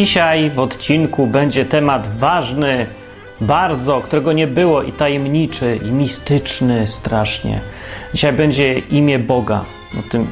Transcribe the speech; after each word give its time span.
Dzisiaj 0.00 0.50
w 0.50 0.58
odcinku 0.58 1.26
będzie 1.26 1.64
temat 1.64 2.18
ważny, 2.18 2.86
bardzo, 3.40 4.00
którego 4.00 4.32
nie 4.32 4.46
było 4.46 4.82
i 4.82 4.92
tajemniczy, 4.92 5.80
i 5.84 5.92
mistyczny 5.92 6.86
strasznie. 6.86 7.60
Dzisiaj 8.14 8.32
będzie 8.32 8.78
imię 8.78 9.18
Boga. 9.18 9.64
O 9.98 10.10
tym, 10.10 10.26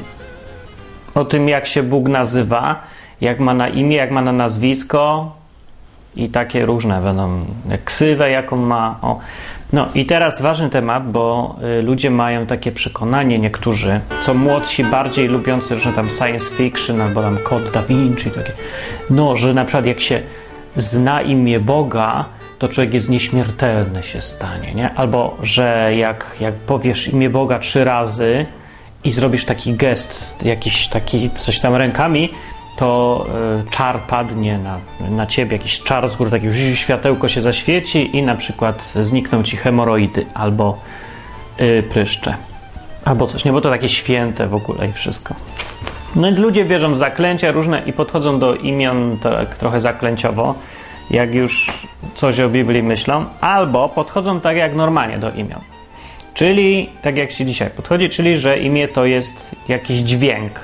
o 1.15 1.25
tym 1.25 1.49
jak 1.49 1.67
się 1.67 1.83
Bóg 1.83 2.07
nazywa, 2.07 2.83
jak 3.21 3.39
ma 3.39 3.53
na 3.53 3.67
imię, 3.67 3.95
jak 3.95 4.11
ma 4.11 4.21
na 4.21 4.31
nazwisko 4.31 5.31
i 6.15 6.29
takie 6.29 6.65
różne 6.65 7.01
będą, 7.01 7.45
ksywę, 7.85 8.29
jaką 8.29 8.55
ma. 8.55 8.99
O. 9.01 9.19
No 9.73 9.87
i 9.95 10.05
teraz 10.05 10.41
ważny 10.41 10.69
temat, 10.69 11.11
bo 11.11 11.55
y, 11.79 11.81
ludzie 11.81 12.11
mają 12.11 12.45
takie 12.45 12.71
przekonanie, 12.71 13.39
niektórzy, 13.39 13.99
co 14.21 14.33
młodsi, 14.33 14.83
bardziej 14.83 15.27
lubiący 15.27 15.75
różne 15.75 15.93
tam 15.93 16.09
science 16.09 16.55
fiction 16.55 17.01
albo 17.01 17.21
tam 17.21 17.37
kod 17.37 17.71
Da 17.71 17.83
Vinci, 17.83 18.31
takie, 18.31 18.51
no, 19.09 19.35
że 19.35 19.53
na 19.53 19.65
przykład 19.65 19.85
jak 19.85 19.99
się 19.99 20.21
zna 20.75 21.21
imię 21.21 21.59
Boga, 21.59 22.25
to 22.59 22.69
człowiek 22.69 22.93
jest 22.93 23.09
nieśmiertelny 23.09 24.03
się 24.03 24.21
stanie, 24.21 24.73
nie? 24.73 24.93
Albo, 24.93 25.37
że 25.43 25.91
jak, 25.95 26.35
jak 26.39 26.53
powiesz 26.55 27.07
imię 27.07 27.29
Boga 27.29 27.59
trzy 27.59 27.83
razy 27.83 28.45
i 29.03 29.11
zrobisz 29.11 29.45
taki 29.45 29.73
gest, 29.73 30.45
jakiś 30.45 30.87
taki 30.87 31.29
coś 31.29 31.59
tam 31.59 31.75
rękami, 31.75 32.29
to 32.79 33.25
y, 33.67 33.69
czar 33.69 34.01
padnie 34.07 34.57
na, 34.57 34.79
na 35.09 35.25
ciebie, 35.25 35.57
jakiś 35.57 35.83
czar 35.83 36.09
z 36.09 36.15
góry, 36.15 36.31
takie 36.31 36.75
światełko 36.75 37.27
się 37.27 37.41
zaświeci 37.41 38.17
i 38.17 38.23
na 38.23 38.35
przykład 38.35 38.93
znikną 39.01 39.43
ci 39.43 39.57
hemoroidy 39.57 40.25
albo 40.33 40.77
y, 41.59 41.83
pryszcze. 41.89 42.35
Albo 43.05 43.27
coś, 43.27 43.45
nie, 43.45 43.51
bo 43.51 43.61
to 43.61 43.69
takie 43.69 43.89
święte 43.89 44.47
w 44.47 44.55
ogóle 44.55 44.87
i 44.87 44.91
wszystko. 44.91 45.35
No 46.15 46.23
więc 46.23 46.37
ludzie 46.37 46.65
wierzą 46.65 46.93
w 46.93 46.97
zaklęcia 46.97 47.51
różne 47.51 47.81
i 47.85 47.93
podchodzą 47.93 48.39
do 48.39 48.55
imion 48.55 49.17
tak 49.21 49.57
trochę 49.57 49.81
zaklęciowo, 49.81 50.55
jak 51.09 51.35
już 51.35 51.71
coś 52.15 52.39
o 52.39 52.49
Biblii 52.49 52.83
myślą, 52.83 53.25
albo 53.41 53.89
podchodzą 53.89 54.39
tak 54.39 54.57
jak 54.57 54.75
normalnie 54.75 55.17
do 55.17 55.31
imion. 55.31 55.61
Czyli 56.33 56.89
tak 57.01 57.17
jak 57.17 57.31
się 57.31 57.45
dzisiaj 57.45 57.69
podchodzi, 57.69 58.09
czyli 58.09 58.37
że 58.37 58.59
imię 58.59 58.87
to 58.87 59.05
jest 59.05 59.55
jakiś 59.67 59.97
dźwięk, 59.99 60.59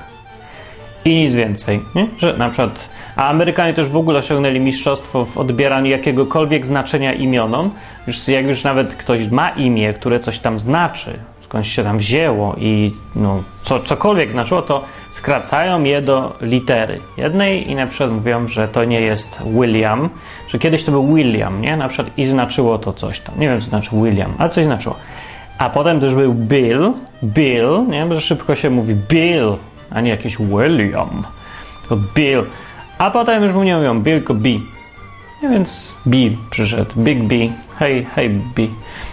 i 1.05 1.15
nic 1.15 1.33
więcej. 1.33 1.81
Nie? 1.95 2.07
Że 2.17 2.37
na 2.37 2.49
przykład, 2.49 2.89
a 3.15 3.29
Amerykanie 3.29 3.73
też 3.73 3.87
w 3.87 3.95
ogóle 3.95 4.19
osiągnęli 4.19 4.59
mistrzostwo 4.59 5.25
w 5.25 5.37
odbieraniu 5.37 5.91
jakiegokolwiek 5.91 6.65
znaczenia 6.65 7.13
imionom. 7.13 7.71
Już 8.07 8.27
jak 8.27 8.45
już 8.45 8.63
nawet 8.63 8.95
ktoś 8.95 9.29
ma 9.29 9.49
imię, 9.49 9.93
które 9.93 10.19
coś 10.19 10.39
tam 10.39 10.59
znaczy, 10.59 11.19
skądś 11.41 11.75
się 11.75 11.83
tam 11.83 11.97
wzięło 11.97 12.55
i 12.57 12.93
no, 13.15 13.43
co, 13.63 13.79
cokolwiek 13.79 14.31
znaczyło, 14.31 14.61
to 14.61 14.83
skracają 15.11 15.83
je 15.83 16.01
do 16.01 16.37
litery 16.41 16.99
jednej 17.17 17.71
i 17.71 17.75
na 17.75 17.87
przykład 17.87 18.11
mówią, 18.11 18.47
że 18.47 18.67
to 18.67 18.83
nie 18.83 19.01
jest 19.01 19.39
William, 19.45 20.09
że 20.47 20.59
kiedyś 20.59 20.83
to 20.83 20.91
był 20.91 21.15
William, 21.15 21.61
nie? 21.61 21.77
Na 21.77 21.87
przykład 21.87 22.17
i 22.17 22.25
znaczyło 22.25 22.77
to 22.77 22.93
coś 22.93 23.19
tam. 23.19 23.39
Nie 23.39 23.47
wiem, 23.49 23.61
co 23.61 23.67
znaczy 23.67 23.89
William, 23.93 24.33
ale 24.37 24.49
coś 24.49 24.65
znaczyło. 24.65 24.95
A 25.57 25.69
potem 25.69 25.99
też 25.99 26.15
był 26.15 26.33
Bill, 26.33 26.93
Bill, 27.23 27.85
nie? 27.87 28.05
Bo 28.05 28.19
szybko 28.19 28.55
się 28.55 28.69
mówi 28.69 28.95
Bill, 29.09 29.55
a 29.89 30.01
nie 30.01 30.09
jakiś 30.09 30.37
William, 30.37 31.23
tylko 31.81 32.03
Bill. 32.15 32.43
A 32.97 33.11
potem 33.11 33.43
już 33.43 33.53
mówią 33.53 33.99
Bill, 34.01 34.17
tylko 34.17 34.33
B. 34.33 34.49
No 35.43 35.49
więc 35.49 35.95
B 36.05 36.17
przyszedł, 36.49 36.91
Big 36.97 37.23
B, 37.23 37.35
hej, 37.79 38.07
hej 38.15 38.29
B. 38.29 38.61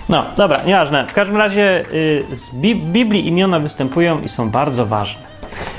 No, 0.08 0.24
dobra, 0.36 0.58
nieważne. 0.66 1.06
W 1.06 1.12
każdym 1.12 1.36
razie 1.36 1.84
y, 1.92 2.24
Bi 2.54 2.74
w 2.74 2.90
Biblii 2.90 3.26
imiona 3.26 3.58
występują 3.60 4.20
i 4.20 4.28
są 4.28 4.50
bardzo 4.50 4.86
ważne. 4.86 5.22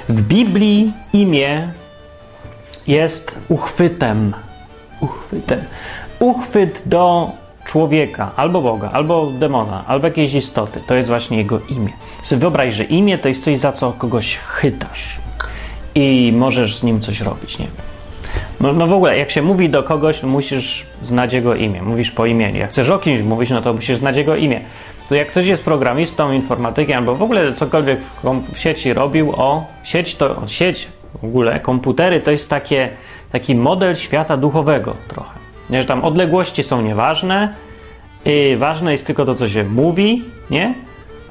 W 0.10 0.22
Biblii 0.22 0.94
imię 1.14 1.72
jest 2.88 3.40
uchwytem. 3.50 4.34
Uchwytem. 5.02 5.60
Uchwyt 6.20 6.84
do 6.86 7.32
człowieka, 7.66 8.32
albo 8.36 8.62
Boga, 8.62 8.90
albo 8.94 9.32
demona, 9.32 9.84
albo 9.88 10.08
jakiejś 10.08 10.34
istoty. 10.34 10.82
To 10.88 10.96
jest 10.96 11.10
właśnie 11.10 11.38
jego 11.38 11.60
imię. 11.70 11.94
Sobie 12.24 12.40
wyobraź, 12.40 12.74
że 12.74 12.84
imię 12.84 13.18
to 13.18 13.28
jest 13.28 13.44
coś, 13.44 13.58
za 13.60 13.72
co 13.72 13.92
kogoś 13.92 14.38
chytasz 14.38 15.20
i 15.96 16.34
możesz 16.36 16.78
z 16.78 16.84
nim 16.84 17.00
coś 17.00 17.22
robić, 17.22 17.60
nie. 17.60 17.68
No, 18.62 18.74
no 18.74 18.88
w 18.88 18.94
ogóle, 18.94 19.18
jak 19.18 19.32
się 19.32 19.42
mówi 19.42 19.70
do 19.70 19.84
kogoś, 19.84 20.24
musisz 20.24 20.86
znać 21.02 21.34
jego 21.34 21.56
imię. 21.56 21.82
Mówisz 21.82 22.12
po 22.12 22.26
imieniu. 22.26 22.60
Jak 22.60 22.70
chcesz 22.70 22.90
o 22.90 23.00
kimś 23.00 23.22
mówić, 23.22 23.50
no 23.50 23.62
to 23.62 23.74
musisz 23.74 23.98
znać 23.98 24.18
jego 24.18 24.36
imię. 24.36 24.62
To 25.10 25.16
jak 25.16 25.28
ktoś 25.28 25.46
jest 25.46 25.64
programistą, 25.64 26.32
informatykiem, 26.32 26.98
albo 26.98 27.16
w 27.16 27.24
ogóle 27.24 27.54
cokolwiek 27.54 28.02
w, 28.02 28.54
w 28.54 28.60
sieci 28.60 28.94
robił, 28.94 29.32
o 29.32 29.66
sieć 29.84 30.16
to, 30.16 30.42
sieć 30.48 30.88
w 31.22 31.26
ogóle, 31.26 31.60
komputery 31.60 32.20
to 32.20 32.32
jest 32.32 32.50
takie, 32.50 32.90
taki 33.32 33.56
model 33.56 33.96
świata 33.96 34.38
duchowego 34.38 34.96
trochę. 35.08 35.43
Nie, 35.70 35.82
że 35.82 35.88
tam 35.88 36.04
odległości 36.04 36.64
są 36.64 36.82
nieważne, 36.82 37.54
i 38.26 38.56
ważne 38.58 38.92
jest 38.92 39.06
tylko 39.08 39.26
to, 39.26 39.36
co 39.36 39.50
się 39.50 39.64
mówi, 39.64 40.24
nie? 40.50 40.74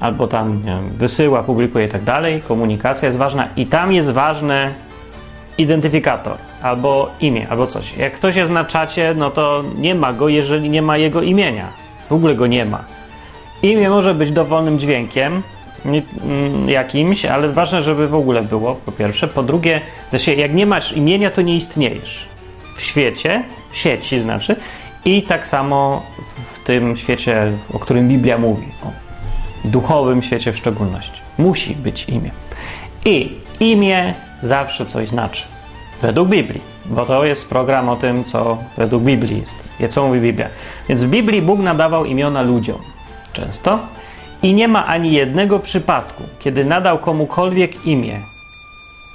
Albo 0.01 0.27
tam 0.27 0.65
nie 0.65 0.79
wysyła, 0.93 1.43
publikuje 1.43 1.87
i 1.87 1.89
tak 1.89 2.05
dalej. 2.05 2.43
Komunikacja 2.49 3.07
jest 3.07 3.19
ważna 3.19 3.49
i 3.57 3.67
tam 3.67 3.93
jest 3.93 4.11
ważny 4.11 4.75
identyfikator, 5.59 6.37
albo 6.63 7.11
imię, 7.21 7.47
albo 7.51 7.67
coś. 7.67 7.97
Jak 7.97 8.13
ktoś 8.13 8.37
jest 8.37 8.51
na 8.51 8.65
czacie, 8.65 9.15
no 9.17 9.31
to 9.31 9.65
nie 9.79 9.95
ma 9.95 10.13
go, 10.13 10.29
jeżeli 10.29 10.71
nie 10.71 10.83
ma 10.83 10.97
jego 10.97 11.23
imienia. 11.23 11.69
W 12.09 12.13
ogóle 12.13 12.35
go 12.35 12.47
nie 12.47 12.65
ma. 12.65 12.85
Imię 13.63 13.91
może 13.91 14.15
być 14.15 14.31
dowolnym 14.33 14.79
dźwiękiem, 14.79 15.43
mm, 15.85 16.69
jakimś, 16.69 17.25
ale 17.25 17.49
ważne, 17.49 17.83
żeby 17.83 18.09
w 18.09 18.15
ogóle 18.15 18.43
było, 18.43 18.75
po 18.75 18.93
pierwsze. 18.93 19.29
Po 19.29 19.43
drugie, 19.43 19.81
jak 20.37 20.55
nie 20.55 20.67
masz 20.67 20.97
imienia, 20.97 21.31
to 21.31 21.43
nie 21.43 21.57
istniejesz 21.57 22.32
w 22.83 22.85
świecie, 22.85 23.45
w 23.71 23.77
sieci 23.77 24.21
znaczy, 24.21 24.57
i 25.05 25.23
tak 25.23 25.47
samo 25.47 26.03
w 26.55 26.65
tym 26.65 26.97
świecie, 26.97 27.53
o 27.73 27.79
którym 27.79 28.09
Biblia 28.09 28.39
mówi, 28.39 28.67
o 28.85 28.91
duchowym 29.65 30.23
świecie 30.23 30.53
w 30.53 30.57
szczególności. 30.57 31.21
Musi 31.39 31.75
być 31.75 32.09
imię. 32.09 32.31
I 33.05 33.33
imię 33.61 34.15
zawsze 34.41 34.87
coś 34.87 35.09
znaczy. 35.09 35.47
Według 36.01 36.29
Biblii, 36.29 36.61
bo 36.87 37.07
to 37.07 37.25
jest 37.25 37.49
program 37.49 37.89
o 37.89 37.97
tym, 37.97 38.25
co 38.25 38.59
według 38.77 39.03
Biblii 39.03 39.43
jest, 39.81 39.95
co 39.95 40.07
mówi 40.07 40.21
Biblia. 40.21 40.49
Więc 40.89 41.05
w 41.05 41.11
Biblii 41.11 41.43
Bóg 41.43 41.61
nadawał 41.61 42.05
imiona 42.05 42.43
ludziom. 42.43 42.79
Często. 43.33 43.79
I 44.43 44.55
nie 44.55 44.69
ma 44.69 44.87
ani 44.87 45.13
jednego 45.13 45.59
przypadku, 45.59 46.23
kiedy 46.39 46.65
nadał 46.65 46.99
komukolwiek 46.99 47.87
imię, 47.87 48.21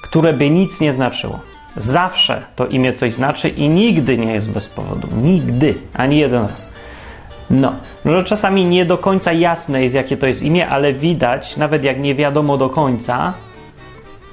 które 0.01 0.33
by 0.33 0.49
nic 0.49 0.81
nie 0.81 0.93
znaczyło. 0.93 1.39
Zawsze 1.77 2.41
to 2.55 2.67
imię 2.67 2.93
coś 2.93 3.13
znaczy 3.13 3.49
i 3.49 3.69
nigdy 3.69 4.17
nie 4.17 4.33
jest 4.33 4.49
bez 4.49 4.69
powodu. 4.69 5.07
Nigdy. 5.21 5.75
Ani 5.93 6.17
jeden 6.17 6.47
raz. 6.47 6.69
No, 7.49 7.73
że 8.05 8.23
czasami 8.23 8.65
nie 8.65 8.85
do 8.85 8.97
końca 8.97 9.33
jasne 9.33 9.83
jest, 9.83 9.95
jakie 9.95 10.17
to 10.17 10.27
jest 10.27 10.43
imię, 10.43 10.69
ale 10.69 10.93
widać, 10.93 11.57
nawet 11.57 11.83
jak 11.83 11.99
nie 11.99 12.15
wiadomo 12.15 12.57
do 12.57 12.69
końca, 12.69 13.33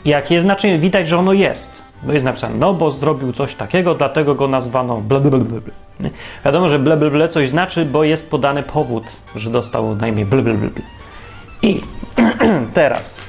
jakie 0.05 0.41
znaczenie, 0.41 0.79
widać, 0.79 1.09
że 1.09 1.19
ono 1.19 1.33
jest. 1.33 1.85
Bo 2.03 2.13
jest 2.13 2.25
napisane, 2.25 2.55
no 2.55 2.75
bo 2.75 2.91
zrobił 2.91 3.33
coś 3.33 3.55
takiego, 3.55 3.95
dlatego 3.95 4.35
go 4.35 4.49
nazwano 4.49 5.01
blablabla. 5.01 5.61
Wiadomo, 6.45 6.69
że 6.69 6.79
blablabla 6.79 7.29
coś 7.29 7.49
znaczy, 7.49 7.85
bo 7.85 8.05
jest 8.05 8.31
podany 8.31 8.63
powód, 8.63 9.05
że 9.37 9.51
dostał 9.51 9.97
na 9.97 10.09
imię 10.09 10.27
blablabla. 10.27 10.69
I 11.63 11.81
teraz, 12.75 13.21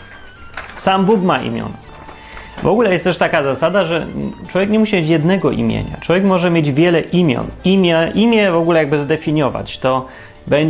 sam 0.76 1.06
Bóg 1.06 1.22
ma 1.22 1.42
imiona. 1.42 1.85
W 2.64 2.68
ogóle 2.68 2.92
jest 2.92 3.04
też 3.04 3.18
taka 3.18 3.44
zasada, 3.44 3.84
że 3.84 4.08
człowiek 4.48 4.70
nie 4.70 4.80
musi 4.80 4.96
mieć 4.96 5.08
jednego 5.08 5.52
imienia. 5.52 5.98
Człowiek 6.02 6.24
może 6.24 6.52
mieć 6.52 6.72
wiele 6.72 7.02
imion. 7.02 7.48
Imię, 7.64 8.12
imię 8.16 8.52
w 8.52 8.56
ogóle 8.56 8.80
jakby 8.80 9.00
zdefiniować, 9.00 9.80
to 9.80 10.06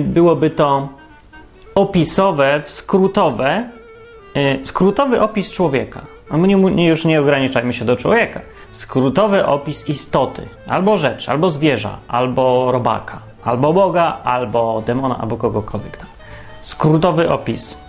byłoby 0.05 0.49
to 0.49 0.89
opisowe, 1.75 2.61
skrótowe, 2.63 3.69
yy, 4.35 4.59
skrótowy 4.63 5.21
opis 5.21 5.51
człowieka. 5.51 6.01
A 6.29 6.37
my 6.37 6.47
nie, 6.47 6.55
nie, 6.55 6.87
już 6.87 7.05
nie 7.05 7.21
ograniczajmy 7.21 7.73
się 7.73 7.85
do 7.85 7.95
człowieka. 7.95 8.41
Skrótowy 8.71 9.45
opis 9.45 9.89
istoty, 9.89 10.47
albo 10.67 10.97
rzecz, 10.97 11.29
albo 11.29 11.49
zwierza, 11.49 11.97
albo 12.07 12.71
robaka, 12.71 13.19
albo 13.43 13.73
Boga, 13.73 14.17
albo 14.23 14.83
demona, 14.85 15.17
albo 15.17 15.37
kogokolwiek 15.37 15.97
tam. 15.97 16.07
Skrótowy 16.61 17.29
opis. 17.29 17.84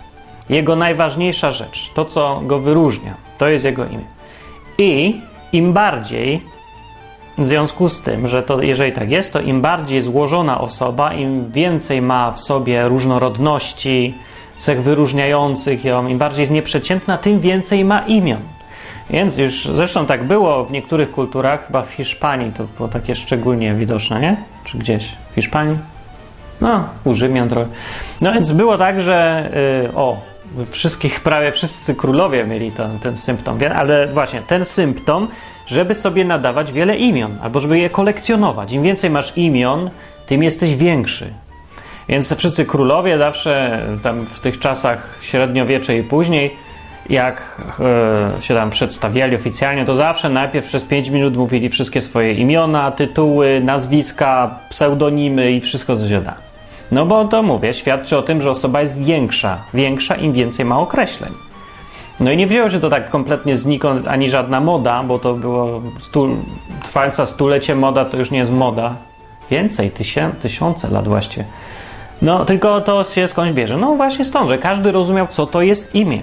Jego 0.48 0.76
najważniejsza 0.76 1.52
rzecz, 1.52 1.90
to 1.94 2.04
co 2.04 2.40
go 2.44 2.58
wyróżnia, 2.58 3.14
to 3.38 3.48
jest 3.48 3.64
jego 3.64 3.84
imię. 3.84 4.04
I 4.78 5.20
im 5.52 5.72
bardziej, 5.72 6.40
w 7.38 7.48
związku 7.48 7.88
z 7.88 8.02
tym, 8.02 8.28
że 8.28 8.42
to 8.42 8.62
jeżeli 8.62 8.92
tak 8.92 9.10
jest, 9.10 9.32
to 9.32 9.40
im 9.40 9.60
bardziej 9.60 10.02
złożona 10.02 10.60
osoba, 10.60 11.14
im 11.14 11.52
więcej 11.52 12.02
ma 12.02 12.32
w 12.32 12.40
sobie 12.40 12.88
różnorodności, 12.88 14.14
cech 14.56 14.82
wyróżniających 14.82 15.84
ją, 15.84 16.06
im 16.06 16.18
bardziej 16.18 16.40
jest 16.40 16.52
nieprzeciętna, 16.52 17.18
tym 17.18 17.40
więcej 17.40 17.84
ma 17.84 18.00
imion. 18.00 18.40
Więc 19.10 19.38
już 19.38 19.64
zresztą 19.64 20.06
tak 20.06 20.24
było 20.24 20.64
w 20.64 20.72
niektórych 20.72 21.10
kulturach, 21.10 21.66
chyba 21.66 21.82
w 21.82 21.90
Hiszpanii 21.90 22.52
to 22.52 22.64
było 22.76 22.88
takie 22.88 23.14
szczególnie 23.14 23.74
widoczne, 23.74 24.20
nie? 24.20 24.36
Czy 24.64 24.78
gdzieś 24.78 25.08
w 25.32 25.34
Hiszpanii? 25.34 25.78
No, 26.60 26.84
u 27.04 27.14
Rzymian 27.14 27.48
trochę. 27.48 27.66
No 28.20 28.32
więc 28.32 28.52
było 28.52 28.78
tak, 28.78 29.02
że 29.02 29.50
yy, 29.82 29.96
o, 29.96 30.16
wszystkich, 30.70 31.20
prawie 31.20 31.52
wszyscy 31.52 31.94
królowie 31.94 32.44
mieli 32.44 32.72
ten, 32.72 32.98
ten 32.98 33.16
symptom, 33.16 33.58
ale 33.74 34.08
właśnie 34.08 34.42
ten 34.42 34.64
symptom, 34.64 35.28
żeby 35.66 35.94
sobie 35.94 36.24
nadawać 36.24 36.72
wiele 36.72 36.96
imion, 36.96 37.38
albo 37.42 37.60
żeby 37.60 37.78
je 37.78 37.90
kolekcjonować. 37.90 38.72
Im 38.72 38.82
więcej 38.82 39.10
masz 39.10 39.36
imion, 39.36 39.90
tym 40.26 40.42
jesteś 40.42 40.76
większy. 40.76 41.32
Więc 42.08 42.34
wszyscy 42.34 42.64
królowie 42.64 43.18
zawsze 43.18 43.82
tam 44.02 44.26
w 44.26 44.40
tych 44.40 44.58
czasach 44.58 45.18
średniowiecze 45.22 45.96
i 45.96 46.02
później, 46.02 46.56
jak 47.10 47.62
e, 47.80 48.42
się 48.42 48.54
tam 48.54 48.70
przedstawiali 48.70 49.36
oficjalnie, 49.36 49.84
to 49.84 49.94
zawsze 49.94 50.28
najpierw 50.28 50.66
przez 50.66 50.84
5 50.84 51.08
minut 51.08 51.36
mówili 51.36 51.68
wszystkie 51.68 52.02
swoje 52.02 52.32
imiona, 52.32 52.90
tytuły, 52.90 53.60
nazwiska, 53.64 54.58
pseudonimy 54.68 55.52
i 55.52 55.60
wszystko 55.60 55.96
co 55.96 56.08
się 56.08 56.20
da. 56.20 56.45
No 56.92 57.06
bo 57.06 57.24
to 57.24 57.42
mówię, 57.42 57.74
świadczy 57.74 58.18
o 58.18 58.22
tym, 58.22 58.42
że 58.42 58.50
osoba 58.50 58.80
jest 58.80 59.04
większa. 59.04 59.58
Większa, 59.74 60.14
im 60.14 60.32
więcej 60.32 60.64
ma 60.64 60.78
określeń. 60.80 61.32
No 62.20 62.30
i 62.30 62.36
nie 62.36 62.46
wzięło 62.46 62.70
się 62.70 62.80
to 62.80 62.88
tak 62.88 63.10
kompletnie 63.10 63.56
znikąd, 63.56 64.08
ani 64.08 64.30
żadna 64.30 64.60
moda, 64.60 65.02
bo 65.02 65.18
to 65.18 65.34
było 65.34 65.82
stu, 65.98 66.28
trwająca 66.82 67.26
stulecie 67.26 67.74
moda, 67.74 68.04
to 68.04 68.16
już 68.16 68.30
nie 68.30 68.38
jest 68.38 68.52
moda. 68.52 68.94
Więcej, 69.50 69.90
tysię, 69.90 70.30
tysiące 70.42 70.90
lat 70.90 71.08
właściwie. 71.08 71.44
No, 72.22 72.44
tylko 72.44 72.80
to 72.80 73.04
się 73.04 73.28
skądś 73.28 73.52
bierze. 73.52 73.76
No 73.76 73.96
właśnie 73.96 74.24
stąd, 74.24 74.48
że 74.48 74.58
każdy 74.58 74.92
rozumiał, 74.92 75.26
co 75.26 75.46
to 75.46 75.62
jest 75.62 75.94
imię. 75.94 76.22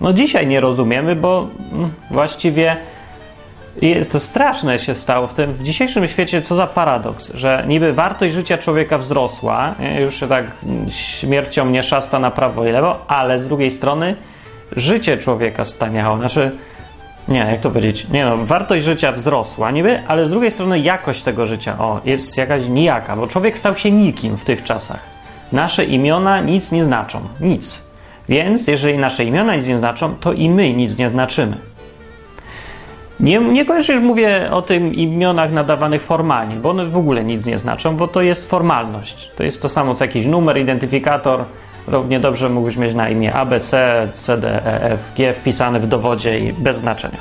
No 0.00 0.12
dzisiaj 0.12 0.46
nie 0.46 0.60
rozumiemy, 0.60 1.16
bo 1.16 1.48
mm, 1.72 1.90
właściwie 3.72 3.98
jest 3.98 4.12
to 4.12 4.20
straszne 4.20 4.78
się 4.78 4.94
stało 4.94 5.26
w 5.26 5.34
tym 5.34 5.52
w 5.52 5.62
dzisiejszym 5.62 6.08
świecie, 6.08 6.42
co 6.42 6.54
za 6.54 6.66
paradoks, 6.66 7.34
że 7.34 7.64
niby 7.68 7.92
wartość 7.92 8.34
życia 8.34 8.58
człowieka 8.58 8.98
wzrosła, 8.98 9.74
już 10.00 10.20
się 10.20 10.28
tak 10.28 10.44
śmiercią 10.88 11.70
nie 11.70 11.82
szasta 11.82 12.18
na 12.18 12.30
prawo 12.30 12.66
i 12.66 12.72
lewo, 12.72 13.04
ale 13.08 13.40
z 13.40 13.48
drugiej 13.48 13.70
strony 13.70 14.16
życie 14.76 15.18
człowieka 15.18 15.64
staniało. 15.64 16.18
Znaczy, 16.18 16.50
nie, 17.28 17.38
jak 17.38 17.60
to 17.60 17.70
powiedzieć? 17.70 18.08
Nie 18.08 18.24
no, 18.24 18.36
wartość 18.36 18.84
życia 18.84 19.12
wzrosła 19.12 19.70
niby, 19.70 20.02
ale 20.08 20.26
z 20.26 20.30
drugiej 20.30 20.50
strony 20.50 20.78
jakość 20.78 21.22
tego 21.22 21.46
życia, 21.46 21.78
o, 21.78 22.00
jest 22.04 22.36
jakaś 22.36 22.66
nijaka, 22.66 23.16
bo 23.16 23.26
człowiek 23.26 23.58
stał 23.58 23.76
się 23.76 23.90
nikim 23.90 24.36
w 24.36 24.44
tych 24.44 24.62
czasach. 24.62 25.00
Nasze 25.52 25.84
imiona 25.84 26.40
nic 26.40 26.72
nie 26.72 26.84
znaczą, 26.84 27.20
nic. 27.40 27.90
Więc 28.28 28.66
jeżeli 28.66 28.98
nasze 28.98 29.24
imiona 29.24 29.56
nic 29.56 29.66
nie 29.66 29.78
znaczą, 29.78 30.14
to 30.14 30.32
i 30.32 30.50
my 30.50 30.72
nic 30.72 30.98
nie 30.98 31.10
znaczymy. 31.10 31.69
Nie, 33.20 33.38
niekoniecznie 33.38 33.94
już 33.94 34.04
mówię 34.04 34.48
o 34.50 34.62
tym 34.62 34.94
imionach 34.94 35.52
nadawanych 35.52 36.02
formalnie, 36.02 36.56
bo 36.56 36.70
one 36.70 36.86
w 36.86 36.96
ogóle 36.96 37.24
nic 37.24 37.46
nie 37.46 37.58
znaczą, 37.58 37.96
bo 37.96 38.08
to 38.08 38.22
jest 38.22 38.50
formalność. 38.50 39.30
To 39.36 39.42
jest 39.42 39.62
to 39.62 39.68
samo 39.68 39.94
co 39.94 40.04
jakiś 40.04 40.26
numer, 40.26 40.58
identyfikator. 40.58 41.44
Równie 41.86 42.20
dobrze 42.20 42.48
mógłbyś 42.48 42.76
mieć 42.76 42.94
na 42.94 43.08
imię 43.08 43.34
ABC, 43.34 44.08
CD, 44.14 44.66
E, 44.66 44.82
F, 44.92 45.12
G 45.16 45.34
w 45.80 45.86
dowodzie 45.86 46.40
i 46.40 46.52
bez 46.52 46.76
znaczenia. 46.76 47.18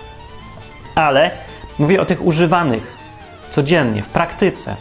Ale 0.96 1.32
mówię 1.80 2.02
o 2.02 2.06
tych 2.06 2.26
używanych 2.26 2.98
codziennie, 3.50 4.04
w 4.04 4.10
praktyce. 4.10 4.76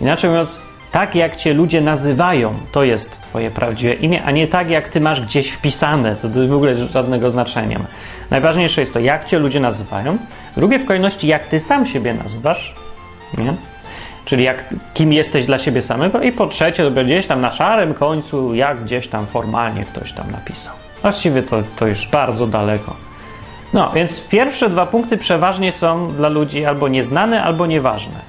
Inaczej 0.00 0.30
mówiąc, 0.30 0.62
tak 0.92 1.14
jak 1.14 1.36
cię 1.36 1.54
ludzie 1.54 1.80
nazywają, 1.80 2.54
to 2.72 2.84
jest 2.84 3.20
twoje 3.20 3.50
prawdziwe 3.50 3.94
imię, 3.94 4.22
a 4.24 4.30
nie 4.30 4.48
tak 4.48 4.70
jak 4.70 4.88
ty 4.88 5.00
masz 5.00 5.20
gdzieś 5.20 5.50
wpisane. 5.50 6.16
To 6.16 6.28
w 6.28 6.52
ogóle 6.52 6.76
żadnego 6.76 7.30
znaczenia 7.30 7.78
ma. 7.78 7.86
Najważniejsze 8.30 8.80
jest 8.80 8.92
to, 8.92 9.00
jak 9.00 9.24
cię 9.24 9.38
ludzie 9.38 9.60
nazywają. 9.60 10.18
Drugie 10.56 10.78
w 10.78 10.86
kolejności, 10.86 11.26
jak 11.26 11.46
ty 11.46 11.60
sam 11.60 11.86
siebie 11.86 12.14
nazywasz. 12.14 12.74
Nie? 13.38 13.54
Czyli 14.24 14.44
jak, 14.44 14.64
kim 14.94 15.12
jesteś 15.12 15.46
dla 15.46 15.58
siebie 15.58 15.82
samego. 15.82 16.22
I 16.22 16.32
po 16.32 16.46
trzecie, 16.46 16.90
to 16.90 17.04
gdzieś 17.04 17.26
tam 17.26 17.40
na 17.40 17.50
szarym 17.50 17.94
końcu, 17.94 18.54
jak 18.54 18.84
gdzieś 18.84 19.08
tam 19.08 19.26
formalnie 19.26 19.84
ktoś 19.84 20.12
tam 20.12 20.30
napisał. 20.30 20.74
Właściwie 21.02 21.42
to, 21.42 21.62
to 21.76 21.86
już 21.86 22.06
bardzo 22.08 22.46
daleko. 22.46 22.96
No, 23.72 23.90
więc 23.94 24.28
pierwsze 24.28 24.70
dwa 24.70 24.86
punkty 24.86 25.18
przeważnie 25.18 25.72
są 25.72 26.12
dla 26.12 26.28
ludzi 26.28 26.64
albo 26.64 26.88
nieznane, 26.88 27.42
albo 27.42 27.66
nieważne. 27.66 28.20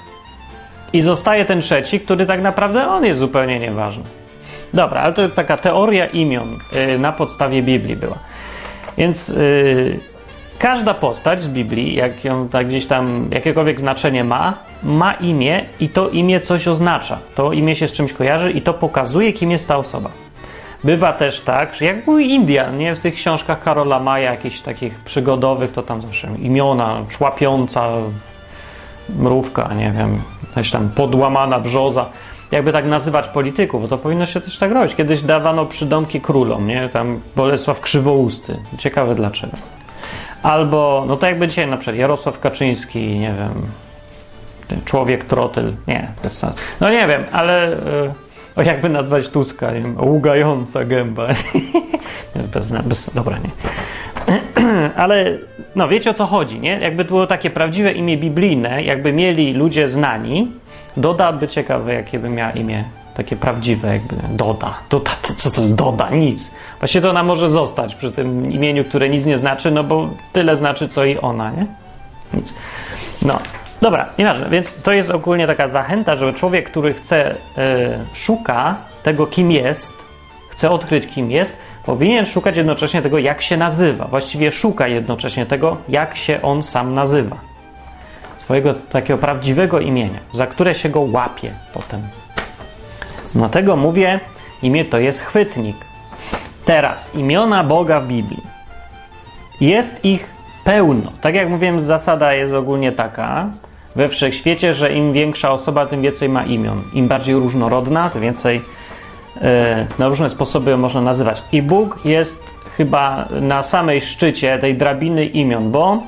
I 0.94 1.02
zostaje 1.02 1.46
ten 1.46 1.62
trzeci, 1.62 2.00
który 2.00 2.26
tak 2.26 2.42
naprawdę 2.42 2.88
on 2.88 3.06
jest 3.06 3.20
zupełnie 3.20 3.60
nieważny. 3.60 4.04
Dobra, 4.74 5.02
ale 5.02 5.14
to 5.14 5.30
taka 5.30 5.58
teoria 5.58 6.06
imion 6.06 6.58
yy, 6.72 7.00
na 7.00 7.12
podstawie 7.12 7.64
Biblii 7.64 7.96
była. 7.96 8.18
Więc 8.98 9.30
yy, 9.30 10.00
każda 10.60 10.94
postać 10.94 11.42
z 11.42 11.48
Biblii, 11.48 11.96
jak 11.96 12.26
ją 12.26 12.50
tak 12.50 12.68
gdzieś 12.68 12.88
tam 12.88 13.30
jakiekolwiek 13.32 13.80
znaczenie 13.80 14.24
ma, 14.24 14.54
ma 14.84 15.14
imię 15.14 15.66
i 15.80 15.90
to 15.90 16.10
imię 16.10 16.40
coś 16.40 16.68
oznacza. 16.68 17.20
To 17.36 17.54
imię 17.54 17.76
się 17.76 17.88
z 17.88 17.94
czymś 17.94 18.14
kojarzy 18.14 18.52
i 18.52 18.62
to 18.62 18.74
pokazuje, 18.74 19.34
kim 19.34 19.52
jest 19.52 19.68
ta 19.68 19.78
osoba. 19.78 20.10
Bywa 20.84 21.14
też 21.14 21.42
tak, 21.42 21.76
że 21.76 21.86
jak 21.86 22.08
u 22.08 22.18
Indian, 22.18 22.78
nie? 22.78 22.96
W 22.96 23.00
tych 23.00 23.16
książkach 23.16 23.64
Karola 23.64 24.00
Maja, 24.00 24.32
jakichś 24.32 24.60
takich 24.60 25.00
przygodowych, 25.00 25.72
to 25.72 25.82
tam 25.82 26.02
zawsze 26.02 26.28
imiona, 26.42 27.06
człapiąca 27.10 27.90
mrówka, 29.10 29.74
nie 29.74 29.92
wiem, 29.92 30.22
jakaś 30.50 30.72
tam 30.72 30.90
podłamana 30.90 31.60
brzoza 31.60 32.10
jakby 32.52 32.72
tak 32.72 32.86
nazywać 32.86 33.28
polityków, 33.28 33.90
to 33.90 33.98
powinno 33.98 34.26
się 34.26 34.42
też 34.42 34.58
tak 34.58 34.72
robić. 34.72 34.96
Kiedyś 34.96 35.22
dawano 35.22 35.66
przydomki 35.66 36.22
królom, 36.22 36.68
nie? 36.68 36.90
Tam 36.90 37.22
Bolesław 37.36 37.82
Krzywousty. 37.82 38.58
Ciekawe 38.78 39.16
dlaczego. 39.16 39.58
Albo, 40.44 41.04
no 41.08 41.18
to 41.18 41.28
jakby 41.28 41.48
dzisiaj 41.48 41.68
na 41.68 41.78
przykład 41.78 41.96
Jarosław 41.96 42.40
Kaczyński, 42.40 43.00
nie 43.00 43.34
wiem, 43.34 43.68
człowiek 44.86 45.26
trotyl. 45.26 45.74
Nie, 45.88 46.08
bez 46.24 46.38
sensu. 46.38 46.56
No 46.82 46.90
nie 46.90 47.08
wiem, 47.08 47.24
ale 47.32 47.70
yy, 47.70 48.14
o 48.56 48.62
jakby 48.62 48.90
nazwać 48.90 49.30
Tuska, 49.30 49.72
nie 49.72 49.82
wiem, 49.82 49.96
ługająca 50.02 50.86
gęba. 50.86 51.28
bez, 52.54 52.72
bez, 52.72 53.14
dobra, 53.14 53.38
nie. 53.38 53.50
ale 55.04 55.38
no 55.76 55.88
wiecie 55.88 56.10
o 56.10 56.14
co 56.14 56.26
chodzi, 56.26 56.60
nie? 56.60 56.80
Jakby 56.80 57.06
było 57.06 57.28
takie 57.28 57.50
prawdziwe 57.50 57.92
imię 57.92 58.18
biblijne, 58.18 58.84
jakby 58.84 59.14
mieli 59.14 59.54
ludzie 59.54 59.90
znani, 59.90 60.52
Doda 60.98 61.34
by 61.34 61.48
ciekawe, 61.48 61.94
jakie 61.94 62.20
by 62.20 62.30
miała 62.30 62.52
imię. 62.52 62.84
Takie 63.14 63.36
prawdziwe, 63.36 63.94
jakby 63.94 64.16
Doda. 64.30 64.74
Doda, 64.90 65.12
co 65.38 65.52
to 65.52 65.62
jest 65.62 65.76
Doda? 65.76 66.10
Nic. 66.10 66.52
Właśnie 66.80 67.02
to 67.02 67.10
ona 67.10 67.24
może 67.24 67.50
zostać 67.50 67.96
przy 67.96 68.12
tym 68.12 68.52
imieniu, 68.52 68.86
które 68.86 69.10
nic 69.10 69.26
nie 69.26 69.38
znaczy, 69.38 69.72
no 69.72 69.84
bo 69.84 70.10
tyle 70.34 70.58
znaczy, 70.58 70.88
co 70.88 71.06
i 71.06 71.18
ona, 71.18 71.52
nie? 71.52 71.66
Nic. 72.34 72.58
No, 73.22 73.40
dobra, 73.82 74.10
nieważne. 74.18 74.50
Więc 74.50 74.82
to 74.82 74.92
jest 74.92 75.12
ogólnie 75.12 75.48
taka 75.48 75.68
zachęta, 75.68 76.16
żeby 76.16 76.34
człowiek, 76.34 76.70
który 76.70 76.94
chce, 76.94 77.36
yy, 77.58 77.66
szuka 78.14 78.76
tego, 79.04 79.28
kim 79.28 79.52
jest, 79.52 79.94
chce 80.50 80.72
odkryć, 80.72 81.08
kim 81.08 81.32
jest, 81.32 81.62
powinien 81.86 82.26
szukać 82.26 82.58
jednocześnie 82.58 83.02
tego, 83.02 83.18
jak 83.18 83.42
się 83.42 83.58
nazywa. 83.58 84.06
Właściwie 84.06 84.52
szuka 84.52 84.88
jednocześnie 84.88 85.46
tego, 85.46 85.78
jak 85.90 86.18
się 86.18 86.42
on 86.42 86.64
sam 86.64 86.94
nazywa 86.94 87.51
swojego 88.42 88.74
takiego 88.74 89.20
prawdziwego 89.20 89.80
imienia, 89.80 90.20
za 90.34 90.48
które 90.48 90.76
się 90.76 90.90
go 90.90 91.02
łapie 91.02 91.54
potem. 91.74 92.02
Dlatego 93.36 93.76
mówię, 93.76 94.20
imię 94.62 94.86
to 94.86 95.00
jest 95.00 95.22
chwytnik. 95.22 95.76
Teraz, 96.66 97.16
imiona 97.16 97.64
Boga 97.64 98.00
w 98.00 98.08
Biblii. 98.08 98.44
Jest 99.62 100.06
ich 100.06 100.30
pełno. 100.64 101.12
Tak 101.22 101.36
jak 101.36 101.50
mówiłem, 101.50 101.80
zasada 101.80 102.34
jest 102.34 102.54
ogólnie 102.54 102.92
taka 102.92 103.50
we 103.96 104.10
wszechświecie, 104.10 104.74
że 104.74 104.94
im 104.94 105.14
większa 105.14 105.52
osoba, 105.52 105.86
tym 105.86 106.02
więcej 106.02 106.30
ma 106.30 106.44
imion. 106.44 106.84
Im 106.94 107.08
bardziej 107.08 107.36
różnorodna, 107.36 108.10
tym 108.10 108.22
więcej 108.22 108.62
yy, 109.36 109.42
na 110.00 110.08
różne 110.08 110.30
sposoby 110.30 110.78
można 110.78 111.02
nazywać. 111.02 111.44
I 111.52 111.62
Bóg 111.62 112.00
jest 112.06 112.44
chyba 112.78 113.28
na 113.42 113.64
samej 113.64 114.02
szczycie 114.02 114.60
tej 114.60 114.76
drabiny 114.76 115.26
imion, 115.26 115.72
bo 115.72 116.04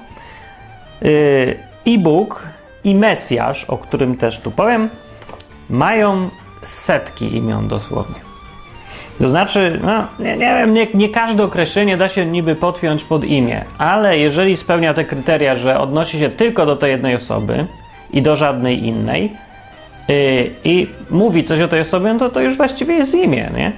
yy, 1.02 1.73
i 1.86 2.00
Bóg, 2.00 2.48
i 2.84 2.96
Mesjasz, 2.96 3.66
o 3.66 3.78
którym 3.78 4.18
też 4.18 4.40
tu 4.40 4.52
powiem, 4.52 4.90
mają 5.70 6.30
setki 6.62 7.36
imion 7.36 7.68
dosłownie. 7.68 8.16
To 9.20 9.28
znaczy, 9.28 9.80
no, 9.84 10.08
nie, 10.20 10.38
nie 10.38 10.56
wiem, 10.58 10.74
nie, 10.74 10.88
nie, 10.94 11.10
każde 11.10 11.44
określenie 11.44 11.98
da 11.98 12.10
się 12.10 12.26
niby 12.26 12.56
podpiąć 12.56 13.04
pod 13.04 13.24
imię, 13.24 13.66
ale 13.78 14.18
jeżeli 14.18 14.56
spełnia 14.56 14.94
te 14.94 15.06
kryteria, 15.06 15.56
że 15.56 15.80
odnosi 15.80 16.20
się 16.20 16.30
tylko 16.30 16.66
do 16.66 16.76
tej 16.76 16.92
jednej 16.92 17.16
osoby 17.16 17.68
i 18.14 18.22
do 18.22 18.36
żadnej 18.36 18.86
innej 18.86 19.32
yy, 20.08 20.52
i 20.64 20.88
mówi 21.10 21.44
coś 21.44 21.62
o 21.62 21.68
tej 21.68 21.82
osobie, 21.82 22.14
no 22.14 22.20
to 22.20 22.30
to 22.30 22.42
już 22.42 22.58
właściwie 22.58 22.96
jest 22.96 23.16
imię, 23.16 23.50
nie? 23.56 23.72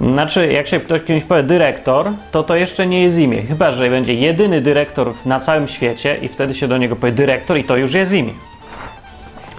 Znaczy, 0.00 0.52
jak 0.52 0.66
się 0.66 0.80
ktoś 0.80 1.02
kimś 1.02 1.24
powie 1.24 1.42
dyrektor, 1.42 2.12
to 2.30 2.42
to 2.42 2.56
jeszcze 2.56 2.86
nie 2.86 3.02
jest 3.02 3.18
imię. 3.18 3.42
Chyba, 3.42 3.72
że 3.72 3.90
będzie 3.90 4.14
jedyny 4.14 4.60
dyrektor 4.60 5.12
na 5.26 5.40
całym 5.40 5.68
świecie 5.68 6.16
i 6.22 6.28
wtedy 6.28 6.54
się 6.54 6.68
do 6.68 6.76
niego 6.76 6.96
powie 6.96 7.12
dyrektor 7.12 7.58
i 7.58 7.64
to 7.64 7.76
już 7.76 7.94
jest 7.94 8.12
imię. 8.12 8.32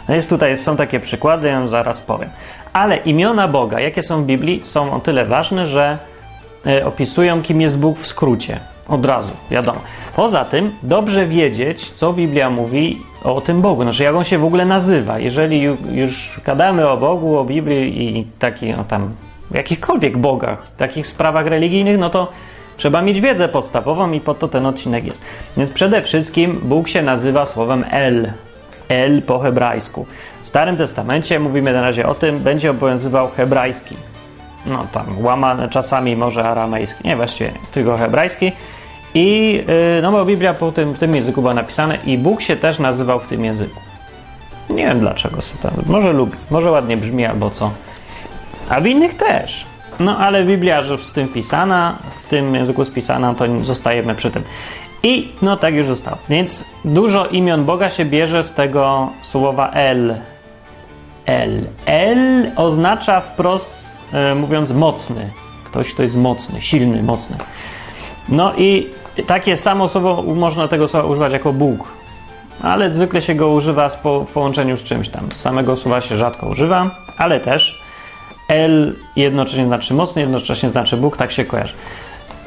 No 0.09 0.15
jest 0.15 0.29
tutaj, 0.29 0.57
są 0.57 0.75
takie 0.75 0.99
przykłady, 0.99 1.47
ja 1.47 1.67
zaraz 1.67 2.01
powiem. 2.01 2.29
Ale 2.73 2.97
imiona 2.97 3.47
Boga, 3.47 3.79
jakie 3.79 4.03
są 4.03 4.23
w 4.23 4.25
Biblii, 4.25 4.61
są 4.63 4.93
o 4.93 4.99
tyle 4.99 5.25
ważne, 5.25 5.65
że 5.65 5.97
e, 6.67 6.85
opisują, 6.85 7.41
kim 7.41 7.61
jest 7.61 7.79
Bóg 7.79 7.97
w 7.97 8.07
skrócie. 8.07 8.59
Od 8.87 9.05
razu, 9.05 9.31
wiadomo. 9.51 9.79
Poza 10.15 10.45
tym, 10.45 10.75
dobrze 10.83 11.25
wiedzieć, 11.25 11.91
co 11.91 12.13
Biblia 12.13 12.49
mówi 12.49 13.01
o 13.23 13.41
tym 13.41 13.61
Bogu, 13.61 13.83
znaczy 13.83 14.03
jak 14.03 14.15
on 14.15 14.23
się 14.23 14.37
w 14.37 14.45
ogóle 14.45 14.65
nazywa. 14.65 15.19
Jeżeli 15.19 15.61
już 15.91 16.41
gadamy 16.45 16.89
o 16.89 16.97
Bogu, 16.97 17.37
o 17.37 17.43
Biblii 17.43 18.17
i 18.19 18.27
taki, 18.39 18.73
no 18.73 18.83
tam 18.83 19.11
w 19.51 19.55
jakichkolwiek 19.55 20.17
bogach, 20.17 20.67
takich 20.77 21.07
sprawach 21.07 21.47
religijnych, 21.47 21.99
no 21.99 22.09
to 22.09 22.31
trzeba 22.77 23.01
mieć 23.01 23.21
wiedzę 23.21 23.47
podstawową 23.47 24.11
i 24.11 24.19
po 24.19 24.33
to 24.33 24.47
ten 24.47 24.65
odcinek 24.65 25.05
jest. 25.05 25.21
Więc 25.57 25.71
przede 25.71 26.01
wszystkim 26.01 26.59
Bóg 26.63 26.87
się 26.87 27.01
nazywa 27.01 27.45
słowem 27.45 27.85
El. 27.91 28.31
El 28.89 29.21
po 29.21 29.39
hebrajsku. 29.39 30.05
W 30.41 30.47
Starym 30.47 30.77
Testamencie, 30.77 31.39
mówimy 31.39 31.73
na 31.73 31.81
razie 31.81 32.07
o 32.07 32.15
tym, 32.15 32.39
będzie 32.39 32.71
obowiązywał 32.71 33.29
hebrajski. 33.29 33.95
No 34.65 34.87
tam, 34.91 35.25
łamane 35.25 35.69
czasami 35.69 36.15
może 36.15 36.43
aramejski, 36.43 37.07
nie 37.07 37.15
właściwie, 37.15 37.51
tylko 37.71 37.97
hebrajski. 37.97 38.51
I, 39.13 39.53
yy, 39.67 40.01
no 40.01 40.11
bo 40.11 40.25
Biblia 40.25 40.53
po 40.53 40.71
tym, 40.71 40.93
w 40.93 40.99
tym 40.99 41.15
języku 41.15 41.41
była 41.41 41.53
napisana 41.53 41.95
i 41.95 42.17
Bóg 42.17 42.41
się 42.41 42.55
też 42.55 42.79
nazywał 42.79 43.19
w 43.19 43.27
tym 43.27 43.45
języku. 43.45 43.79
Nie 44.69 44.87
wiem 44.87 44.99
dlaczego 44.99 45.37
to, 45.61 45.69
może 45.85 46.13
lubi, 46.13 46.33
może 46.49 46.71
ładnie 46.71 46.97
brzmi 46.97 47.25
albo 47.25 47.49
co. 47.49 47.71
A 48.69 48.81
w 48.81 48.87
innych 48.87 49.13
też. 49.13 49.65
No 49.99 50.17
ale 50.17 50.43
Biblia, 50.43 50.83
że 50.83 50.97
z 50.97 51.11
tym 51.11 51.27
pisana, 51.27 51.95
w 52.21 52.25
tym 52.25 52.55
języku 52.55 52.85
spisana, 52.85 53.33
to 53.33 53.45
zostajemy 53.61 54.15
przy 54.15 54.31
tym. 54.31 54.43
I 55.03 55.31
no 55.41 55.57
tak 55.57 55.75
już 55.75 55.87
zostało. 55.87 56.17
Więc 56.29 56.65
dużo 56.85 57.25
imion 57.27 57.65
Boga 57.65 57.89
się 57.89 58.05
bierze 58.05 58.43
z 58.43 58.53
tego 58.53 59.09
słowa 59.21 59.71
El. 59.71 60.15
El. 61.25 61.67
El 61.85 62.51
oznacza 62.55 63.21
wprost, 63.21 63.97
e, 64.13 64.35
mówiąc, 64.35 64.71
mocny. 64.71 65.29
Ktoś, 65.65 65.93
kto 65.93 66.03
jest 66.03 66.17
mocny, 66.17 66.61
silny, 66.61 67.03
mocny. 67.03 67.37
No 68.29 68.53
i 68.57 68.89
takie 69.27 69.57
samo 69.57 69.87
słowo 69.87 70.23
można 70.35 70.67
tego 70.67 70.87
słowa 70.87 71.07
używać 71.07 71.33
jako 71.33 71.53
Bóg. 71.53 71.87
Ale 72.61 72.91
zwykle 72.91 73.21
się 73.21 73.35
go 73.35 73.49
używa 73.49 73.89
w 73.89 74.31
połączeniu 74.33 74.77
z 74.77 74.83
czymś 74.83 75.09
tam. 75.09 75.31
Samego 75.31 75.77
słowa 75.77 76.01
się 76.01 76.17
rzadko 76.17 76.47
używa, 76.47 76.95
ale 77.17 77.39
też 77.39 77.86
El 78.47 78.95
jednocześnie 79.15 79.65
znaczy 79.65 79.93
mocny, 79.93 80.21
jednocześnie 80.21 80.69
znaczy 80.69 80.97
Bóg, 80.97 81.17
tak 81.17 81.31
się 81.31 81.45
kojarzy. 81.45 81.73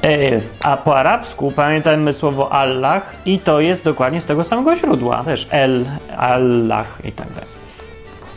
E, 0.05 0.41
a 0.65 0.77
po 0.77 0.97
arabsku 0.97 1.53
pamiętajmy 1.57 2.13
słowo 2.13 2.53
Allah 2.53 3.03
i 3.27 3.39
to 3.39 3.61
jest 3.61 3.85
dokładnie 3.85 4.21
z 4.21 4.25
tego 4.25 4.45
samego 4.45 4.77
źródła, 4.77 5.25
też 5.25 5.47
El, 5.51 5.85
Allah 6.17 6.87
i 7.05 7.13
tak 7.13 7.29
dalej. 7.29 7.51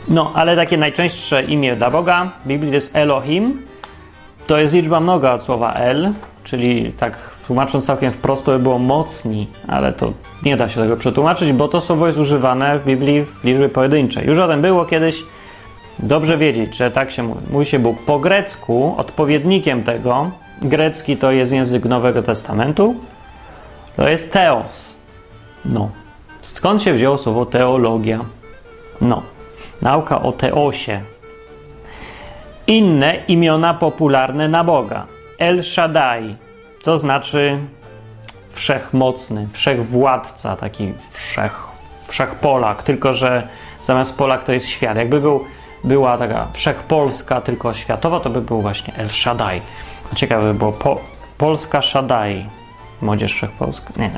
No, 0.07 0.31
ale 0.35 0.55
takie 0.55 0.77
najczęstsze 0.77 1.43
imię 1.43 1.75
dla 1.75 1.91
Boga 1.91 2.31
w 2.45 2.47
Biblii 2.47 2.71
to 2.71 2.75
jest 2.75 2.95
Elohim. 2.95 3.61
To 4.47 4.57
jest 4.57 4.73
liczba 4.73 4.99
mnoga 4.99 5.33
od 5.33 5.43
słowa 5.43 5.73
El, 5.73 6.11
czyli 6.43 6.91
tak 6.91 7.29
tłumacząc 7.47 7.85
całkiem 7.85 8.11
wprost, 8.11 8.45
to 8.45 8.51
by 8.51 8.59
było 8.59 8.79
mocni, 8.79 9.47
ale 9.67 9.93
to 9.93 10.13
nie 10.43 10.57
da 10.57 10.69
się 10.69 10.81
tego 10.81 10.97
przetłumaczyć, 10.97 11.53
bo 11.53 11.67
to 11.67 11.81
słowo 11.81 12.07
jest 12.07 12.19
używane 12.19 12.79
w 12.79 12.85
Biblii 12.85 13.25
w 13.25 13.43
liczbie 13.43 13.69
pojedynczej. 13.69 14.27
Już 14.27 14.39
o 14.39 14.47
tym 14.47 14.61
było 14.61 14.85
kiedyś. 14.85 15.23
Dobrze 15.99 16.37
wiedzieć, 16.37 16.75
że 16.75 16.91
tak 16.91 17.11
się 17.11 17.23
mówi. 17.23 17.41
Mówi 17.49 17.65
się 17.65 17.79
Bóg. 17.79 17.99
Po 18.05 18.19
grecku 18.19 18.95
odpowiednikiem 18.97 19.83
tego 19.83 20.31
Grecki 20.61 21.17
to 21.17 21.31
jest 21.31 21.51
język 21.51 21.85
Nowego 21.85 22.23
Testamentu. 22.23 22.95
To 23.95 24.09
jest 24.09 24.33
teos. 24.33 24.93
No. 25.65 25.89
Skąd 26.41 26.81
się 26.81 26.93
wzięło 26.93 27.17
słowo 27.17 27.45
teologia? 27.45 28.25
No. 29.01 29.23
Nauka 29.81 30.21
o 30.21 30.31
teosie. 30.31 31.01
Inne 32.67 33.15
imiona 33.27 33.73
popularne 33.73 34.47
na 34.47 34.63
Boga. 34.63 35.07
El 35.37 35.63
Shaddai, 35.63 36.35
to 36.83 36.97
znaczy 36.97 37.57
wszechmocny, 38.49 39.47
wszechwładca, 39.51 40.55
taki 40.55 40.93
wszech, 41.11 41.67
wszechpolak, 42.07 42.83
tylko 42.83 43.13
że 43.13 43.47
zamiast 43.83 44.17
Polak 44.17 44.43
to 44.43 44.53
jest 44.53 44.67
świat. 44.67 44.97
Jakby 44.97 45.21
był, 45.21 45.45
była 45.83 46.17
taka 46.17 46.47
wszechpolska, 46.53 47.41
tylko 47.41 47.73
światowa, 47.73 48.19
to 48.19 48.29
by 48.29 48.41
był 48.41 48.61
właśnie 48.61 48.93
El 48.95 49.09
Shaddai. 49.09 49.61
Ciekawe 50.15 50.53
było. 50.53 50.71
Po, 50.71 51.01
Polska 51.37 51.81
Shaddai. 51.81 52.45
Młodzież 53.01 53.33
Wszechpolska. 53.33 53.93
Nie, 53.97 54.03
nie, 54.03 54.11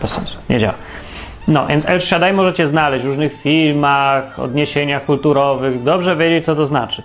bez 0.00 0.10
sensu. 0.10 0.38
Nie 0.50 0.58
działa. 0.58 0.74
No, 1.48 1.66
więc 1.66 1.88
El 1.88 2.00
Shaddai 2.00 2.32
możecie 2.32 2.68
znaleźć 2.68 3.04
w 3.04 3.08
różnych 3.08 3.32
filmach, 3.32 4.38
odniesieniach 4.38 5.04
kulturowych. 5.04 5.82
Dobrze 5.82 6.16
wiedzieć, 6.16 6.44
co 6.44 6.56
to 6.56 6.66
znaczy. 6.66 7.02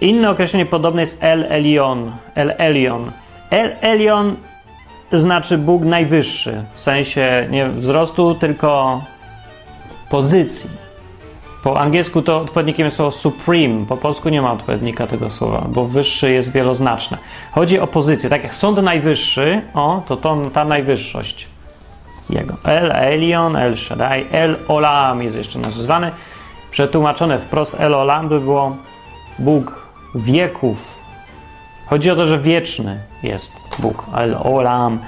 Inne 0.00 0.30
określenie 0.30 0.66
podobne 0.66 1.00
jest 1.00 1.24
El 1.24 1.46
Elion. 1.48 2.12
El 2.34 2.54
Elion. 2.58 3.12
El 3.50 3.76
Elion 3.80 4.36
znaczy 5.12 5.58
Bóg 5.58 5.84
najwyższy. 5.84 6.64
W 6.74 6.80
sensie 6.80 7.46
nie 7.50 7.68
wzrostu, 7.68 8.34
tylko 8.34 9.00
pozycji. 10.10 10.83
Po 11.64 11.80
angielsku 11.80 12.22
to 12.22 12.36
odpowiednikiem 12.36 12.84
jest 12.84 12.96
słowo 12.96 13.10
supreme, 13.10 13.86
po 13.86 13.96
polsku 13.96 14.28
nie 14.28 14.42
ma 14.42 14.52
odpowiednika 14.52 15.06
tego 15.06 15.30
słowa, 15.30 15.64
bo 15.68 15.84
wyższy 15.84 16.30
jest 16.30 16.52
wieloznaczne. 16.52 17.18
Chodzi 17.52 17.78
o 17.78 17.86
pozycję, 17.86 18.30
tak 18.30 18.42
jak 18.42 18.54
sąd 18.54 18.82
najwyższy, 18.82 19.62
o, 19.74 20.02
to, 20.06 20.16
to 20.16 20.50
ta 20.52 20.64
najwyższość 20.64 21.48
jego. 22.30 22.54
El 22.64 22.92
Elion, 22.92 23.56
El 23.56 23.76
Shaddai, 23.76 24.26
El 24.30 24.56
Olam 24.68 25.22
jest 25.22 25.36
jeszcze 25.36 25.58
nazywany. 25.58 26.10
Przetłumaczone 26.70 27.38
wprost 27.38 27.80
El 27.80 27.94
Olam 27.94 28.28
by 28.28 28.40
było 28.40 28.76
Bóg 29.38 29.86
wieków. 30.14 31.04
Chodzi 31.86 32.10
o 32.10 32.16
to, 32.16 32.26
że 32.26 32.38
wieczny 32.38 33.00
jest 33.22 33.52
Bóg. 33.78 34.06
El 34.16 34.34
Olam. 34.34 34.98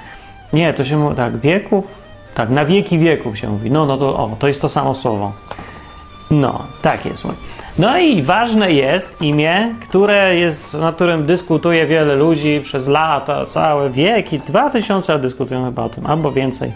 Nie, 0.53 0.75
to 0.75 0.85
się 0.85 0.97
mówi 0.97 1.17
tak, 1.17 1.37
wieków? 1.37 2.03
Tak, 2.35 2.51
na 2.51 2.65
wieki 2.65 2.99
wieków 2.99 3.39
się 3.39 3.49
mówi. 3.49 3.71
No, 3.71 3.87
no 3.87 3.97
to, 3.97 4.17
o, 4.17 4.37
to 4.39 4.49
jest 4.49 4.63
to 4.63 4.69
samo 4.69 4.95
słowo. 4.95 5.33
No, 6.31 6.63
tak 6.83 7.07
jest. 7.07 7.27
No 7.79 7.99
i 7.99 8.23
ważne 8.23 8.73
jest 8.73 9.23
imię, 9.23 9.75
które 9.89 10.37
jest, 10.37 10.75
na 10.75 10.93
którym 10.93 11.27
dyskutuje 11.27 11.87
wiele 11.87 12.15
ludzi 12.15 12.61
przez 12.63 12.89
lata, 12.89 13.47
całe 13.47 13.91
wieki, 13.91 14.39
dwa 14.39 14.71
tysiące 14.71 15.19
dyskutują 15.19 15.65
chyba 15.65 15.83
o 15.83 15.89
tym, 15.89 16.07
albo 16.07 16.33
więcej. 16.33 16.73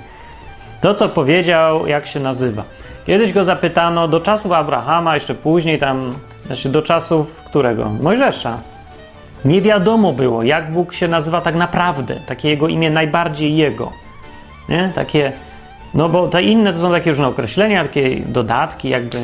To, 0.81 0.95
co 0.95 1.09
powiedział, 1.09 1.87
jak 1.87 2.07
się 2.07 2.21
nazywa. 2.21 2.65
Kiedyś 3.07 3.33
go 3.33 3.45
zapytano 3.45 4.09
do 4.09 4.21
czasów 4.21 4.53
Abrahama, 4.53 5.15
jeszcze 5.15 5.35
później 5.35 5.79
tam, 5.79 6.13
znaczy 6.47 6.69
do 6.69 6.83
czasów 6.83 7.43
którego? 7.45 7.91
Mojżesza. 8.01 8.59
Nie 9.45 9.61
wiadomo 9.61 10.13
było, 10.13 10.43
jak 10.43 10.73
Bóg 10.73 10.95
się 10.95 11.09
nazywa 11.09 11.41
tak 11.41 11.55
naprawdę. 11.55 12.21
Takie 12.27 12.49
jego 12.49 12.69
imię 12.69 12.91
najbardziej 12.91 13.57
jego. 13.57 13.93
Nie? 14.69 14.93
Takie 14.95 15.33
no 15.95 16.09
bo 16.09 16.29
te 16.29 16.43
inne 16.43 16.73
to 16.73 16.79
są 16.79 16.93
takie 16.93 17.11
różne 17.11 17.27
określenia, 17.29 17.83
takie 17.83 18.21
dodatki, 18.21 18.89
jakby 18.89 19.19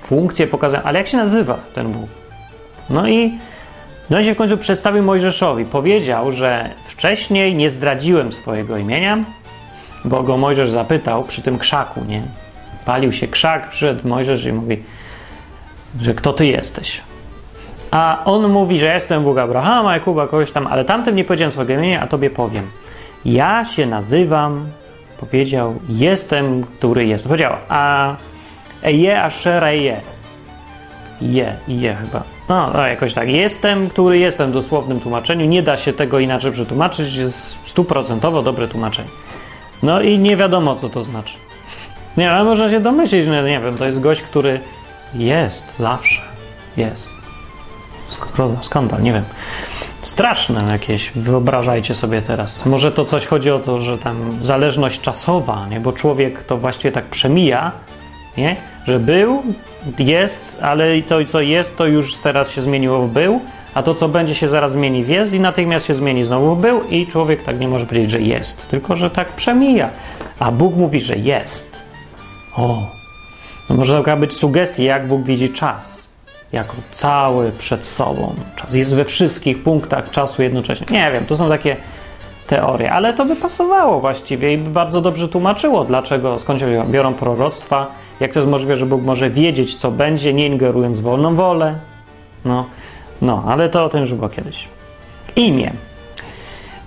funkcje 0.00 0.46
pokazują. 0.46 0.82
Ale 0.82 0.98
jak 0.98 1.08
się 1.08 1.16
nazywa 1.16 1.58
ten 1.74 1.92
Bóg? 1.92 2.08
No 2.90 3.08
i 3.08 3.38
no 4.10 4.20
i 4.20 4.24
się 4.24 4.34
w 4.34 4.36
końcu 4.36 4.58
przedstawił 4.58 5.02
Mojżeszowi. 5.02 5.64
Powiedział, 5.64 6.32
że 6.32 6.70
wcześniej 6.84 7.54
nie 7.54 7.70
zdradziłem 7.70 8.32
swojego 8.32 8.76
imienia, 8.76 9.18
bo 10.04 10.22
go 10.22 10.36
Mojżesz 10.36 10.70
zapytał 10.70 11.24
przy 11.24 11.42
tym 11.42 11.58
krzaku, 11.58 12.04
nie? 12.08 12.22
Palił 12.84 13.12
się 13.12 13.28
krzak, 13.28 13.70
przyszedł 13.70 14.08
Mojżesz 14.08 14.44
i 14.44 14.52
mówi, 14.52 14.82
że 16.00 16.14
kto 16.14 16.32
ty 16.32 16.46
jesteś? 16.46 17.00
A 17.90 18.22
on 18.24 18.48
mówi, 18.48 18.78
że 18.78 18.94
jestem 18.94 19.22
Bóg 19.22 19.38
Abrahama, 19.38 19.94
Jakuba, 19.94 20.26
kogoś 20.26 20.52
tam, 20.52 20.66
ale 20.66 20.84
tamtym 20.84 21.16
nie 21.16 21.24
powiedziałem 21.24 21.50
swojego 21.50 21.72
imienia, 21.72 22.00
a 22.00 22.06
tobie 22.06 22.30
powiem. 22.30 22.70
Ja 23.24 23.64
się 23.64 23.86
nazywam 23.86 24.66
powiedział: 25.26 25.74
Jestem, 25.88 26.64
który 26.64 27.06
jest. 27.06 27.26
Powiedział: 27.26 27.52
A 27.68 28.16
je, 28.82 29.22
a 29.22 29.30
szere 29.30 29.76
je. 29.76 30.00
Je, 31.20 31.56
je 31.68 31.94
chyba. 31.94 32.22
No, 32.48 32.70
no, 32.74 32.86
jakoś 32.86 33.14
tak. 33.14 33.28
Jestem, 33.28 33.88
który 33.88 34.18
jestem 34.18 34.50
w 34.50 34.52
dosłownym 34.52 35.00
tłumaczeniu. 35.00 35.46
Nie 35.46 35.62
da 35.62 35.76
się 35.76 35.92
tego 35.92 36.18
inaczej 36.18 36.52
przetłumaczyć. 36.52 37.14
Jest 37.14 37.68
stuprocentowo 37.68 38.42
dobre 38.42 38.68
tłumaczenie. 38.68 39.08
No 39.82 40.00
i 40.00 40.18
nie 40.18 40.36
wiadomo, 40.36 40.76
co 40.76 40.88
to 40.88 41.04
znaczy. 41.04 41.34
Nie, 42.16 42.30
ale 42.30 42.44
można 42.44 42.68
się 42.68 42.80
domyślić, 42.80 43.24
że 43.24 43.42
nie 43.42 43.60
wiem, 43.60 43.74
to 43.74 43.86
jest 43.86 44.00
gość, 44.00 44.22
który 44.22 44.60
jest 45.14 45.74
zawsze. 45.78 46.22
Jest. 46.76 47.08
Skandal, 48.60 49.02
nie 49.02 49.12
wiem 49.12 49.24
straszne 50.02 50.72
jakieś, 50.72 51.10
wyobrażajcie 51.10 51.94
sobie 51.94 52.22
teraz. 52.22 52.66
Może 52.66 52.92
to 52.92 53.04
coś 53.04 53.26
chodzi 53.26 53.50
o 53.50 53.58
to, 53.58 53.80
że 53.80 53.98
tam 53.98 54.38
zależność 54.42 55.00
czasowa, 55.00 55.68
nie? 55.68 55.80
bo 55.80 55.92
człowiek 55.92 56.42
to 56.42 56.58
właściwie 56.58 56.92
tak 56.92 57.04
przemija, 57.04 57.72
nie? 58.36 58.56
że 58.86 59.00
był, 59.00 59.42
jest, 59.98 60.58
ale 60.62 61.02
to, 61.02 61.24
co 61.24 61.40
jest, 61.40 61.76
to 61.76 61.86
już 61.86 62.16
teraz 62.16 62.50
się 62.50 62.62
zmieniło 62.62 63.02
w 63.02 63.10
był, 63.10 63.40
a 63.74 63.82
to, 63.82 63.94
co 63.94 64.08
będzie 64.08 64.34
się 64.34 64.48
zaraz 64.48 64.72
zmieni 64.72 65.04
w 65.04 65.08
jest 65.08 65.34
i 65.34 65.40
natychmiast 65.40 65.86
się 65.86 65.94
zmieni 65.94 66.24
znowu 66.24 66.56
w 66.56 66.60
był 66.60 66.82
i 66.82 67.06
człowiek 67.06 67.42
tak 67.42 67.60
nie 67.60 67.68
może 67.68 67.86
powiedzieć, 67.86 68.10
że 68.10 68.20
jest, 68.20 68.68
tylko 68.68 68.96
że 68.96 69.10
tak 69.10 69.36
przemija. 69.36 69.90
A 70.38 70.52
Bóg 70.52 70.76
mówi, 70.76 71.00
że 71.00 71.16
jest. 71.16 71.82
O, 72.56 72.90
no 73.70 73.76
może 73.76 73.98
taka 73.98 74.16
być 74.16 74.36
sugestia, 74.36 74.82
jak 74.82 75.08
Bóg 75.08 75.22
widzi 75.22 75.50
czas 75.50 76.01
jako 76.52 76.74
cały 76.92 77.52
przed 77.52 77.84
sobą. 77.84 78.34
Czas 78.56 78.74
jest 78.74 78.94
we 78.94 79.04
wszystkich 79.04 79.62
punktach 79.62 80.10
czasu 80.10 80.42
jednocześnie. 80.42 80.86
Nie 80.90 81.10
wiem, 81.12 81.26
to 81.26 81.36
są 81.36 81.48
takie 81.48 81.76
teorie, 82.46 82.92
ale 82.92 83.14
to 83.14 83.24
by 83.24 83.36
pasowało 83.36 84.00
właściwie 84.00 84.52
i 84.52 84.58
by 84.58 84.70
bardzo 84.70 85.00
dobrze 85.00 85.28
tłumaczyło, 85.28 85.84
dlaczego, 85.84 86.38
skąd 86.38 86.60
się 86.60 86.84
biorą 86.90 87.14
proroctwa, 87.14 87.86
jak 88.20 88.32
to 88.32 88.38
jest 88.38 88.50
możliwe, 88.50 88.76
że 88.76 88.86
Bóg 88.86 89.02
może 89.02 89.30
wiedzieć, 89.30 89.76
co 89.76 89.90
będzie, 89.90 90.34
nie 90.34 90.46
ingerując 90.46 91.00
w 91.00 91.02
wolną 91.02 91.34
wolę. 91.34 91.78
No, 92.44 92.66
No, 93.22 93.44
ale 93.46 93.68
to 93.68 93.84
o 93.84 93.88
tym 93.88 94.00
już 94.00 94.14
było 94.14 94.28
kiedyś. 94.28 94.68
Imię. 95.36 95.72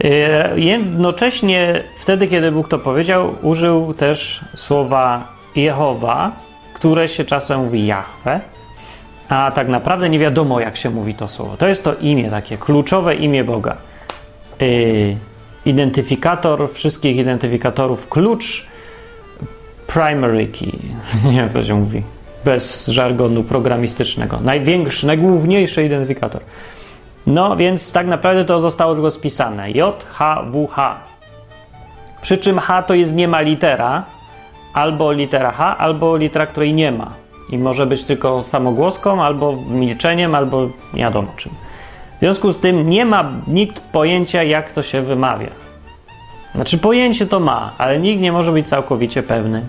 E, 0.04 0.60
jednocześnie 0.60 1.84
wtedy, 1.98 2.28
kiedy 2.28 2.52
Bóg 2.52 2.68
to 2.68 2.80
powiedział, 2.80 3.36
użył 3.42 3.94
też 3.94 4.46
słowa 4.56 5.28
Jehowa, 5.56 6.32
które 6.74 7.08
się 7.08 7.26
czasem 7.26 7.64
mówi 7.64 7.86
Jahwe, 7.86 8.42
a 9.30 9.52
tak 9.52 9.68
naprawdę 9.68 10.10
nie 10.10 10.20
wiadomo, 10.20 10.60
jak 10.60 10.78
się 10.78 10.90
mówi 10.90 11.14
to 11.14 11.28
słowo. 11.28 11.58
To 11.58 11.68
jest 11.68 11.84
to 11.84 11.94
imię, 11.94 12.30
takie 12.30 12.58
kluczowe 12.58 13.16
imię 13.16 13.44
Boga. 13.44 13.78
Yy, 14.60 15.18
identyfikator 15.66 16.72
wszystkich 16.72 17.18
identyfikatorów, 17.18 18.10
klucz 18.10 18.68
primary 19.88 20.48
key. 20.48 20.72
Nie 21.26 21.32
wiem, 21.32 21.36
jak 21.36 21.54
to 21.54 21.64
się 21.64 21.76
mówi. 21.76 22.04
Bez 22.46 22.88
żargonu 22.88 23.44
programistycznego. 23.44 24.40
Największy, 24.44 25.08
najgłówniejszy 25.08 25.86
identyfikator. 25.86 26.42
No 27.28 27.56
więc 27.56 27.92
tak 27.92 28.08
naprawdę 28.08 28.46
to 28.46 28.62
zostało 28.62 28.94
tylko 28.94 29.12
spisane. 29.12 29.72
J, 29.72 30.06
H, 30.12 30.44
W, 30.52 30.68
H. 30.68 31.00
Przy 32.22 32.38
czym 32.38 32.60
H 32.60 32.84
to 32.84 32.94
jest 32.94 33.16
nie 33.16 33.28
ma 33.28 33.42
litera, 33.42 34.06
albo 34.74 35.12
litera 35.12 35.52
H, 35.52 35.78
albo 35.78 36.18
litera, 36.18 36.46
której 36.46 36.76
nie 36.76 36.92
ma. 36.92 37.25
I 37.50 37.58
może 37.58 37.86
być 37.86 38.04
tylko 38.04 38.44
samogłoską, 38.44 39.24
albo 39.24 39.56
milczeniem, 39.70 40.36
albo 40.36 40.62
nie 40.94 41.02
wiadomo 41.02 41.28
czym. 41.38 41.52
W 42.16 42.20
związku 42.20 42.52
z 42.52 42.60
tym 42.60 42.90
nie 42.90 43.06
ma 43.06 43.32
nikt 43.48 43.88
pojęcia, 43.88 44.44
jak 44.44 44.72
to 44.72 44.84
się 44.84 45.02
wymawia. 45.02 45.50
Znaczy, 46.56 46.78
pojęcie 46.78 47.26
to 47.26 47.40
ma, 47.40 47.74
ale 47.78 48.00
nikt 48.00 48.22
nie 48.22 48.32
może 48.32 48.52
być 48.52 48.70
całkowicie 48.70 49.24
pewny. 49.24 49.66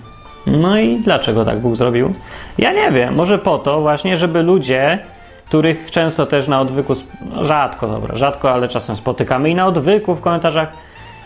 No 0.46 0.78
i 0.78 1.00
dlaczego 1.00 1.44
tak 1.44 1.58
Bóg 1.58 1.76
zrobił? 1.76 2.14
Ja 2.58 2.72
nie 2.72 2.92
wiem, 2.92 3.14
może 3.14 3.38
po 3.38 3.58
to 3.58 3.80
właśnie, 3.80 4.16
żeby 4.16 4.42
ludzie, 4.42 4.98
których 5.46 5.90
często 5.90 6.26
też 6.26 6.48
na 6.48 6.60
odwyku, 6.60 6.92
rzadko, 7.40 7.88
dobra, 7.88 8.16
rzadko, 8.16 8.52
ale 8.52 8.68
czasem 8.68 8.96
spotykamy 8.96 9.50
i 9.50 9.54
na 9.54 9.66
odwyku 9.66 10.14
w 10.14 10.20
komentarzach, 10.20 10.72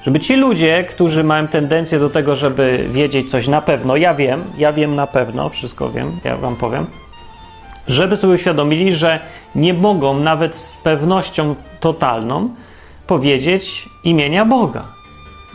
żeby 0.03 0.21
ci 0.21 0.37
ludzie, 0.37 0.85
którzy 0.85 1.25
mają 1.25 1.49
tendencję 1.49 1.99
do 1.99 2.11
tego, 2.11 2.37
żeby 2.37 2.87
wiedzieć 2.91 3.31
coś 3.31 3.49
na 3.49 3.63
pewno, 3.63 3.97
ja 3.97 4.15
wiem, 4.15 4.45
ja 4.59 4.73
wiem 4.73 4.95
na 4.95 5.07
pewno, 5.07 5.49
wszystko 5.49 5.91
wiem, 5.91 6.21
ja 6.25 6.37
wam 6.37 6.57
powiem, 6.57 6.87
żeby 7.87 8.17
sobie 8.17 8.35
uświadomili, 8.35 8.97
że 8.97 9.21
nie 9.55 9.75
mogą 9.75 10.21
nawet 10.21 10.57
z 10.57 10.77
pewnością 10.77 11.55
totalną 11.81 12.55
powiedzieć 13.07 13.89
imienia 14.05 14.45
Boga. 14.45 14.85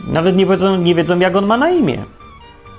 Nawet 0.06 0.36
nie 0.36 0.46
wiedzą, 0.46 0.76
nie 0.76 0.94
wiedzą 0.94 1.18
jak 1.18 1.36
on 1.36 1.46
ma 1.46 1.56
na 1.56 1.70
imię. 1.70 2.04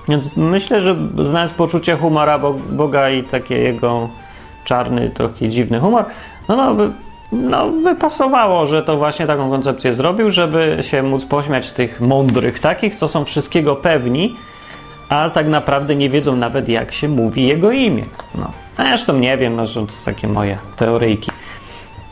Więc 0.10 0.38
myślę, 0.38 0.82
że 0.82 0.96
znając 1.24 1.54
poczucie 1.54 1.98
humora 1.98 2.40
Boga 2.72 3.10
i 3.10 3.24
taki 3.24 3.54
jego 3.54 4.10
czarny, 4.64 5.10
trochę 5.10 5.50
dziwny 5.50 5.80
humor, 5.80 6.06
no, 6.48 6.56
no 6.56 6.90
no, 7.32 7.70
by 7.70 7.96
pasowało, 7.96 8.66
że 8.66 8.84
to 8.84 8.98
właśnie 8.98 9.28
taką 9.28 9.50
koncepcję 9.50 9.94
zrobił, 9.94 10.30
żeby 10.30 10.78
się 10.82 11.04
móc 11.04 11.26
pośmiać 11.26 11.72
tych 11.72 12.02
mądrych, 12.02 12.60
takich, 12.60 12.96
co 12.96 13.08
są 13.08 13.26
wszystkiego 13.26 13.76
pewni, 13.76 14.36
a 15.10 15.30
tak 15.30 15.48
naprawdę 15.48 15.96
nie 15.96 16.10
wiedzą 16.10 16.36
nawet, 16.36 16.70
jak 16.70 16.92
się 16.92 17.08
mówi 17.08 17.48
jego 17.48 17.72
imię. 17.72 18.04
No. 18.36 18.52
Zresztą 18.78 19.18
nie 19.18 19.38
wiem, 19.38 19.56
no, 19.56 19.66
to 19.66 19.72
są 19.72 19.88
takie 20.06 20.28
moje 20.28 20.58
teoryjki. 20.76 21.32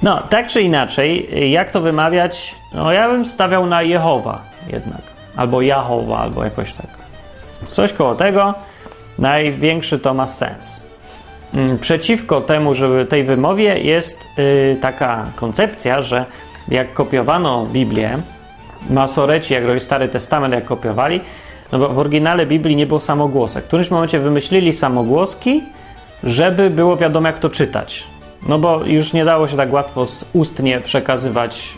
No, 0.04 0.24
tak 0.30 0.48
czy 0.48 0.62
inaczej, 0.62 1.30
jak 1.52 1.72
to 1.72 1.82
wymawiać? 1.82 2.56
No, 2.74 2.92
ja 2.92 3.10
bym 3.10 3.26
stawiał 3.26 3.66
na 3.66 3.82
Jehowa 3.82 4.42
jednak. 4.68 5.02
Albo 5.36 5.62
Jahowa, 5.62 6.18
albo 6.18 6.44
jakoś 6.44 6.74
tak. 6.74 6.88
Coś 7.72 7.94
koło 7.94 8.16
tego. 8.16 8.54
Największy 9.20 10.00
to 10.00 10.14
ma 10.14 10.28
sens. 10.28 10.86
Mm, 11.54 11.80
przeciwko 11.80 12.42
temu, 12.42 12.74
żeby 12.74 13.06
tej 13.06 13.24
wymowie 13.24 13.80
jest 13.80 14.28
yy, 14.38 14.78
taka 14.82 15.32
koncepcja, 15.36 16.02
że 16.02 16.26
jak 16.68 16.94
kopiowano 16.94 17.66
Biblię, 17.66 18.22
masoreci, 18.90 19.54
jak 19.54 19.66
robi 19.66 19.80
Stary 19.80 20.08
Testament, 20.08 20.54
jak 20.54 20.66
kopiowali, 20.66 21.22
no 21.72 21.80
bo 21.80 21.90
w 21.90 22.00
oryginale 22.00 22.46
Biblii 22.46 22.76
nie 22.76 22.86
było 22.86 23.00
samogłosek. 23.00 23.64
W 23.64 23.68
którymś 23.68 23.92
momencie 23.92 24.20
wymyślili 24.20 24.74
samogłoski, 24.74 25.64
żeby 26.24 26.70
było 26.70 26.98
wiadomo, 26.98 27.28
jak 27.28 27.40
to 27.40 27.50
czytać. 27.50 28.04
No 28.48 28.60
bo 28.60 28.86
już 28.86 29.14
nie 29.14 29.26
dało 29.26 29.48
się 29.48 29.58
tak 29.58 29.74
łatwo 29.74 30.06
ustnie 30.34 30.82
przekazywać 30.82 31.74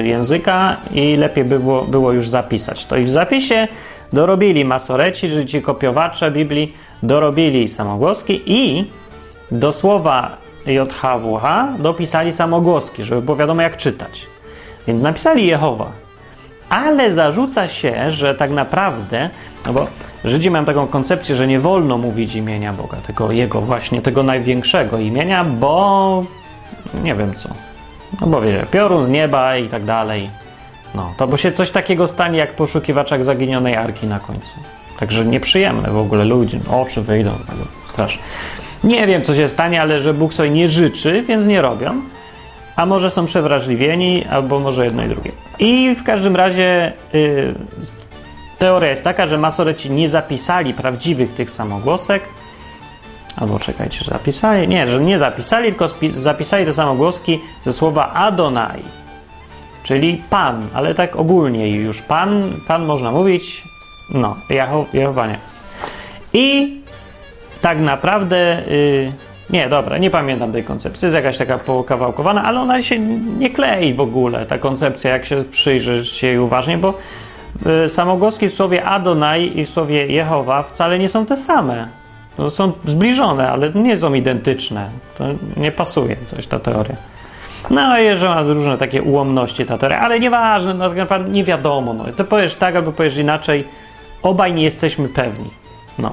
y, 0.00 0.06
języka 0.06 0.76
i 0.94 1.16
lepiej 1.16 1.44
by 1.44 1.58
było, 1.58 1.82
było 1.82 2.12
już 2.12 2.28
zapisać. 2.28 2.86
To 2.86 2.96
i 2.96 3.04
w 3.04 3.10
zapisie 3.10 3.68
dorobili 4.12 4.64
masoreci, 4.64 5.28
czyli 5.28 5.46
ci 5.46 5.62
kopiowacze 5.62 6.30
Biblii, 6.30 6.74
dorobili 7.02 7.68
samogłoski 7.68 8.42
i 8.46 8.90
do 9.52 9.72
słowa 9.72 10.36
JHWH 10.66 11.44
dopisali 11.78 12.32
samogłoski, 12.32 13.04
żeby 13.04 13.22
było 13.22 13.36
wiadomo 13.36 13.62
jak 13.62 13.76
czytać. 13.76 14.26
Więc 14.86 15.02
napisali 15.02 15.46
Jehowa. 15.46 15.90
Ale 16.68 17.14
zarzuca 17.14 17.68
się, 17.68 18.10
że 18.10 18.34
tak 18.34 18.50
naprawdę, 18.50 19.30
no 19.66 19.72
bo 19.72 19.86
Żydzi 20.24 20.50
mają 20.50 20.64
taką 20.64 20.86
koncepcję, 20.86 21.34
że 21.34 21.46
nie 21.46 21.60
wolno 21.60 21.98
mówić 21.98 22.34
imienia 22.34 22.72
Boga, 22.72 22.96
tego 22.96 23.32
Jego 23.32 23.60
właśnie, 23.60 24.02
tego 24.02 24.22
największego 24.22 24.98
imienia, 24.98 25.44
bo 25.44 26.24
nie 27.04 27.14
wiem 27.14 27.34
co. 27.34 27.48
No 28.20 28.26
bo 28.26 28.40
wiecie, 28.40 28.66
piorun 28.70 29.04
z 29.04 29.08
nieba 29.08 29.56
i 29.56 29.68
tak 29.68 29.84
dalej. 29.84 30.30
No, 30.94 31.14
to 31.16 31.26
bo 31.26 31.36
się 31.36 31.52
coś 31.52 31.70
takiego 31.70 32.08
stanie 32.08 32.38
jak 32.38 32.56
poszukiwaczach 32.56 33.24
zaginionej 33.24 33.76
arki 33.76 34.06
na 34.06 34.20
końcu. 34.20 34.54
Także 35.00 35.24
nieprzyjemne 35.24 35.90
w 35.90 35.98
ogóle 35.98 36.24
ludzie, 36.24 36.58
oczy 36.70 37.02
wyjdą, 37.02 37.30
strasznie. 37.88 38.22
Nie 38.84 39.06
wiem, 39.06 39.22
co 39.22 39.34
się 39.34 39.48
stanie, 39.48 39.82
ale 39.82 40.00
że 40.00 40.14
Bóg 40.14 40.34
sobie 40.34 40.50
nie 40.50 40.68
życzy, 40.68 41.22
więc 41.22 41.46
nie 41.46 41.62
robią. 41.62 42.02
A 42.76 42.86
może 42.86 43.10
są 43.10 43.26
przewrażliwieni, 43.26 44.24
albo 44.24 44.60
może 44.60 44.84
jedno 44.84 45.04
i 45.04 45.08
drugie. 45.08 45.32
I 45.58 45.94
w 45.94 46.02
każdym 46.02 46.36
razie 46.36 46.92
yy, 47.12 47.54
Teoria 48.58 48.90
jest 48.90 49.04
taka, 49.04 49.26
że 49.26 49.38
masoreci 49.38 49.90
nie 49.90 50.08
zapisali 50.08 50.74
prawdziwych 50.74 51.34
tych 51.34 51.50
samogłosek, 51.50 52.22
albo 53.36 53.58
czekajcie, 53.58 53.98
że 54.04 54.10
zapisali? 54.10 54.68
Nie, 54.68 54.88
że 54.88 55.00
nie 55.00 55.18
zapisali, 55.18 55.68
tylko 55.68 55.86
zapisali 56.10 56.66
te 56.66 56.72
samogłoski 56.72 57.40
ze 57.62 57.72
słowa 57.72 58.12
Adonai, 58.12 58.82
czyli 59.82 60.22
Pan, 60.30 60.68
ale 60.74 60.94
tak 60.94 61.16
ogólnie 61.16 61.70
już 61.70 62.02
Pan, 62.02 62.60
Pan 62.66 62.84
można 62.86 63.10
mówić, 63.10 63.64
no, 64.10 64.36
Jehowa 64.92 65.26
nie. 65.26 65.38
I 66.32 66.81
tak 67.62 67.80
naprawdę, 67.80 68.62
yy, 68.68 69.12
nie, 69.50 69.68
dobra, 69.68 69.98
nie 69.98 70.10
pamiętam 70.10 70.52
tej 70.52 70.64
koncepcji, 70.64 71.06
jest 71.06 71.16
jakaś 71.16 71.38
taka 71.38 71.58
pokawałkowana, 71.58 72.44
ale 72.44 72.60
ona 72.60 72.82
się 72.82 72.98
nie 73.38 73.50
klei 73.50 73.94
w 73.94 74.00
ogóle, 74.00 74.46
ta 74.46 74.58
koncepcja, 74.58 75.10
jak 75.10 75.26
się 75.26 75.44
przyjrzeć 75.44 76.22
jej 76.22 76.38
uważnie, 76.38 76.78
bo 76.78 76.94
Y, 77.84 77.88
samogłoski 77.88 78.48
w 78.48 78.54
słowie 78.54 78.84
Adonai 78.84 79.58
i 79.58 79.64
w 79.64 79.70
słowie 79.70 80.06
Jehowa 80.06 80.62
wcale 80.62 80.98
nie 80.98 81.08
są 81.08 81.26
te 81.26 81.36
same. 81.36 81.88
To 82.36 82.50
są 82.50 82.72
zbliżone, 82.84 83.50
ale 83.50 83.70
nie 83.70 83.98
są 83.98 84.14
identyczne. 84.14 84.90
To 85.18 85.24
nie 85.56 85.72
pasuje 85.72 86.16
coś 86.26 86.46
ta 86.46 86.58
teoria. 86.58 86.96
No 87.70 87.98
i 87.98 88.16
że 88.16 88.28
ma 88.28 88.42
różne 88.42 88.78
takie 88.78 89.02
ułomności 89.02 89.66
ta 89.66 89.78
teoria, 89.78 90.00
ale 90.00 90.20
nieważne, 90.20 90.74
no, 90.74 90.90
nie 91.28 91.44
wiadomo. 91.44 91.94
No. 91.94 92.04
To 92.16 92.24
powiesz 92.24 92.54
tak 92.54 92.76
albo 92.76 92.92
powiesz 92.92 93.16
inaczej. 93.16 93.68
Obaj 94.22 94.54
nie 94.54 94.62
jesteśmy 94.62 95.08
pewni. 95.08 95.50
No. 95.98 96.12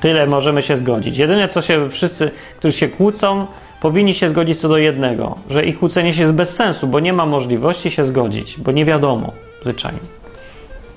Tyle 0.00 0.26
możemy 0.26 0.62
się 0.62 0.76
zgodzić. 0.76 1.18
Jedyne, 1.18 1.48
co 1.48 1.62
się 1.62 1.88
wszyscy, 1.88 2.30
którzy 2.58 2.76
się 2.76 2.88
kłócą, 2.88 3.46
powinni 3.80 4.14
się 4.14 4.30
zgodzić 4.30 4.60
co 4.60 4.68
do 4.68 4.78
jednego, 4.78 5.38
że 5.50 5.64
ich 5.64 5.78
kłócenie 5.78 6.12
się 6.12 6.22
jest 6.22 6.34
bez 6.34 6.56
sensu, 6.56 6.86
bo 6.86 7.00
nie 7.00 7.12
ma 7.12 7.26
możliwości 7.26 7.90
się 7.90 8.04
zgodzić, 8.04 8.60
bo 8.60 8.72
nie 8.72 8.84
wiadomo 8.84 9.32
zwyczajnie. 9.62 9.98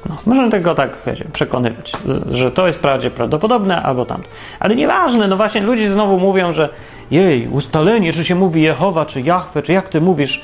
No, 0.09 0.15
możemy 0.25 0.49
tego 0.49 0.75
tak, 0.75 0.97
wiecie, 1.07 1.25
przekonywać, 1.33 1.91
że 2.31 2.51
to 2.51 2.67
jest 2.67 2.79
prawdzie 2.79 3.11
prawdopodobne 3.11 3.83
albo 3.83 4.05
tamto. 4.05 4.29
Ale 4.59 4.75
nieważne, 4.75 5.27
no 5.27 5.37
właśnie 5.37 5.61
ludzie 5.61 5.91
znowu 5.91 6.19
mówią, 6.19 6.51
że 6.51 6.69
jej, 7.11 7.47
ustalenie, 7.47 8.13
czy 8.13 8.25
się 8.25 8.35
mówi 8.35 8.61
Jehowa, 8.61 9.05
czy 9.05 9.21
Jahwe, 9.21 9.61
czy 9.61 9.73
jak 9.73 9.89
ty 9.89 10.01
mówisz 10.01 10.41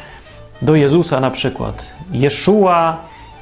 do 0.62 0.76
Jezusa 0.76 1.20
na 1.20 1.32
przykład. 1.32 1.86
Jeszua, 2.12 2.98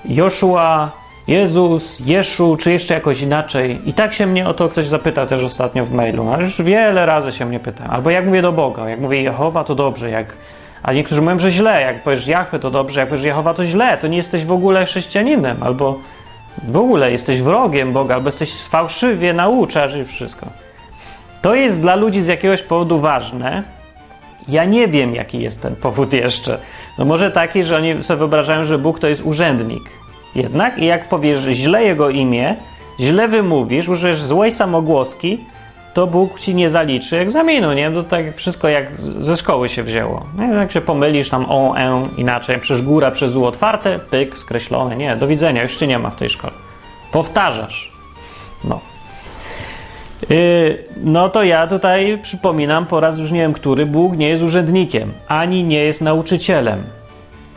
Joszua, 0.05 0.91
Jezus, 1.27 1.99
Jeszu, 2.05 2.57
czy 2.59 2.71
jeszcze 2.71 2.93
jakoś 2.93 3.21
inaczej. 3.21 3.81
I 3.85 3.93
tak 3.93 4.13
się 4.13 4.25
mnie 4.25 4.47
o 4.47 4.53
to 4.53 4.69
ktoś 4.69 4.85
zapyta 4.85 5.25
też 5.25 5.43
ostatnio 5.43 5.85
w 5.85 5.91
mailu, 5.91 6.29
a 6.29 6.41
już 6.41 6.61
wiele 6.61 7.05
razy 7.05 7.31
się 7.31 7.45
mnie 7.45 7.59
pyta. 7.59 7.85
Albo 7.89 8.09
jak 8.09 8.25
mówię 8.25 8.41
do 8.41 8.51
Boga, 8.51 8.89
jak 8.89 8.99
mówię 8.99 9.21
Jehowa, 9.21 9.63
to 9.63 9.75
dobrze, 9.75 10.09
jak 10.09 10.35
a 10.83 10.93
niektórzy 10.93 11.21
mówią, 11.21 11.39
że 11.39 11.51
źle. 11.51 11.81
Jak 11.81 12.03
powiesz 12.03 12.27
Jachwę, 12.27 12.59
to 12.59 12.71
dobrze, 12.71 12.99
jak 12.99 13.09
powiesz 13.09 13.25
Jehowa, 13.25 13.53
to 13.53 13.65
źle. 13.65 13.97
To 13.97 14.07
nie 14.07 14.17
jesteś 14.17 14.45
w 14.45 14.51
ogóle 14.51 14.85
chrześcijaninem, 14.85 15.63
albo 15.63 15.99
w 16.67 16.77
ogóle 16.77 17.11
jesteś 17.11 17.41
wrogiem 17.41 17.93
Boga, 17.93 18.15
albo 18.15 18.27
jesteś 18.27 18.53
fałszywie 18.53 19.33
nauczasz 19.33 19.95
i 19.95 20.05
wszystko. 20.05 20.47
To 21.41 21.55
jest 21.55 21.81
dla 21.81 21.95
ludzi 21.95 22.21
z 22.21 22.27
jakiegoś 22.27 22.61
powodu 22.61 22.99
ważne. 22.99 23.63
Ja 24.47 24.65
nie 24.65 24.87
wiem, 24.87 25.15
jaki 25.15 25.41
jest 25.41 25.61
ten 25.61 25.75
powód 25.75 26.13
jeszcze. 26.13 26.59
No 26.97 27.05
może 27.05 27.31
taki, 27.31 27.63
że 27.63 27.77
oni 27.77 28.03
sobie 28.03 28.17
wyobrażają, 28.17 28.65
że 28.65 28.77
Bóg 28.77 28.99
to 28.99 29.07
jest 29.07 29.25
urzędnik. 29.25 30.02
Jednak 30.35 30.77
i 30.77 30.85
jak 30.85 31.09
powiesz 31.09 31.39
źle 31.43 31.83
jego 31.83 32.09
imię, 32.09 32.55
źle 32.99 33.27
wymówisz, 33.27 33.89
użyjesz 33.89 34.23
złej 34.23 34.51
samogłoski, 34.51 35.45
to 35.93 36.07
Bóg 36.07 36.39
ci 36.39 36.55
nie 36.55 36.69
zaliczy 36.69 37.19
egzaminu, 37.19 37.73
nie? 37.73 37.91
To 37.91 38.03
tak 38.03 38.35
wszystko 38.35 38.69
jak 38.69 39.01
ze 39.19 39.37
szkoły 39.37 39.69
się 39.69 39.83
wzięło. 39.83 40.25
Nie? 40.37 40.45
Jak 40.45 40.71
się 40.71 40.81
pomylisz 40.81 41.29
tam 41.29 41.45
o, 41.49 41.77
e, 41.77 42.07
inaczej, 42.17 42.59
przez 42.59 42.81
góra, 42.81 43.11
przez 43.11 43.35
u 43.35 43.45
otwarte, 43.45 43.99
pyk, 43.99 44.37
skreślone. 44.37 44.95
Nie, 44.95 45.15
do 45.15 45.27
widzenia, 45.27 45.63
już 45.63 45.77
cię 45.77 45.87
nie 45.87 45.99
ma 45.99 46.09
w 46.09 46.15
tej 46.15 46.29
szkole. 46.29 46.53
Powtarzasz. 47.11 47.91
No. 48.63 48.79
Yy, 50.29 50.83
no 51.03 51.29
to 51.29 51.43
ja 51.43 51.67
tutaj 51.67 52.19
przypominam 52.21 52.85
po 52.85 52.99
raz 52.99 53.17
już 53.17 53.31
nie 53.31 53.39
wiem 53.39 53.53
który, 53.53 53.85
Bóg 53.85 54.17
nie 54.17 54.29
jest 54.29 54.43
urzędnikiem, 54.43 55.13
ani 55.27 55.63
nie 55.63 55.83
jest 55.83 56.01
nauczycielem. 56.01 56.83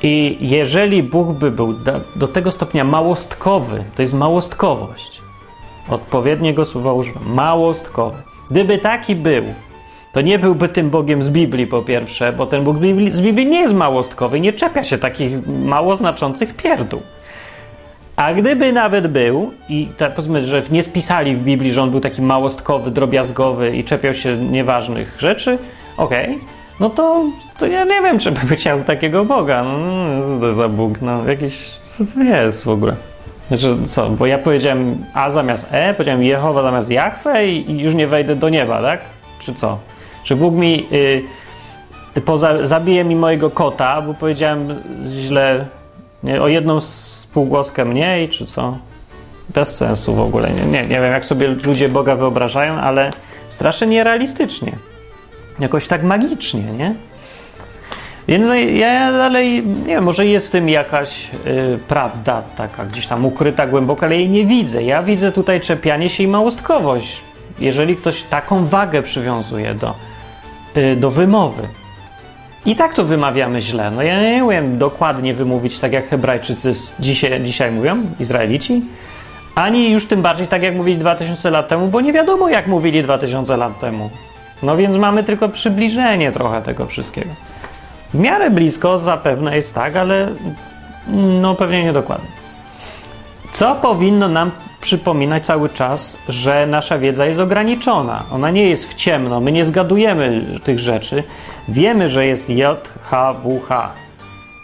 I 0.02 0.36
jeżeli 0.40 1.02
Bóg 1.02 1.32
by 1.32 1.50
był 1.50 1.74
do, 2.16 2.28
tego 2.28 2.50
stopnia 2.50 2.84
małostkowy, 2.84 3.84
to 3.94 4.02
jest 4.02 4.14
małostkowość. 4.14 5.22
Odpowiedniego 5.88 6.64
słowa 6.64 6.92
używam. 6.92 7.22
Małostkowy. 7.34 8.16
Gdyby 8.50 8.78
taki 8.78 9.16
był, 9.16 9.44
to 10.12 10.20
nie 10.20 10.38
byłby 10.38 10.68
tym 10.68 10.90
Bogiem 10.90 11.22
z 11.22 11.30
Biblii 11.30 11.66
po 11.66 11.82
pierwsze, 11.82 12.32
bo 12.32 12.46
ten 12.46 12.64
Bóg 12.64 12.76
z 13.10 13.20
Biblii 13.20 13.46
nie 13.46 13.60
jest 13.60 13.74
małostkowy, 13.74 14.40
nie 14.40 14.52
czepia 14.52 14.84
się 14.84 14.98
takich 14.98 15.46
mało 15.46 15.96
znaczących 15.96 16.56
pierdół. 16.56 17.00
A 18.16 18.34
gdyby 18.34 18.72
nawet 18.72 19.06
był, 19.06 19.52
i 19.68 19.88
tak 19.96 20.14
powiedzmy, 20.14 20.42
że 20.42 20.62
nie 20.70 20.82
spisali 20.82 21.36
w 21.36 21.42
Biblii, 21.42 21.72
że 21.72 21.82
on 21.82 21.90
był 21.90 22.00
taki 22.00 22.22
małostkowy, 22.22 22.90
drobiazgowy 22.90 23.76
i 23.76 23.84
czepiał 23.84 24.14
się 24.14 24.36
nieważnych 24.36 25.16
rzeczy, 25.20 25.58
okej, 25.96 26.34
okay, 26.34 26.55
no 26.80 26.90
to, 26.90 27.24
to 27.58 27.66
ja 27.66 27.84
nie 27.84 28.02
wiem, 28.02 28.18
czy 28.18 28.32
by 28.32 28.56
chciał 28.56 28.84
takiego 28.84 29.24
Boga. 29.24 29.64
No, 29.64 29.78
co 30.22 30.40
to 30.40 30.54
za 30.54 30.68
Bóg? 30.68 31.02
No, 31.02 31.28
jakiś, 31.28 31.68
co 31.68 32.04
to 32.14 32.22
jest 32.22 32.64
w 32.64 32.68
ogóle? 32.68 32.96
Znaczy, 33.48 33.76
co, 33.86 34.10
bo 34.10 34.26
ja 34.26 34.38
powiedziałem 34.38 35.04
A 35.14 35.30
zamiast 35.30 35.68
E, 35.72 35.94
powiedziałem 35.94 36.22
Jehowa 36.22 36.62
zamiast 36.62 36.90
Jahwe 36.90 37.46
i, 37.46 37.70
i 37.70 37.78
już 37.78 37.94
nie 37.94 38.06
wejdę 38.06 38.36
do 38.36 38.48
nieba, 38.48 38.82
tak? 38.82 39.00
Czy 39.38 39.54
co? 39.54 39.78
Czy 40.24 40.36
Bóg 40.36 40.54
mi 40.54 40.86
y, 42.16 42.20
poza, 42.20 42.66
zabije 42.66 43.04
mi 43.04 43.16
mojego 43.16 43.50
kota, 43.50 44.02
bo 44.02 44.14
powiedziałem 44.14 44.82
źle 45.06 45.66
nie, 46.22 46.42
o 46.42 46.48
jedną 46.48 46.80
spółgłoskę 46.80 47.84
mniej, 47.84 48.28
czy 48.28 48.46
co? 48.46 48.78
Bez 49.48 49.76
sensu 49.76 50.14
w 50.14 50.20
ogóle. 50.20 50.48
Nie, 50.50 50.66
nie, 50.66 50.82
nie 50.82 51.00
wiem, 51.00 51.12
jak 51.12 51.24
sobie 51.24 51.48
ludzie 51.48 51.88
Boga 51.88 52.16
wyobrażają, 52.16 52.74
ale 52.74 53.10
strasznie 53.48 53.86
nierealistycznie. 53.86 54.72
Jakoś 55.60 55.88
tak 55.88 56.02
magicznie, 56.02 56.62
nie? 56.62 56.94
Więc 58.28 58.46
ja 58.74 59.12
dalej, 59.12 59.66
nie 59.66 59.94
wiem, 59.94 60.04
może 60.04 60.26
jest 60.26 60.48
w 60.48 60.50
tym 60.50 60.68
jakaś 60.68 61.30
y, 61.46 61.78
prawda 61.88 62.42
taka 62.56 62.84
gdzieś 62.84 63.06
tam 63.06 63.24
ukryta 63.24 63.66
głęboko, 63.66 64.06
ale 64.06 64.16
jej 64.16 64.28
nie 64.28 64.44
widzę. 64.44 64.82
Ja 64.82 65.02
widzę 65.02 65.32
tutaj 65.32 65.60
czepianie 65.60 66.10
się 66.10 66.22
i 66.24 66.28
małostkowość. 66.28 67.20
Jeżeli 67.58 67.96
ktoś 67.96 68.22
taką 68.22 68.66
wagę 68.66 69.02
przywiązuje 69.02 69.74
do, 69.74 69.94
y, 70.76 70.96
do 70.96 71.10
wymowy. 71.10 71.68
I 72.66 72.76
tak 72.76 72.94
to 72.94 73.04
wymawiamy 73.04 73.60
źle. 73.60 73.90
No 73.90 74.02
ja 74.02 74.22
nie 74.22 74.44
umiem 74.44 74.78
dokładnie 74.78 75.34
wymówić 75.34 75.78
tak 75.78 75.92
jak 75.92 76.08
Hebrajczycy 76.08 76.72
dzisiaj, 77.00 77.42
dzisiaj 77.44 77.72
mówią, 77.72 78.02
Izraelici, 78.20 78.82
ani 79.54 79.90
już 79.90 80.06
tym 80.06 80.22
bardziej 80.22 80.46
tak 80.46 80.62
jak 80.62 80.74
mówili 80.74 80.98
2000 80.98 81.50
lat 81.50 81.68
temu, 81.68 81.88
bo 81.88 82.00
nie 82.00 82.12
wiadomo 82.12 82.48
jak 82.48 82.66
mówili 82.66 83.02
2000 83.02 83.56
lat 83.56 83.80
temu. 83.80 84.10
No 84.62 84.76
więc 84.76 84.96
mamy 84.96 85.24
tylko 85.24 85.48
przybliżenie 85.48 86.32
trochę 86.32 86.62
tego 86.62 86.86
wszystkiego. 86.86 87.30
W 88.14 88.18
miarę 88.18 88.50
blisko 88.50 88.98
zapewne 88.98 89.56
jest 89.56 89.74
tak, 89.74 89.96
ale 89.96 90.28
no 91.40 91.54
pewnie 91.54 91.84
niedokładnie. 91.84 92.28
Co 93.52 93.74
powinno 93.74 94.28
nam 94.28 94.50
przypominać 94.80 95.46
cały 95.46 95.68
czas, 95.68 96.18
że 96.28 96.66
nasza 96.66 96.98
wiedza 96.98 97.26
jest 97.26 97.40
ograniczona. 97.40 98.24
Ona 98.32 98.50
nie 98.50 98.68
jest 98.68 98.90
w 98.90 98.94
ciemno, 98.94 99.40
my 99.40 99.52
nie 99.52 99.64
zgadujemy 99.64 100.46
tych 100.64 100.78
rzeczy. 100.78 101.22
Wiemy, 101.68 102.08
że 102.08 102.26
jest 102.26 102.50
J, 102.50 102.88
H, 103.02 103.34
W, 103.34 103.60
H. 103.60 103.92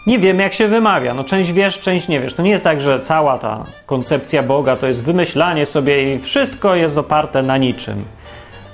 Nie 0.07 0.19
wiemy, 0.19 0.43
jak 0.43 0.55
się 0.55 0.69
wymawia. 0.69 1.15
No, 1.15 1.25
część 1.25 1.53
wiesz, 1.53 1.81
część 1.81 2.09
nie 2.09 2.21
wiesz. 2.21 2.35
To 2.35 2.43
nie 2.43 2.51
jest 2.51 2.65
tak, 2.65 2.81
że 2.81 3.01
cała 3.01 3.39
ta 3.39 3.65
koncepcja 3.87 4.43
Boga 4.43 4.77
to 4.77 4.87
jest 4.87 5.05
wymyślanie 5.05 5.67
sobie 5.67 6.15
i 6.15 6.19
wszystko 6.19 6.75
jest 6.75 6.99
oparte 6.99 7.43
na 7.43 7.57
niczym. 7.57 8.05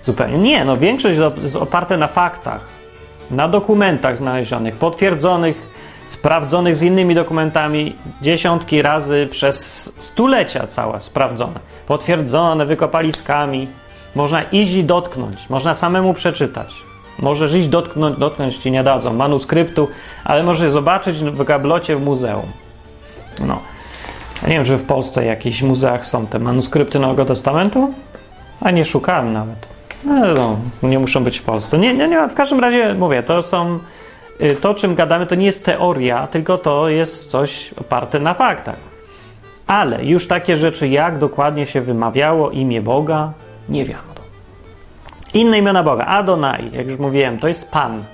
Zupełnie 0.08 0.38
nie. 0.38 0.64
No, 0.64 0.76
większość 0.76 1.18
jest 1.42 1.56
oparte 1.56 1.96
na 1.96 2.08
faktach 2.08 2.66
na 3.30 3.48
dokumentach 3.48 4.18
znalezionych, 4.18 4.76
potwierdzonych, 4.76 5.68
sprawdzonych 6.06 6.76
z 6.76 6.82
innymi 6.82 7.14
dokumentami 7.14 7.96
dziesiątki 8.22 8.82
razy 8.82 9.28
przez 9.30 9.84
stulecia 10.02 10.66
całe 10.66 11.00
sprawdzone, 11.00 11.60
potwierdzone 11.86 12.66
wykopaliskami. 12.66 13.68
Można 14.14 14.42
iść 14.42 14.72
i 14.72 14.84
dotknąć, 14.84 15.50
można 15.50 15.74
samemu 15.74 16.14
przeczytać. 16.14 16.74
Możesz 17.18 17.54
iść 17.54 17.68
dotknąć, 17.68 18.18
dotknąć 18.18 18.56
ci 18.56 18.70
nie 18.70 18.84
dadzą 18.84 19.12
manuskryptu, 19.12 19.88
ale 20.24 20.42
możesz 20.42 20.72
zobaczyć 20.72 21.18
w 21.18 21.44
gablocie 21.44 21.96
w 21.96 22.00
muzeum. 22.00 22.52
No. 23.46 23.58
Ja 24.42 24.48
nie 24.48 24.54
wiem, 24.54 24.64
że 24.64 24.76
w 24.76 24.86
Polsce 24.86 25.22
w 25.22 25.26
jakichś 25.26 25.62
muzeach 25.62 26.06
są 26.06 26.26
te 26.26 26.38
manuskrypty 26.38 26.98
Nowego 26.98 27.24
Testamentu, 27.24 27.94
a 28.60 28.70
nie 28.70 28.84
szukałem 28.84 29.32
nawet. 29.32 29.77
No, 30.04 30.34
no, 30.34 30.56
nie 30.88 30.98
muszą 30.98 31.24
być 31.24 31.38
w 31.38 31.42
Polsce. 31.42 31.78
Nie, 31.78 31.94
nie, 31.94 32.08
nie, 32.08 32.28
w 32.28 32.34
każdym 32.34 32.60
razie 32.60 32.94
mówię, 32.94 33.22
to 33.22 33.42
są. 33.42 33.78
Y, 34.40 34.56
to, 34.56 34.70
o 34.70 34.74
czym 34.74 34.94
gadamy, 34.94 35.26
to 35.26 35.34
nie 35.34 35.46
jest 35.46 35.64
teoria, 35.64 36.26
tylko 36.26 36.58
to 36.58 36.88
jest 36.88 37.30
coś 37.30 37.74
oparte 37.74 38.18
na 38.18 38.34
faktach. 38.34 38.76
Ale 39.66 40.04
już 40.04 40.26
takie 40.26 40.56
rzeczy, 40.56 40.88
jak 40.88 41.18
dokładnie 41.18 41.66
się 41.66 41.80
wymawiało 41.80 42.50
imię 42.50 42.82
Boga, 42.82 43.32
nie 43.68 43.84
wiadomo. 43.84 44.08
Inne 45.34 45.58
imiona 45.58 45.82
Boga, 45.82 46.04
Adonai, 46.04 46.70
jak 46.72 46.88
już 46.88 46.98
mówiłem, 46.98 47.38
to 47.38 47.48
jest 47.48 47.70
Pan. 47.70 48.04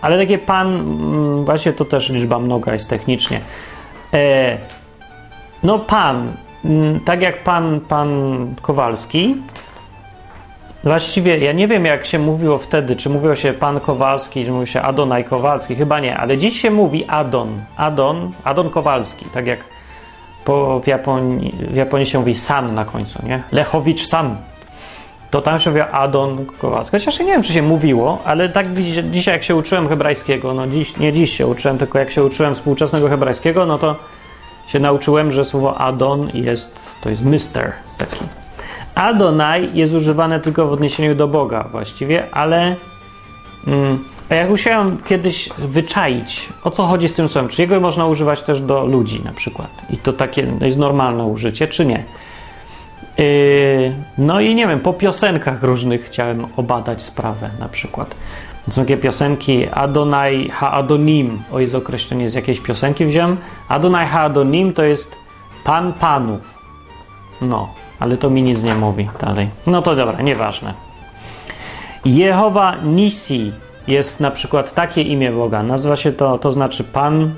Ale 0.00 0.18
takie 0.18 0.38
Pan, 0.38 0.74
mm, 0.74 1.44
właśnie 1.44 1.72
to 1.72 1.84
też 1.84 2.10
liczba 2.10 2.38
mnoga 2.38 2.72
jest 2.72 2.88
technicznie. 2.88 3.40
E, 4.14 4.58
no 5.62 5.78
Pan, 5.78 6.32
mm, 6.64 7.00
tak 7.00 7.22
jak 7.22 7.44
Pan, 7.44 7.80
Pan 7.80 8.10
Kowalski, 8.62 9.36
Właściwie 10.84 11.38
ja 11.38 11.52
nie 11.52 11.68
wiem, 11.68 11.84
jak 11.84 12.06
się 12.06 12.18
mówiło 12.18 12.58
wtedy, 12.58 12.96
czy 12.96 13.10
mówiło 13.10 13.36
się 13.36 13.52
pan 13.52 13.80
Kowalski, 13.80 14.44
czy 14.44 14.50
mówiło 14.50 14.66
się 14.66 14.82
Adonaj 14.82 15.24
Kowalski, 15.24 15.76
chyba 15.76 16.00
nie, 16.00 16.16
ale 16.16 16.38
dziś 16.38 16.60
się 16.60 16.70
mówi 16.70 17.04
Adon. 17.08 17.64
Adon, 17.76 18.32
Adon 18.44 18.70
Kowalski, 18.70 19.24
tak 19.24 19.46
jak 19.46 19.64
po, 20.44 20.80
w, 20.80 20.86
Japonii, 20.86 21.54
w 21.70 21.76
Japonii 21.76 22.06
się 22.06 22.18
mówi 22.18 22.34
San 22.34 22.74
na 22.74 22.84
końcu, 22.84 23.26
nie? 23.26 23.42
Lechowicz 23.52 24.06
San. 24.06 24.36
To 25.30 25.42
tam 25.42 25.60
się 25.60 25.70
mówi 25.70 25.82
Adon 25.92 26.46
Kowalski. 26.46 26.96
Chociaż 26.96 27.18
ja 27.18 27.24
nie 27.24 27.32
wiem, 27.32 27.42
czy 27.42 27.52
się 27.52 27.62
mówiło, 27.62 28.18
ale 28.24 28.48
tak 28.48 28.66
dzisiaj, 29.10 29.34
jak 29.34 29.44
się 29.44 29.56
uczyłem 29.56 29.88
hebrajskiego, 29.88 30.54
no 30.54 30.66
dziś, 30.66 30.96
nie 30.96 31.12
dziś 31.12 31.36
się 31.36 31.46
uczyłem, 31.46 31.78
tylko 31.78 31.98
jak 31.98 32.10
się 32.10 32.24
uczyłem 32.24 32.54
współczesnego 32.54 33.08
hebrajskiego, 33.08 33.66
no 33.66 33.78
to 33.78 33.96
się 34.66 34.78
nauczyłem, 34.78 35.32
że 35.32 35.44
słowo 35.44 35.78
Adon 35.78 36.30
jest, 36.34 36.78
to 37.00 37.10
jest 37.10 37.24
mister 37.24 37.72
taki. 37.98 38.41
Adonai 38.94 39.70
jest 39.74 39.94
używane 39.94 40.40
tylko 40.40 40.66
w 40.66 40.72
odniesieniu 40.72 41.14
do 41.14 41.28
Boga 41.28 41.68
właściwie, 41.70 42.34
ale 42.34 42.76
mm, 43.66 44.04
jak 44.30 44.48
musiałem 44.48 44.96
kiedyś 45.02 45.48
wyczaić, 45.58 46.48
o 46.64 46.70
co 46.70 46.86
chodzi 46.86 47.08
z 47.08 47.14
tym 47.14 47.28
słowem, 47.28 47.48
czy 47.48 47.62
jego 47.62 47.80
można 47.80 48.06
używać 48.06 48.42
też 48.42 48.60
do 48.60 48.86
ludzi 48.86 49.22
na 49.24 49.32
przykład 49.32 49.70
i 49.90 49.96
to 49.96 50.12
takie 50.12 50.52
jest 50.60 50.78
normalne 50.78 51.24
użycie, 51.24 51.68
czy 51.68 51.86
nie. 51.86 52.04
Yy, 53.18 53.94
no 54.18 54.40
i 54.40 54.54
nie 54.54 54.66
wiem, 54.66 54.80
po 54.80 54.92
piosenkach 54.92 55.62
różnych 55.62 56.04
chciałem 56.04 56.46
obadać 56.56 57.02
sprawę 57.02 57.50
na 57.58 57.68
przykład. 57.68 58.14
Są 58.70 58.82
takie 58.82 58.96
piosenki 58.96 59.68
Adonai 59.68 60.48
ha 60.48 60.72
Adonim, 60.72 61.42
o 61.52 61.60
jest 61.60 61.74
określenie 61.74 62.30
z 62.30 62.34
jakiejś 62.34 62.60
piosenki 62.60 63.06
wziąłem. 63.06 63.36
Adonai 63.68 64.06
ha 64.06 64.20
Adonim 64.20 64.72
to 64.72 64.84
jest 64.84 65.16
Pan 65.64 65.92
Panów. 65.92 66.62
No, 67.40 67.74
ale 68.02 68.16
to 68.16 68.30
mi 68.30 68.42
nic 68.42 68.62
nie 68.62 68.74
mówi 68.74 69.08
dalej. 69.20 69.48
No 69.66 69.82
to 69.82 69.96
dobra, 69.96 70.22
nieważne. 70.22 70.74
Jehowa 72.04 72.76
Nisi 72.84 73.52
jest 73.86 74.20
na 74.20 74.30
przykład 74.30 74.74
takie 74.74 75.02
imię 75.02 75.32
Boga. 75.32 75.62
Nazywa 75.62 75.96
się 75.96 76.12
to, 76.12 76.38
to 76.38 76.52
znaczy 76.52 76.84
Pan 76.84 77.34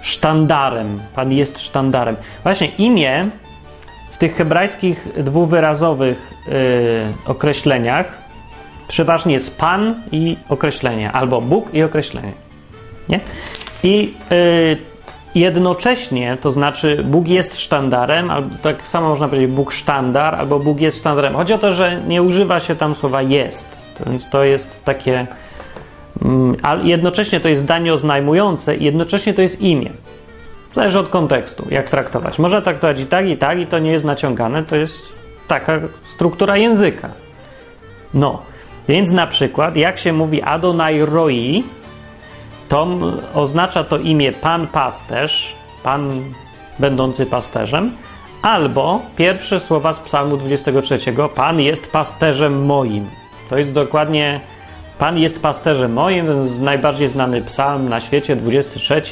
sztandarem. 0.00 1.00
Pan 1.14 1.32
jest 1.32 1.60
sztandarem. 1.60 2.16
Właśnie 2.42 2.66
imię 2.68 3.26
w 4.10 4.16
tych 4.16 4.36
hebrajskich 4.36 5.08
dwuwyrazowych 5.24 6.32
yy, 6.46 6.54
określeniach 7.26 8.18
przeważnie 8.88 9.34
jest 9.34 9.58
Pan 9.58 10.02
i 10.12 10.36
określenie, 10.48 11.12
albo 11.12 11.40
Bóg 11.40 11.74
i 11.74 11.82
określenie. 11.82 12.32
Nie? 13.08 13.20
I 13.82 14.14
yy, 14.30 14.97
jednocześnie, 15.34 16.38
to 16.40 16.52
znaczy 16.52 17.04
Bóg 17.04 17.28
jest 17.28 17.60
sztandarem, 17.60 18.30
albo 18.30 18.56
tak 18.62 18.88
samo 18.88 19.08
można 19.08 19.28
powiedzieć 19.28 19.50
Bóg 19.50 19.72
sztandar, 19.72 20.34
albo 20.34 20.58
Bóg 20.58 20.80
jest 20.80 20.98
sztandarem. 20.98 21.34
Chodzi 21.34 21.52
o 21.52 21.58
to, 21.58 21.72
że 21.72 22.02
nie 22.06 22.22
używa 22.22 22.60
się 22.60 22.76
tam 22.76 22.94
słowa 22.94 23.22
jest, 23.22 23.88
więc 24.06 24.30
to 24.30 24.44
jest 24.44 24.84
takie, 24.84 25.26
mm, 26.22 26.56
ale 26.62 26.84
jednocześnie 26.84 27.40
to 27.40 27.48
jest 27.48 27.62
zdanie 27.62 27.92
oznajmujące 27.92 28.76
i 28.76 28.84
jednocześnie 28.84 29.34
to 29.34 29.42
jest 29.42 29.62
imię. 29.62 29.90
Zależy 30.72 30.98
od 30.98 31.08
kontekstu, 31.08 31.66
jak 31.70 31.88
traktować. 31.88 32.38
Można 32.38 32.60
traktować 32.60 33.00
i 33.00 33.06
tak, 33.06 33.28
i 33.28 33.36
tak, 33.36 33.58
i 33.58 33.66
to 33.66 33.78
nie 33.78 33.90
jest 33.90 34.04
naciągane, 34.04 34.64
to 34.64 34.76
jest 34.76 35.12
taka 35.48 35.80
struktura 36.04 36.56
języka. 36.56 37.08
No, 38.14 38.42
więc 38.88 39.10
na 39.10 39.26
przykład, 39.26 39.76
jak 39.76 39.98
się 39.98 40.12
mówi 40.12 40.42
Adonai 40.42 41.00
Roi, 41.04 41.64
to 42.68 42.86
oznacza 43.34 43.84
to 43.84 43.98
imię 43.98 44.32
Pan 44.32 44.66
Pasterz, 44.66 45.56
Pan 45.82 46.24
będący 46.78 47.26
pasterzem, 47.26 47.92
albo 48.42 49.00
pierwsze 49.16 49.60
słowa 49.60 49.92
z 49.92 50.00
Psalmu 50.00 50.36
23: 50.36 50.98
Pan 51.34 51.60
jest 51.60 51.92
pasterzem 51.92 52.66
moim. 52.66 53.10
To 53.50 53.58
jest 53.58 53.72
dokładnie 53.72 54.40
Pan 54.98 55.18
jest 55.18 55.42
pasterzem 55.42 55.92
moim, 55.92 56.26
najbardziej 56.60 57.08
znany 57.08 57.42
psalm 57.42 57.88
na 57.88 58.00
świecie, 58.00 58.36
23 58.36 59.02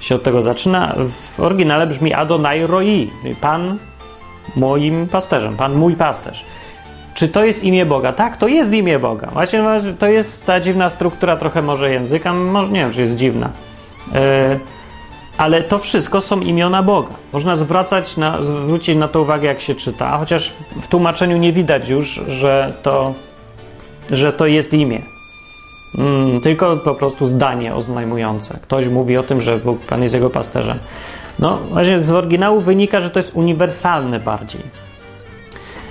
się 0.00 0.14
od 0.14 0.22
tego 0.22 0.42
zaczyna. 0.42 0.94
W 1.10 1.40
oryginale 1.40 1.86
brzmi 1.86 2.14
Adonai 2.14 2.66
Roi, 2.66 3.10
Pan 3.40 3.78
moim 4.56 5.08
pasterzem, 5.08 5.56
Pan 5.56 5.74
mój 5.74 5.96
pasterz. 5.96 6.44
Czy 7.14 7.28
to 7.28 7.44
jest 7.44 7.64
imię 7.64 7.86
Boga? 7.86 8.12
Tak, 8.12 8.36
to 8.36 8.48
jest 8.48 8.72
imię 8.72 8.98
Boga. 8.98 9.30
Właśnie 9.32 9.62
to 9.98 10.06
jest 10.06 10.46
ta 10.46 10.60
dziwna 10.60 10.88
struktura 10.88 11.36
trochę 11.36 11.62
może 11.62 11.90
języka, 11.90 12.32
może 12.32 12.72
nie 12.72 12.80
wiem, 12.80 12.92
czy 12.92 13.00
jest 13.00 13.16
dziwna. 13.16 13.50
Yy, 14.12 14.20
ale 15.38 15.62
to 15.62 15.78
wszystko 15.78 16.20
są 16.20 16.40
imiona 16.40 16.82
Boga. 16.82 17.14
Można 17.32 17.56
zwracać 17.56 18.16
na, 18.16 18.42
zwrócić 18.42 18.96
na 18.96 19.08
to 19.08 19.20
uwagę, 19.20 19.48
jak 19.48 19.60
się 19.60 19.74
czyta, 19.74 20.18
chociaż 20.18 20.52
w 20.80 20.88
tłumaczeniu 20.88 21.36
nie 21.36 21.52
widać 21.52 21.88
już, 21.88 22.20
że 22.28 22.74
to, 22.82 23.14
że 24.10 24.32
to 24.32 24.46
jest 24.46 24.72
imię. 24.72 25.02
Mm, 25.98 26.40
tylko 26.40 26.76
po 26.76 26.94
prostu 26.94 27.26
zdanie 27.26 27.74
oznajmujące. 27.74 28.58
Ktoś 28.62 28.88
mówi 28.88 29.16
o 29.16 29.22
tym, 29.22 29.42
że 29.42 29.58
Bóg, 29.58 29.80
Pan 29.80 30.02
jest 30.02 30.14
jego 30.14 30.30
pasterzem. 30.30 30.78
No, 31.38 31.58
właśnie 31.70 32.00
z 32.00 32.10
oryginału 32.10 32.60
wynika, 32.60 33.00
że 33.00 33.10
to 33.10 33.18
jest 33.18 33.34
uniwersalne 33.34 34.20
bardziej. 34.20 34.83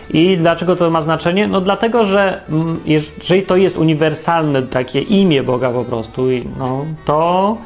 I 0.09 0.37
dlaczego 0.37 0.75
to 0.75 0.89
ma 0.89 1.01
znaczenie? 1.01 1.47
No 1.47 1.61
dlatego, 1.61 2.05
że 2.05 2.41
jeżeli 2.85 3.43
to 3.43 3.55
jest 3.55 3.77
uniwersalne 3.77 4.63
takie 4.63 5.01
imię 5.01 5.43
Boga 5.43 5.71
po 5.71 5.85
prostu, 5.85 6.21
no, 6.57 6.85
to 7.05 7.57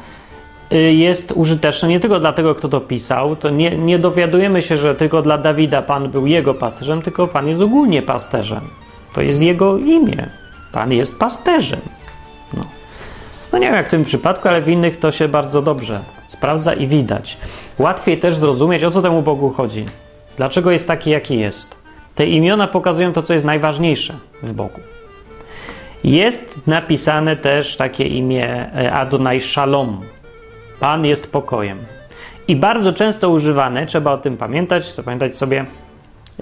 y, 0.72 0.76
jest 0.76 1.32
użyteczne 1.32 1.88
nie 1.88 2.00
tylko 2.00 2.20
dla 2.20 2.32
tego, 2.32 2.54
kto 2.54 2.68
to 2.68 2.80
pisał, 2.80 3.36
to 3.36 3.50
nie, 3.50 3.76
nie 3.76 3.98
dowiadujemy 3.98 4.62
się, 4.62 4.76
że 4.76 4.94
tylko 4.94 5.22
dla 5.22 5.38
Dawida 5.38 5.82
Pan 5.82 6.10
był 6.10 6.26
jego 6.26 6.54
pasterzem, 6.54 7.02
tylko 7.02 7.26
Pan 7.26 7.48
jest 7.48 7.60
ogólnie 7.60 8.02
pasterzem. 8.02 8.60
To 9.14 9.22
jest 9.22 9.42
jego 9.42 9.78
imię. 9.78 10.28
Pan 10.72 10.92
jest 10.92 11.18
pasterzem. 11.18 11.80
No. 12.54 12.64
no 13.52 13.58
nie 13.58 13.66
wiem 13.66 13.74
jak 13.74 13.86
w 13.86 13.90
tym 13.90 14.04
przypadku, 14.04 14.48
ale 14.48 14.62
w 14.62 14.68
innych 14.68 14.98
to 14.98 15.10
się 15.10 15.28
bardzo 15.28 15.62
dobrze 15.62 16.00
sprawdza 16.26 16.74
i 16.74 16.86
widać. 16.86 17.38
Łatwiej 17.78 18.18
też 18.18 18.36
zrozumieć, 18.36 18.84
o 18.84 18.90
co 18.90 19.02
temu 19.02 19.22
Bogu 19.22 19.50
chodzi. 19.50 19.84
Dlaczego 20.36 20.70
jest 20.70 20.88
taki, 20.88 21.10
jaki 21.10 21.38
jest. 21.38 21.77
Te 22.18 22.26
imiona 22.26 22.68
pokazują 22.68 23.12
to, 23.12 23.22
co 23.22 23.34
jest 23.34 23.46
najważniejsze 23.46 24.14
w 24.42 24.52
Bogu. 24.52 24.80
Jest 26.04 26.66
napisane 26.66 27.36
też 27.36 27.76
takie 27.76 28.04
imię 28.04 28.70
e, 28.74 28.92
Adonai 28.92 29.40
Shalom. 29.40 30.00
Pan 30.80 31.04
jest 31.04 31.32
pokojem. 31.32 31.78
I 32.48 32.56
bardzo 32.56 32.92
często 32.92 33.30
używane, 33.30 33.86
trzeba 33.86 34.12
o 34.12 34.18
tym 34.18 34.36
pamiętać, 34.36 34.94
zapamiętać 34.94 35.36
sobie, 35.36 35.66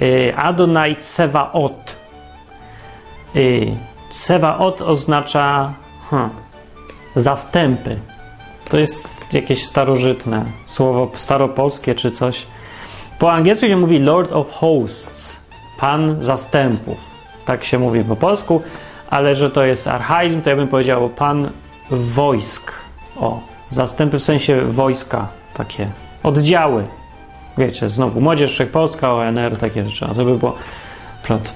e, 0.03 0.37
Adonai 0.37 0.97
Tsevaot. 0.97 1.97
E, 3.35 3.41
Tsevaot 4.11 4.83
oznacza 4.83 5.75
hmm, 6.11 6.31
zastępy. 7.17 8.01
To 8.71 8.79
jest 8.79 9.35
jakieś 9.35 9.65
starożytne 9.65 10.45
słowo 10.65 11.11
staropolskie 11.15 11.95
czy 11.95 12.11
coś. 12.11 12.47
Po 13.19 13.33
angielsku 13.33 13.67
się 13.67 13.77
mówi 13.77 13.99
Lord 13.99 14.33
of 14.33 14.53
Hosts, 14.53 15.36
Pan 15.81 16.25
zastępów. 16.25 17.11
Tak 17.45 17.65
się 17.65 17.79
mówi 17.79 18.05
po 18.05 18.17
polsku, 18.17 18.63
ale 19.11 19.35
że 19.35 19.51
to 19.51 19.65
jest 19.65 19.89
archaizm, 19.89 20.43
to 20.43 20.51
ja 20.51 20.57
bym 20.57 20.69
powiedział 20.69 21.09
Pan 21.09 21.51
wojsk. 21.91 22.73
O, 23.17 23.41
zastępy 23.71 24.19
w 24.19 24.23
sensie 24.23 24.61
wojska, 24.61 25.29
takie 25.55 25.89
oddziały. 26.23 26.85
Wiecie, 27.59 27.89
znowu 27.89 28.21
Młodzież 28.21 28.53
Wszechpolska, 28.53 29.15
ONR, 29.15 29.57
takie 29.61 29.89
rzeczy. 29.89 30.07
A 30.11 30.15
to 30.15 30.25
by 30.25 30.39
było 30.39 30.57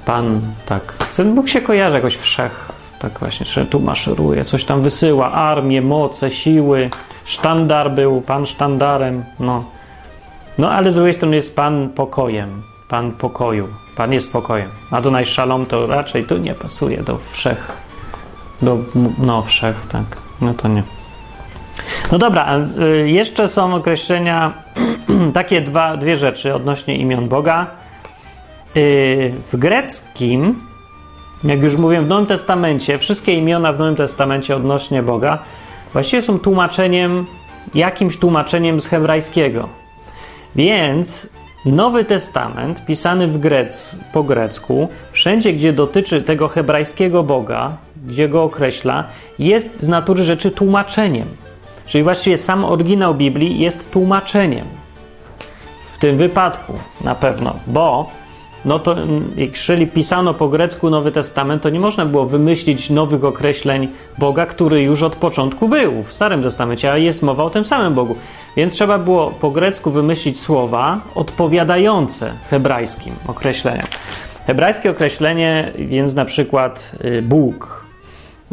Pan, 0.04 0.40
tak. 0.66 0.94
Ten 1.16 1.34
Bóg 1.34 1.48
się 1.48 1.60
kojarzy 1.60 1.96
jakoś 1.96 2.16
wszech, 2.16 2.72
tak 2.98 3.18
właśnie, 3.18 3.46
że 3.46 3.66
tu 3.66 3.80
maszeruje, 3.80 4.44
coś 4.44 4.64
tam 4.64 4.82
wysyła, 4.82 5.32
armię, 5.32 5.82
moce, 5.82 6.30
siły, 6.30 6.90
sztandar 7.24 7.90
był, 7.90 8.20
Pan 8.20 8.46
sztandarem, 8.46 9.24
no. 9.40 9.64
No, 10.58 10.70
ale 10.70 10.92
z 10.92 10.94
drugiej 10.94 11.14
strony 11.14 11.36
jest 11.36 11.56
Pan 11.56 11.88
pokojem, 11.88 12.62
Pan 12.90 13.12
pokoju, 13.12 13.68
Pan 13.96 14.12
jest 14.12 14.32
pokojem. 14.32 14.68
A 14.90 15.00
do 15.00 15.24
Szalom 15.24 15.66
to 15.66 15.86
raczej 15.86 16.24
tu 16.24 16.38
nie 16.38 16.54
pasuje 16.54 17.02
do 17.02 17.18
wszech, 17.18 17.72
do, 18.62 18.78
no 19.18 19.42
wszech, 19.42 19.86
tak, 19.88 20.04
no 20.40 20.54
to 20.54 20.68
nie. 20.68 20.82
No 22.12 22.18
dobra, 22.18 22.58
y, 23.02 23.10
jeszcze 23.10 23.48
są 23.48 23.74
określenia, 23.74 24.52
takie 25.32 25.60
dwa, 25.60 25.96
dwie 25.96 26.16
rzeczy 26.16 26.54
odnośnie 26.54 26.96
imion 26.96 27.28
Boga. 27.28 27.66
Y, 28.76 29.34
w 29.52 29.56
greckim, 29.56 30.60
jak 31.44 31.62
już 31.62 31.76
mówiłem, 31.76 32.04
w 32.04 32.08
Nowym 32.08 32.26
Testamencie, 32.26 32.98
wszystkie 32.98 33.32
imiona 33.32 33.72
w 33.72 33.78
Nowym 33.78 33.96
Testamencie 33.96 34.56
odnośnie 34.56 35.02
Boga 35.02 35.38
właściwie 35.92 36.22
są 36.22 36.38
tłumaczeniem, 36.38 37.26
jakimś 37.74 38.16
tłumaczeniem 38.16 38.80
z 38.80 38.86
hebrajskiego. 38.86 39.68
Więc 40.56 41.28
Nowy 41.64 42.04
Testament, 42.04 42.84
pisany 42.84 43.28
w 43.28 43.38
grec, 43.38 43.96
po 44.12 44.22
grecku, 44.22 44.88
wszędzie 45.12 45.52
gdzie 45.52 45.72
dotyczy 45.72 46.22
tego 46.22 46.48
hebrajskiego 46.48 47.22
Boga, 47.22 47.76
gdzie 48.06 48.28
go 48.28 48.42
określa, 48.42 49.04
jest 49.38 49.80
z 49.80 49.88
natury 49.88 50.24
rzeczy 50.24 50.50
tłumaczeniem. 50.50 51.28
Czyli 51.86 52.04
właściwie 52.04 52.38
sam 52.38 52.64
oryginał 52.64 53.14
Biblii 53.14 53.60
jest 53.60 53.90
tłumaczeniem. 53.90 54.66
W 55.92 55.98
tym 55.98 56.16
wypadku 56.16 56.72
na 57.00 57.14
pewno, 57.14 57.56
bo 57.66 58.10
no 58.64 58.78
to 58.78 58.96
jeżeli 59.36 59.86
pisano 59.86 60.34
po 60.34 60.48
grecku 60.48 60.90
Nowy 60.90 61.12
Testament, 61.12 61.62
to 61.62 61.70
nie 61.70 61.80
można 61.80 62.06
było 62.06 62.26
wymyślić 62.26 62.90
nowych 62.90 63.24
określeń 63.24 63.88
Boga, 64.18 64.46
który 64.46 64.82
już 64.82 65.02
od 65.02 65.16
początku 65.16 65.68
był 65.68 66.02
w 66.02 66.12
Starym 66.12 66.42
Testamencie, 66.42 66.92
a 66.92 66.96
jest 66.96 67.22
mowa 67.22 67.44
o 67.44 67.50
tym 67.50 67.64
samym 67.64 67.94
Bogu. 67.94 68.16
Więc 68.56 68.72
trzeba 68.72 68.98
było 68.98 69.30
po 69.30 69.50
grecku 69.50 69.90
wymyślić 69.90 70.40
słowa 70.40 71.00
odpowiadające 71.14 72.32
hebrajskim 72.50 73.14
określeniom. 73.26 73.86
Hebrajskie 74.46 74.90
określenie, 74.90 75.72
więc 75.78 76.14
na 76.14 76.24
przykład 76.24 76.92
y, 77.04 77.22
Bóg, 77.22 77.84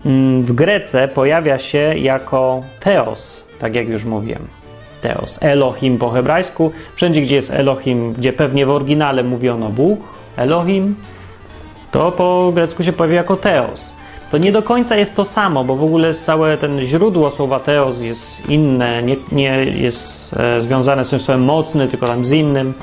mm, 0.05 0.43
w 0.43 0.51
Grece 0.51 1.07
pojawia 1.07 1.59
się 1.59 1.93
jako 1.97 2.63
Theos, 2.79 3.47
tak 3.59 3.75
jak 3.75 3.87
już 3.87 4.05
mówiłem. 4.05 4.56
Teos. 5.01 5.43
Elohim 5.43 5.97
po 5.97 6.09
hebrajsku. 6.09 6.71
Wszędzie, 6.95 7.21
gdzie 7.21 7.35
jest 7.35 7.51
Elohim, 7.51 8.13
gdzie 8.13 8.33
pewnie 8.33 8.65
w 8.65 8.69
oryginale 8.69 9.23
mówiono 9.23 9.69
Bóg, 9.69 9.99
Elohim, 10.37 10.95
to 11.91 12.11
po 12.11 12.51
grecku 12.55 12.83
się 12.83 12.93
pojawia 12.93 13.15
jako 13.15 13.37
Teos. 13.37 13.97
To 14.31 14.37
nie 14.37 14.51
do 14.51 14.63
końca 14.63 14.95
jest 14.95 15.15
to 15.15 15.25
samo, 15.25 15.63
bo 15.63 15.75
w 15.75 15.83
ogóle 15.83 16.13
całe 16.13 16.57
ten 16.57 16.81
źródło 16.81 17.31
słowa 17.31 17.59
Teos 17.59 18.01
jest 18.01 18.49
inne, 18.49 19.03
nie, 19.03 19.15
nie 19.31 19.65
jest 19.65 20.33
e, 20.33 20.61
związane 20.61 21.05
z 21.05 21.09
tym 21.09 21.19
słowem 21.19 21.43
mocny, 21.43 21.87
tylko 21.87 22.07
tam 22.07 22.25
z 22.25 22.31
innym. 22.31 22.73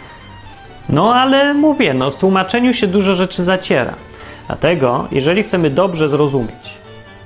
No 0.88 1.14
ale 1.14 1.54
mówię, 1.54 1.94
no 1.94 2.10
w 2.10 2.18
tłumaczeniu 2.18 2.72
się 2.72 2.86
dużo 2.86 3.14
rzeczy 3.14 3.44
zaciera. 3.44 3.94
Dlatego, 4.46 5.08
jeżeli 5.12 5.42
chcemy 5.42 5.70
dobrze 5.70 6.08
zrozumieć, 6.08 6.74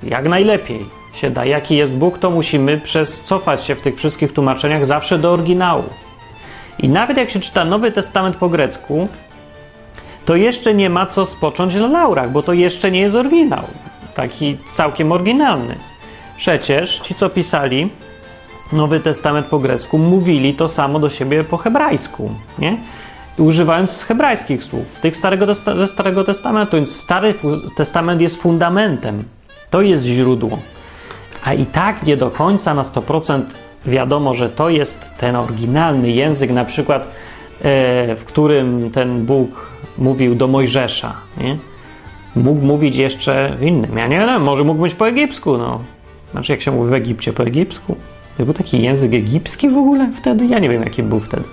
jak 0.02 0.28
najlepiej 0.28 0.97
się 1.12 1.30
da, 1.30 1.44
jaki 1.44 1.76
jest 1.76 1.94
Bóg, 1.94 2.18
to 2.18 2.30
musimy 2.30 2.80
przez 2.80 3.24
cofać 3.24 3.64
się 3.64 3.74
w 3.74 3.80
tych 3.80 3.96
wszystkich 3.96 4.32
tłumaczeniach 4.32 4.86
zawsze 4.86 5.18
do 5.18 5.32
oryginału. 5.32 5.84
I 6.78 6.88
nawet 6.88 7.16
jak 7.16 7.30
się 7.30 7.40
czyta 7.40 7.64
Nowy 7.64 7.92
Testament 7.92 8.36
po 8.36 8.48
grecku, 8.48 9.08
to 10.24 10.36
jeszcze 10.36 10.74
nie 10.74 10.90
ma 10.90 11.06
co 11.06 11.26
spocząć 11.26 11.74
na 11.74 11.86
laurach, 11.86 12.32
bo 12.32 12.42
to 12.42 12.52
jeszcze 12.52 12.90
nie 12.90 13.00
jest 13.00 13.14
oryginał. 13.14 13.64
Taki 14.14 14.56
całkiem 14.72 15.12
oryginalny. 15.12 15.78
Przecież 16.36 17.00
ci, 17.00 17.14
co 17.14 17.30
pisali 17.30 17.90
Nowy 18.72 19.00
Testament 19.00 19.46
po 19.46 19.58
grecku, 19.58 19.98
mówili 19.98 20.54
to 20.54 20.68
samo 20.68 20.98
do 20.98 21.10
siebie 21.10 21.44
po 21.44 21.56
hebrajsku, 21.56 22.30
nie? 22.58 22.78
używając 23.38 24.02
hebrajskich 24.02 24.64
słów, 24.64 25.00
tych 25.00 25.16
starego, 25.16 25.54
ze 25.54 25.88
Starego 25.88 26.24
Testamentu. 26.24 26.76
Więc 26.76 26.96
Stary 26.96 27.34
Testament 27.76 28.20
jest 28.20 28.42
fundamentem. 28.42 29.24
To 29.70 29.82
jest 29.82 30.04
źródło 30.04 30.58
a 31.44 31.54
i 31.54 31.66
tak 31.66 32.02
nie 32.02 32.16
do 32.16 32.30
końca 32.30 32.74
na 32.74 32.82
100% 32.82 33.42
wiadomo, 33.86 34.34
że 34.34 34.48
to 34.48 34.68
jest 34.68 35.14
ten 35.18 35.36
oryginalny 35.36 36.10
język, 36.10 36.50
na 36.50 36.64
przykład 36.64 37.02
e, 37.02 38.16
w 38.16 38.24
którym 38.24 38.90
ten 38.90 39.26
Bóg 39.26 39.70
mówił 39.98 40.34
do 40.34 40.48
Mojżesza. 40.48 41.14
Nie? 41.36 41.58
Mógł 42.36 42.60
mówić 42.60 42.96
jeszcze 42.96 43.56
w 43.58 43.62
innym. 43.62 43.98
Ja 43.98 44.06
nie 44.06 44.18
wiem, 44.18 44.42
może 44.42 44.64
mógł 44.64 44.82
być 44.82 44.94
po 44.94 45.08
egipsku. 45.08 45.58
No. 45.58 45.80
Znaczy, 46.32 46.52
jak 46.52 46.62
się 46.62 46.70
mówi 46.70 46.90
w 46.90 46.92
Egipcie 46.92 47.32
po 47.32 47.42
egipsku? 47.42 47.96
Był 48.38 48.54
taki 48.54 48.82
język 48.82 49.14
egipski 49.14 49.68
w 49.68 49.76
ogóle 49.76 50.12
wtedy? 50.12 50.46
Ja 50.46 50.58
nie 50.58 50.68
wiem, 50.68 50.82
jaki 50.82 51.02
był 51.02 51.20
wtedy. 51.20 51.44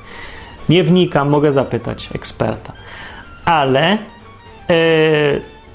Nie 0.70 0.84
wnikam, 0.84 1.30
mogę 1.30 1.52
zapytać 1.52 2.10
eksperta. 2.16 2.74
Ale. 3.46 3.98
Yy, 4.70 4.76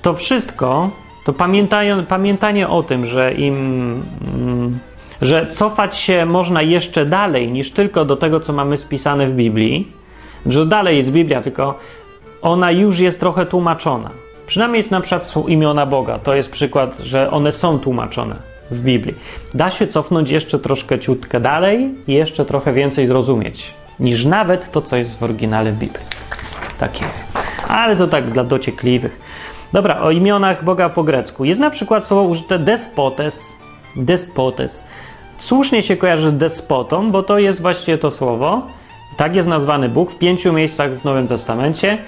to 0.02 0.14
wszystko, 0.14 0.90
to 1.32 2.02
pamiętanie 2.08 2.68
o 2.68 2.82
tym, 2.82 3.06
że 3.06 3.32
im, 3.32 4.02
mm, 4.34 4.78
że 5.22 5.46
cofać 5.46 5.96
się 5.96 6.26
można 6.26 6.62
jeszcze 6.62 7.04
dalej 7.06 7.52
niż 7.52 7.70
tylko 7.70 8.04
do 8.04 8.16
tego, 8.16 8.40
co 8.40 8.52
mamy 8.52 8.76
spisane 8.76 9.26
w 9.26 9.34
Biblii, 9.34 9.92
że 10.46 10.66
dalej 10.66 10.96
jest 10.96 11.12
Biblia, 11.12 11.42
tylko 11.42 11.78
ona 12.42 12.70
już 12.70 12.98
jest 12.98 13.20
trochę 13.20 13.46
tłumaczona. 13.46 14.10
Przynajmniej 14.46 14.78
jest 14.78 14.90
na 14.90 15.00
przykład 15.00 15.34
imiona 15.48 15.86
Boga. 15.86 16.18
To 16.18 16.34
jest 16.34 16.50
przykład, 16.50 16.98
że 16.98 17.30
one 17.30 17.52
są 17.52 17.78
tłumaczone 17.78 18.36
w 18.70 18.82
Biblii. 18.82 19.14
Da 19.54 19.70
się 19.70 19.86
cofnąć 19.86 20.30
jeszcze 20.30 20.58
troszkę 20.58 20.98
ciutkę 20.98 21.40
dalej 21.40 21.94
i 22.08 22.14
jeszcze 22.14 22.44
trochę 22.44 22.72
więcej 22.72 23.06
zrozumieć 23.06 23.74
niż 24.00 24.24
nawet 24.24 24.70
to, 24.70 24.82
co 24.82 24.96
jest 24.96 25.18
w 25.18 25.22
oryginale 25.22 25.72
w 25.72 25.78
Biblii. 25.78 26.06
Takie. 26.78 27.04
Ale 27.68 27.96
to 27.96 28.06
tak 28.06 28.30
dla 28.30 28.44
dociekliwych. 28.44 29.20
Dobra, 29.72 30.00
o 30.00 30.10
imionach 30.10 30.64
Boga 30.64 30.88
po 30.88 31.02
grecku. 31.02 31.44
Jest 31.44 31.60
na 31.60 31.70
przykład 31.70 32.06
słowo 32.06 32.22
użyte 32.22 32.58
despotes. 32.58 33.56
Despotes. 33.96 34.84
Słusznie 35.38 35.82
się 35.82 35.96
kojarzy 35.96 36.30
z 36.30 36.36
despotą, 36.36 37.10
bo 37.10 37.22
to 37.22 37.38
jest 37.38 37.62
właściwie 37.62 37.98
to 37.98 38.10
słowo. 38.10 38.66
Tak 39.16 39.36
jest 39.36 39.48
nazwany 39.48 39.88
Bóg 39.88 40.10
w 40.10 40.18
pięciu 40.18 40.52
miejscach 40.52 40.92
w 40.92 41.04
Nowym 41.04 41.28
Testamencie. 41.28 41.98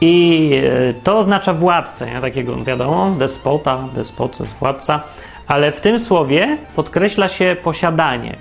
I 0.00 0.50
e, 0.64 0.94
to 0.94 1.18
oznacza 1.18 1.54
władcę, 1.54 2.10
nie? 2.10 2.20
takiego 2.20 2.64
wiadomo, 2.64 3.10
despota, 3.10 3.78
despot, 3.94 4.38
władca, 4.60 5.00
ale 5.46 5.72
w 5.72 5.80
tym 5.80 5.98
słowie 5.98 6.58
podkreśla 6.74 7.28
się 7.28 7.56
posiadanie. 7.62 8.36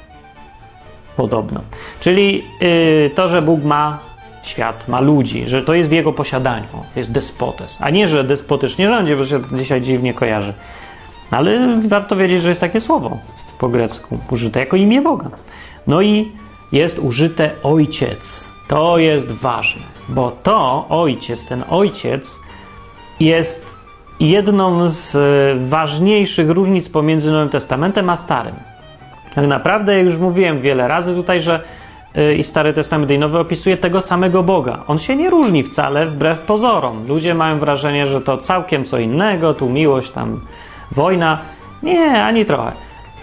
Podobno. 1.17 1.61
Czyli 1.99 2.43
yy, 2.61 3.11
to, 3.15 3.29
że 3.29 3.41
Bóg 3.41 3.63
ma 3.63 3.99
świat, 4.47 4.87
ma 4.87 4.99
ludzi, 4.99 5.47
że 5.47 5.61
to 5.61 5.73
jest 5.73 5.89
w 5.89 5.91
jego 5.91 6.13
posiadaniu, 6.13 6.67
jest 6.95 7.11
despotes. 7.11 7.77
A 7.81 7.89
nie, 7.89 8.07
że 8.07 8.23
despotycznie 8.23 8.87
rządzi, 8.87 9.15
bo 9.15 9.25
się 9.25 9.41
dzisiaj 9.51 9.81
dziwnie 9.81 10.13
kojarzy. 10.13 10.53
Ale 11.31 11.79
warto 11.87 12.15
wiedzieć, 12.15 12.41
że 12.41 12.49
jest 12.49 12.61
takie 12.61 12.81
słowo 12.81 13.17
po 13.59 13.69
grecku, 13.69 14.17
użyte 14.31 14.59
jako 14.59 14.77
imię 14.77 15.01
Boga. 15.01 15.29
No 15.87 16.01
i 16.01 16.31
jest 16.71 16.99
użyte 16.99 17.51
ojciec. 17.63 18.49
To 18.67 18.97
jest 18.97 19.31
ważne, 19.31 19.81
bo 20.09 20.31
to 20.43 20.85
ojciec, 20.89 21.47
ten 21.47 21.63
ojciec 21.69 22.39
jest 23.19 23.75
jedną 24.19 24.87
z 24.87 25.15
e, 25.15 25.19
ważniejszych 25.69 26.49
różnic 26.49 26.89
pomiędzy 26.89 27.31
Nowym 27.31 27.49
Testamentem 27.49 28.09
a 28.09 28.17
Starym. 28.17 28.55
Tak 29.35 29.47
naprawdę, 29.47 29.97
jak 29.97 30.05
już 30.05 30.17
mówiłem 30.17 30.61
wiele 30.61 30.87
razy 30.87 31.15
tutaj, 31.15 31.41
że 31.41 31.63
i 32.37 32.43
Stary 32.43 32.73
Testament 32.73 33.11
i 33.11 33.19
Nowy 33.19 33.39
opisuje 33.39 33.77
tego 33.77 34.01
samego 34.01 34.43
Boga. 34.43 34.83
On 34.87 34.99
się 34.99 35.15
nie 35.15 35.29
różni 35.29 35.63
wcale 35.63 36.05
wbrew 36.05 36.39
pozorom. 36.39 37.05
Ludzie 37.07 37.33
mają 37.33 37.59
wrażenie, 37.59 38.07
że 38.07 38.21
to 38.21 38.37
całkiem 38.37 38.85
co 38.85 38.99
innego, 38.99 39.53
tu 39.53 39.69
miłość, 39.69 40.11
tam 40.11 40.41
wojna. 40.91 41.39
Nie, 41.83 42.23
ani 42.23 42.45
trochę. 42.45 42.71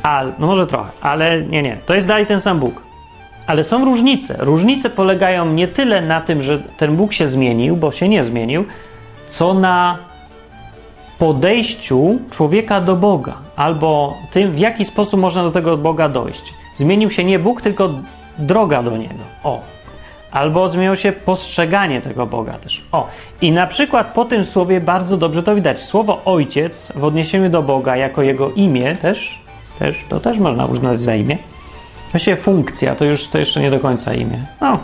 A, 0.03 0.25
no 0.39 0.47
może 0.47 0.67
trochę, 0.67 0.91
ale 1.01 1.43
nie, 1.43 1.63
nie. 1.63 1.79
To 1.87 1.95
jest 1.95 2.07
dalej 2.07 2.27
ten 2.27 2.41
sam 2.41 2.59
Bóg. 2.59 2.83
Ale 3.47 3.65
są 3.65 3.85
różnice. 3.85 4.37
Różnice 4.39 4.91
polegają 4.91 5.53
nie 5.53 5.69
tyle 5.69 6.03
na 6.03 6.21
tym, 6.21 6.43
że 6.43 6.59
ten 6.59 6.97
Bóg 6.97 7.13
się 7.13 7.29
zmienił, 7.29 7.77
bo 7.77 7.91
się 7.91 8.09
nie 8.09 8.25
zmienił, 8.25 8.65
co 9.27 9.55
na 9.55 9.99
podejściu 11.19 12.19
człowieka 12.31 12.81
do 12.81 12.97
Boga, 12.97 13.35
albo 13.57 14.17
tym, 14.31 14.53
w 14.53 14.59
jaki 14.59 14.85
sposób 14.85 15.21
można 15.21 15.43
do 15.43 15.51
tego 15.51 15.77
Boga 15.77 16.09
dojść. 16.09 16.55
Zmienił 16.75 17.11
się 17.11 17.25
nie 17.25 17.39
Bóg, 17.39 17.63
tylko 17.63 17.91
droga 18.39 18.83
do 18.83 18.97
Niego. 18.97 19.25
O. 19.45 19.61
Albo 20.31 20.69
zmieniło 20.69 20.97
się 20.97 21.13
postrzeganie 21.13 22.01
tego 22.01 22.27
Boga 22.27 22.53
też. 22.53 22.83
O. 22.93 23.09
I 23.41 23.53
na 23.53 23.67
przykład 23.67 24.13
po 24.13 24.25
tym 24.25 24.45
słowie 24.45 24.81
bardzo 24.81 25.17
dobrze 25.17 25.43
to 25.43 25.55
widać. 25.55 25.81
Słowo 25.81 26.23
ojciec 26.25 26.93
w 26.97 27.05
odniesieniu 27.05 27.51
do 27.51 27.63
Boga 27.63 27.97
jako 27.97 28.23
jego 28.23 28.51
imię 28.51 28.97
też, 28.97 29.43
też 29.79 29.97
to 30.09 30.21
też 30.21 30.39
można 30.39 30.67
uznać 30.67 31.01
za 31.01 31.15
imię 31.15 31.39
Właściwie 32.13 32.37
funkcja, 32.37 32.95
to 32.95 33.05
już 33.05 33.29
to 33.29 33.39
jeszcze 33.39 33.61
nie 33.61 33.71
do 33.71 33.81
końca 33.81 34.15
imię. 34.15 34.47
No, 34.61 34.79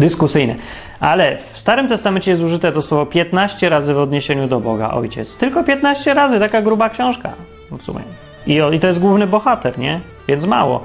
dyskusyjne. 0.00 0.54
Ale 1.00 1.36
w 1.36 1.40
Starym 1.40 1.88
Testamencie 1.88 2.30
jest 2.30 2.42
użyte 2.42 2.72
to 2.72 2.82
słowo 2.82 3.06
15 3.06 3.68
razy 3.68 3.94
w 3.94 3.98
odniesieniu 3.98 4.48
do 4.48 4.60
Boga, 4.60 4.90
Ojciec. 4.90 5.36
Tylko 5.36 5.64
15 5.64 6.14
razy, 6.14 6.40
taka 6.40 6.62
gruba 6.62 6.90
książka 6.90 7.32
w 7.78 7.82
sumie. 7.82 8.00
I, 8.46 8.60
I 8.72 8.80
to 8.80 8.86
jest 8.86 9.00
główny 9.00 9.26
bohater, 9.26 9.78
nie? 9.78 10.00
Więc 10.28 10.46
mało. 10.46 10.84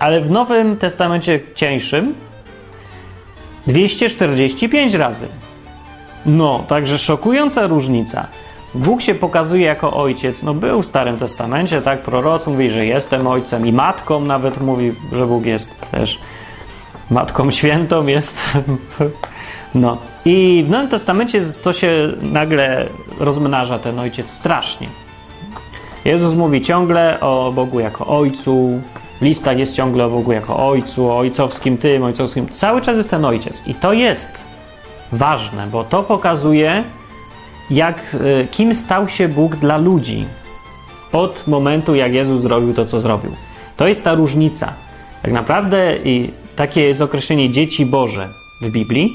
Ale 0.00 0.20
w 0.20 0.30
Nowym 0.30 0.76
Testamencie 0.76 1.40
cieńszym 1.54 2.14
245 3.66 4.94
razy. 4.94 5.28
No, 6.26 6.64
także 6.68 6.98
szokująca 6.98 7.66
różnica. 7.66 8.26
Bóg 8.74 9.02
się 9.02 9.14
pokazuje 9.14 9.66
jako 9.66 9.92
ojciec. 9.92 10.42
No 10.42 10.54
był 10.54 10.82
w 10.82 10.86
Starym 10.86 11.18
Testamencie, 11.18 11.82
tak? 11.82 12.02
Proroc 12.02 12.46
mówi, 12.46 12.70
że 12.70 12.86
jestem 12.86 13.26
ojcem 13.26 13.66
i 13.66 13.72
matką 13.72 14.20
nawet 14.20 14.60
mówi, 14.60 14.92
że 15.12 15.26
Bóg 15.26 15.46
jest 15.46 15.70
też 15.90 16.18
matką 17.10 17.50
świętą 17.50 18.06
jest. 18.16 18.58
No. 19.74 19.98
I 20.24 20.64
w 20.66 20.70
Nowym 20.70 20.88
Testamencie 20.88 21.42
to 21.62 21.72
się 21.72 22.12
nagle 22.22 22.88
rozmnaża 23.18 23.78
ten 23.78 23.98
ojciec 23.98 24.30
strasznie. 24.30 24.88
Jezus 26.04 26.34
mówi 26.34 26.62
ciągle 26.62 27.20
o 27.20 27.52
Bogu 27.54 27.80
jako 27.80 28.06
ojcu, 28.06 28.80
w 29.20 29.22
listach 29.22 29.58
jest 29.58 29.74
ciągle 29.74 30.04
o 30.04 30.10
Bogu 30.10 30.32
jako 30.32 30.68
ojcu, 30.68 31.10
o 31.10 31.18
ojcowskim 31.18 31.78
tym, 31.78 32.02
ojcowskim. 32.02 32.48
Cały 32.48 32.80
czas 32.80 32.96
jest 32.96 33.10
ten 33.10 33.24
ojciec. 33.24 33.66
I 33.66 33.74
to 33.74 33.92
jest 33.92 34.44
ważne, 35.12 35.66
bo 35.66 35.84
to 35.84 36.02
pokazuje, 36.02 36.84
jak, 37.70 38.16
e, 38.40 38.46
kim 38.46 38.74
stał 38.74 39.08
się 39.08 39.28
Bóg 39.28 39.56
dla 39.56 39.76
ludzi 39.76 40.24
od 41.12 41.46
momentu, 41.46 41.94
jak 41.94 42.12
Jezus 42.12 42.42
zrobił 42.42 42.74
to, 42.74 42.84
co 42.84 43.00
zrobił. 43.00 43.30
To 43.76 43.88
jest 43.88 44.04
ta 44.04 44.14
różnica. 44.14 44.72
Tak 45.22 45.32
naprawdę 45.32 45.96
i 46.04 46.30
takie 46.56 46.80
jest 46.80 47.00
określenie 47.00 47.50
dzieci 47.50 47.86
Boże 47.86 48.28
w 48.62 48.72
Biblii. 48.72 49.12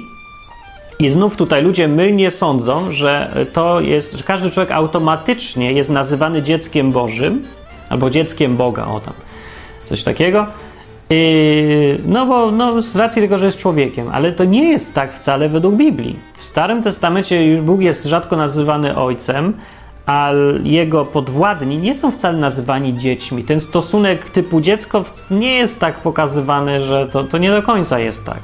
I 1.00 1.10
znów 1.10 1.38
tutaj 1.38 1.63
ludzie 1.63 1.88
mylnie 1.88 2.32
sądzą, 2.32 2.91
że 2.91 3.36
to 3.54 3.82
jest, 3.82 4.13
że 4.13 4.24
każdy 4.24 4.52
człowiek 4.52 4.72
automatycznie 4.72 5.72
jest 5.72 5.89
nazywany 5.89 6.41
dzieckiem 6.41 6.91
Bożym 6.91 7.46
albo 7.89 8.10
dzieckiem 8.10 8.58
Boga, 8.58 8.88
o 8.88 9.00
tam, 9.00 9.13
coś 9.89 10.04
takiego. 10.04 10.48
No 12.06 12.26
bo 12.26 12.52
no, 12.52 12.82
z 12.82 12.95
racji 12.95 13.21
tego, 13.21 13.38
że 13.38 13.45
jest 13.45 13.58
człowiekiem, 13.58 14.08
ale 14.12 14.32
to 14.32 14.45
nie 14.45 14.71
jest 14.71 14.95
tak 14.95 15.13
wcale 15.13 15.50
według 15.50 15.76
Biblii. 15.76 16.19
W 16.34 16.43
Starym 16.43 16.84
Testamencie 16.84 17.45
już 17.45 17.62
Bóg 17.62 17.82
jest 17.82 18.06
rzadko 18.06 18.36
nazywany 18.36 18.95
ojcem, 18.95 19.54
a 20.06 20.32
jego 20.63 21.06
podwładni 21.06 21.78
nie 21.78 21.95
są 21.95 22.12
wcale 22.12 22.38
nazywani 22.38 22.98
dziećmi. 22.98 23.43
Ten 23.43 23.60
stosunek 23.60 24.30
typu 24.30 24.62
dziecko 24.62 25.06
nie 25.32 25.54
jest 25.54 25.80
tak 25.80 26.00
pokazywany, 26.02 26.82
że 26.82 27.08
to, 27.08 27.24
to 27.24 27.38
nie 27.38 27.52
do 27.52 27.63
końca 27.63 28.00
jest 28.00 28.26
tak. 28.26 28.39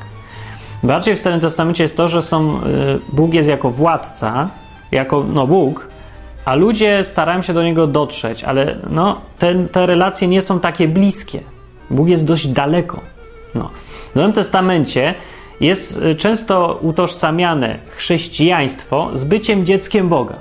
Bardziej 0.84 1.16
w 1.16 1.20
Starym 1.20 1.40
Testamencie 1.40 1.84
jest 1.84 1.98
to, 1.98 2.08
że 2.08 2.22
są, 2.22 2.54
yy, 2.54 3.00
Bóg 3.14 3.34
jest 3.34 3.50
jako 3.50 3.72
władca, 3.72 4.50
jako 4.92 5.26
no, 5.34 5.48
Bóg, 5.48 5.88
a 6.46 6.56
ludzie 6.56 7.04
starają 7.04 7.42
się 7.42 7.54
do 7.54 7.64
niego 7.64 7.88
dotrzeć, 7.88 8.44
ale 8.44 8.76
no, 8.90 9.22
te, 9.40 9.68
te 9.68 9.86
relacje 9.86 10.28
nie 10.28 10.42
są 10.42 10.60
takie 10.60 10.88
bliskie. 10.88 11.40
Bóg 11.90 12.08
jest 12.08 12.26
dość 12.26 12.48
daleko. 12.48 13.00
No. 13.56 13.70
W 14.12 14.16
Nowym 14.16 14.34
Testamencie 14.34 15.14
jest 15.62 16.02
y, 16.02 16.16
często 16.16 16.80
utożsamiane 16.82 17.78
chrześcijaństwo 17.88 19.10
z 19.14 19.24
byciem 19.24 19.66
dzieckiem 19.66 20.10
Boga. 20.10 20.36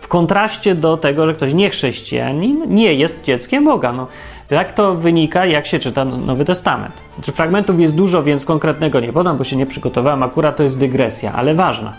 W 0.00 0.08
kontraście 0.08 0.74
do 0.74 0.96
tego, 0.96 1.26
że 1.26 1.34
ktoś 1.34 1.54
nie 1.54 1.70
chrześcijanin 1.70 2.74
nie 2.74 2.94
jest 2.94 3.22
dzieckiem 3.22 3.64
Boga. 3.64 3.92
No, 3.92 4.06
jak 4.50 4.72
to 4.72 4.94
wynika, 4.94 5.46
jak 5.46 5.66
się 5.66 5.78
czyta 5.78 6.04
Nowy 6.04 6.44
Testament? 6.44 6.94
Znaczy, 7.14 7.32
fragmentów 7.32 7.80
jest 7.80 7.94
dużo, 7.94 8.22
więc 8.22 8.44
konkretnego 8.44 9.00
nie 9.00 9.12
podam, 9.12 9.36
bo 9.36 9.44
się 9.44 9.56
nie 9.56 9.66
przygotowałem. 9.66 10.22
Akurat 10.22 10.56
to 10.56 10.62
jest 10.62 10.78
dygresja, 10.78 11.32
ale 11.32 11.54
ważna. 11.54 11.96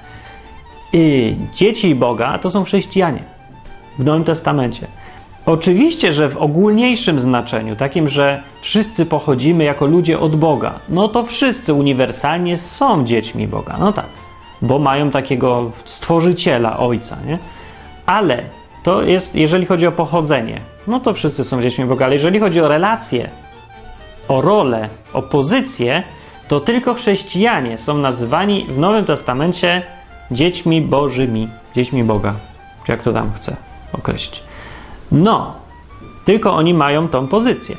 I 0.94 1.36
dzieci 1.54 1.96
Boga 1.96 2.38
to 2.38 2.50
są 2.50 2.64
chrześcijanie 2.64 3.24
w 4.00 4.04
Nowym 4.04 4.24
Testamencie. 4.24 4.88
Oczywiście, 5.46 6.12
że 6.12 6.30
w 6.30 6.38
ogólniejszym 6.38 7.20
znaczeniu, 7.20 7.76
takim, 7.76 8.10
że 8.10 8.44
wszyscy 8.62 9.06
pochodzimy 9.06 9.64
jako 9.64 9.86
ludzie 9.86 10.20
od 10.20 10.36
Boga, 10.36 10.80
no 10.90 11.08
to 11.08 11.24
wszyscy 11.24 11.74
uniwersalnie 11.74 12.58
są 12.58 13.06
dziećmi 13.06 13.48
Boga. 13.48 13.78
No 13.80 13.94
tak, 13.94 14.06
bo 14.62 14.80
mają 14.80 15.12
takiego 15.12 15.72
stworzyciela, 15.86 16.80
ojca, 16.80 17.18
nie? 17.28 17.40
Ale 18.06 18.44
to 18.84 19.02
jest, 19.02 19.36
jeżeli 19.36 19.66
chodzi 19.66 19.88
o 19.88 19.92
pochodzenie, 19.92 20.62
no 20.88 21.00
to 21.00 21.14
wszyscy 21.14 21.44
są 21.44 21.62
dziećmi 21.62 21.86
Boga, 21.86 22.06
ale 22.06 22.16
jeżeli 22.16 22.40
chodzi 22.40 22.62
o 22.62 22.68
relacje, 22.68 23.30
o 24.28 24.42
rolę, 24.42 24.90
o 25.14 25.22
pozycję, 25.22 26.04
to 26.48 26.60
tylko 26.60 26.94
chrześcijanie 26.94 27.78
są 27.78 27.98
nazywani 27.98 28.66
w 28.70 28.78
Nowym 28.78 29.06
Testamencie 29.06 29.82
dziećmi 30.34 30.82
Bożymi, 30.82 31.50
dziećmi 31.76 32.04
Boga, 32.04 32.34
jak 32.88 33.04
to 33.04 33.14
tam 33.14 33.32
chce 33.36 33.56
określić. 33.94 34.44
No, 35.12 35.56
tylko 36.26 36.54
oni 36.54 36.74
mają 36.74 37.08
tą 37.08 37.28
pozycję. 37.28 37.76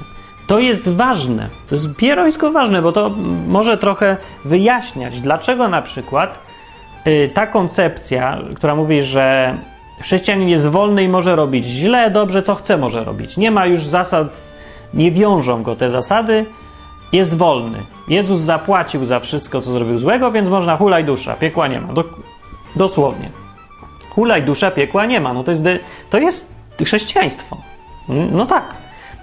To 0.46 0.58
jest 0.58 0.88
ważne, 0.88 1.48
to 1.68 1.74
jest 1.74 1.96
pierońsko 1.96 2.52
ważne, 2.52 2.82
bo 2.82 2.92
to 2.92 3.10
może 3.46 3.78
trochę 3.78 4.16
wyjaśniać, 4.44 5.20
dlaczego 5.20 5.68
na 5.68 5.82
przykład 5.82 6.38
y, 7.06 7.30
ta 7.34 7.46
koncepcja, 7.46 8.38
która 8.56 8.74
mówi, 8.76 9.02
że 9.02 9.58
chrześcijanin 10.00 10.48
jest 10.48 10.68
wolny 10.68 11.04
i 11.04 11.08
może 11.08 11.36
robić 11.36 11.66
źle, 11.66 12.10
dobrze, 12.10 12.42
co 12.42 12.54
chce 12.54 12.78
może 12.78 13.04
robić. 13.04 13.36
Nie 13.36 13.50
ma 13.50 13.66
już 13.66 13.86
zasad, 13.86 14.28
nie 14.94 15.12
wiążą 15.12 15.62
go 15.62 15.76
te 15.76 15.90
zasady, 15.90 16.46
jest 17.12 17.34
wolny. 17.34 17.82
Jezus 18.08 18.40
zapłacił 18.40 19.04
za 19.04 19.20
wszystko, 19.20 19.60
co 19.60 19.72
zrobił 19.72 19.98
złego, 19.98 20.30
więc 20.30 20.48
można 20.48 20.76
hulaj 20.76 21.04
dusza, 21.04 21.34
piekła 21.34 21.68
nie 21.68 21.80
ma. 21.80 21.88
Do, 22.76 22.84
dosłownie. 22.84 23.28
Hulaj 24.10 24.42
dusza, 24.42 24.70
piekła 24.70 25.06
nie 25.06 25.20
ma. 25.20 25.32
No 25.32 25.44
to 25.44 25.50
jest, 25.50 25.62
to 26.10 26.18
jest 26.18 26.54
chrześcijaństwo. 26.84 27.56
No 28.08 28.46
tak. 28.46 28.74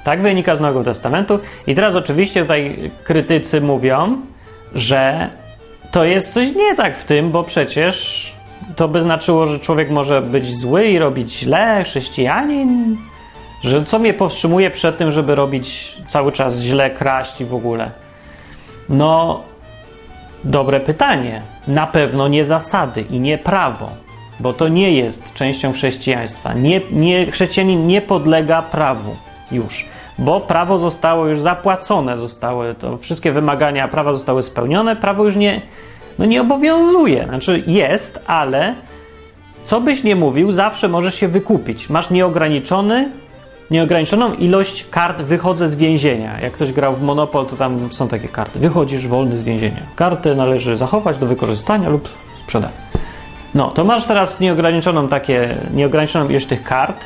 Tak 0.03 0.21
wynika 0.21 0.55
z 0.55 0.59
Nowego 0.59 0.83
Testamentu. 0.83 1.39
I 1.67 1.75
teraz 1.75 1.95
oczywiście 1.95 2.41
tutaj 2.41 2.91
krytycy 3.03 3.61
mówią, 3.61 4.21
że 4.75 5.29
to 5.91 6.03
jest 6.03 6.33
coś 6.33 6.55
nie 6.55 6.75
tak 6.75 6.97
w 6.97 7.05
tym, 7.05 7.31
bo 7.31 7.43
przecież 7.43 8.27
to 8.75 8.87
by 8.87 9.01
znaczyło, 9.01 9.47
że 9.47 9.59
człowiek 9.59 9.89
może 9.89 10.21
być 10.21 10.55
zły 10.55 10.87
i 10.87 10.99
robić 10.99 11.39
źle, 11.39 11.83
chrześcijanin. 11.83 12.97
Że 13.63 13.85
co 13.85 13.99
mnie 13.99 14.13
powstrzymuje 14.13 14.71
przed 14.71 14.97
tym, 14.97 15.11
żeby 15.11 15.35
robić 15.35 15.97
cały 16.07 16.31
czas 16.31 16.59
źle, 16.59 16.89
kraść 16.89 17.41
i 17.41 17.45
w 17.45 17.53
ogóle? 17.53 17.91
No, 18.89 19.43
dobre 20.43 20.79
pytanie. 20.79 21.41
Na 21.67 21.87
pewno 21.87 22.27
nie 22.27 22.45
zasady 22.45 23.01
i 23.01 23.19
nie 23.19 23.37
prawo, 23.37 23.89
bo 24.39 24.53
to 24.53 24.67
nie 24.67 24.91
jest 24.91 25.33
częścią 25.33 25.73
chrześcijaństwa. 25.73 26.53
Nie, 26.53 26.81
nie, 26.91 27.31
chrześcijanin 27.31 27.87
nie 27.87 28.01
podlega 28.01 28.61
prawu 28.61 29.15
już, 29.51 29.85
bo 30.17 30.39
prawo 30.39 30.79
zostało 30.79 31.27
już 31.27 31.39
zapłacone, 31.39 32.17
zostały 32.17 32.75
to 32.75 32.97
wszystkie 32.97 33.31
wymagania 33.31 33.87
prawa 33.87 34.13
zostały 34.13 34.43
spełnione, 34.43 34.95
prawo 34.95 35.25
już 35.25 35.35
nie, 35.35 35.61
no 36.19 36.25
nie 36.25 36.41
obowiązuje. 36.41 37.23
Znaczy 37.23 37.63
jest, 37.67 38.23
ale 38.27 38.75
co 39.63 39.81
byś 39.81 40.03
nie 40.03 40.15
mówił, 40.15 40.51
zawsze 40.51 40.87
możesz 40.87 41.15
się 41.15 41.27
wykupić. 41.27 41.89
Masz 41.89 42.09
nieograniczony 42.09 43.09
nieograniczoną 43.71 44.33
ilość 44.33 44.89
kart 44.89 45.21
wychodzę 45.21 45.69
z 45.69 45.75
więzienia. 45.75 46.41
Jak 46.41 46.53
ktoś 46.53 46.73
grał 46.73 46.95
w 46.95 47.01
Monopol, 47.01 47.45
to 47.45 47.55
tam 47.55 47.91
są 47.91 48.07
takie 48.07 48.27
karty. 48.27 48.59
Wychodzisz 48.59 49.07
wolny 49.07 49.37
z 49.37 49.43
więzienia. 49.43 49.81
Karty 49.95 50.35
należy 50.35 50.77
zachować 50.77 51.17
do 51.17 51.25
wykorzystania 51.25 51.89
lub 51.89 52.09
sprzedać. 52.43 52.71
No, 53.55 53.71
to 53.71 53.83
masz 53.83 54.05
teraz 54.05 54.39
nieograniczoną 54.39 55.07
takie, 55.07 55.57
nieograniczoną 55.73 56.29
ilość 56.29 56.45
tych 56.45 56.63
kart. 56.63 57.05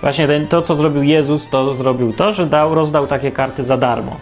Właśnie 0.00 0.26
ten, 0.26 0.46
to, 0.46 0.62
co 0.62 0.74
zrobił 0.74 1.02
Jezus, 1.02 1.48
to 1.48 1.74
zrobił 1.74 2.12
to, 2.12 2.32
że 2.32 2.46
dał, 2.46 2.74
rozdał 2.74 3.06
takie 3.06 3.32
karty 3.32 3.64
za 3.64 3.76
darmo. 3.76 4.16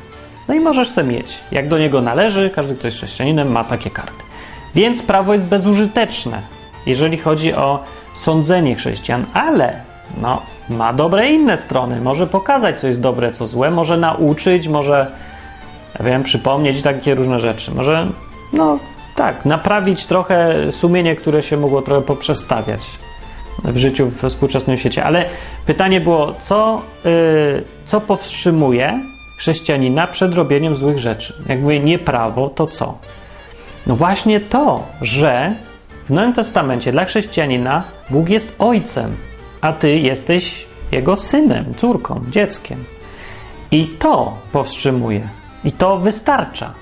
No 0.48 0.54
i 0.54 0.60
możesz 0.60 0.88
sobie 0.88 1.12
mieć. 1.12 1.38
Jak 1.52 1.68
do 1.68 1.78
niego 1.78 2.00
należy, 2.00 2.50
każdy, 2.50 2.76
kto 2.76 2.86
jest 2.86 2.96
chrześcijaninem, 2.96 3.52
ma 3.52 3.64
takie 3.64 3.90
karty. 3.90 4.22
Więc 4.74 5.02
prawo 5.02 5.32
jest 5.32 5.44
bezużyteczne, 5.44 6.42
jeżeli 6.86 7.18
chodzi 7.18 7.54
o 7.54 7.84
sądzenie 8.14 8.74
chrześcijan, 8.74 9.26
ale 9.34 9.80
no, 10.20 10.42
ma 10.70 10.92
dobre 10.92 11.28
inne 11.28 11.56
strony. 11.56 12.00
Może 12.00 12.26
pokazać, 12.26 12.80
co 12.80 12.86
jest 12.86 13.00
dobre, 13.00 13.32
co 13.32 13.46
złe, 13.46 13.70
może 13.70 13.96
nauczyć, 13.96 14.68
może, 14.68 15.10
ja 15.98 16.04
wiem, 16.04 16.22
przypomnieć 16.22 16.82
takie 16.82 17.14
różne 17.14 17.40
rzeczy. 17.40 17.74
Może, 17.74 18.06
no 18.52 18.78
tak, 19.16 19.44
naprawić 19.44 20.06
trochę 20.06 20.54
sumienie, 20.72 21.16
które 21.16 21.42
się 21.42 21.56
mogło 21.56 21.82
trochę 21.82 22.02
poprzestawiać 22.02 22.80
w 23.64 23.76
życiu 23.76 24.06
w 24.06 24.28
współczesnym 24.28 24.76
świecie. 24.76 25.04
Ale 25.04 25.24
pytanie 25.66 26.00
było, 26.00 26.34
co, 26.38 26.82
yy, 27.04 27.64
co 27.84 28.00
powstrzymuje 28.00 29.00
chrześcijanina 29.38 30.06
przed 30.06 30.34
robieniem 30.34 30.74
złych 30.74 30.98
rzeczy? 30.98 31.34
Jak 31.48 31.60
mówię, 31.60 31.80
nie 31.80 31.98
prawo, 31.98 32.48
to 32.48 32.66
co? 32.66 32.98
No 33.86 33.96
właśnie 33.96 34.40
to, 34.40 34.86
że 35.00 35.54
w 36.04 36.10
Nowym 36.10 36.32
Testamencie 36.32 36.92
dla 36.92 37.04
chrześcijanina 37.04 37.84
Bóg 38.10 38.28
jest 38.28 38.56
ojcem 38.58 39.16
a 39.60 39.72
ty 39.72 39.98
jesteś 39.98 40.66
jego 40.92 41.16
synem, 41.16 41.74
córką, 41.76 42.20
dzieckiem. 42.30 42.84
I 43.70 43.86
to 43.86 44.38
powstrzymuje. 44.52 45.28
I 45.64 45.72
to 45.72 45.98
wystarcza. 45.98 46.72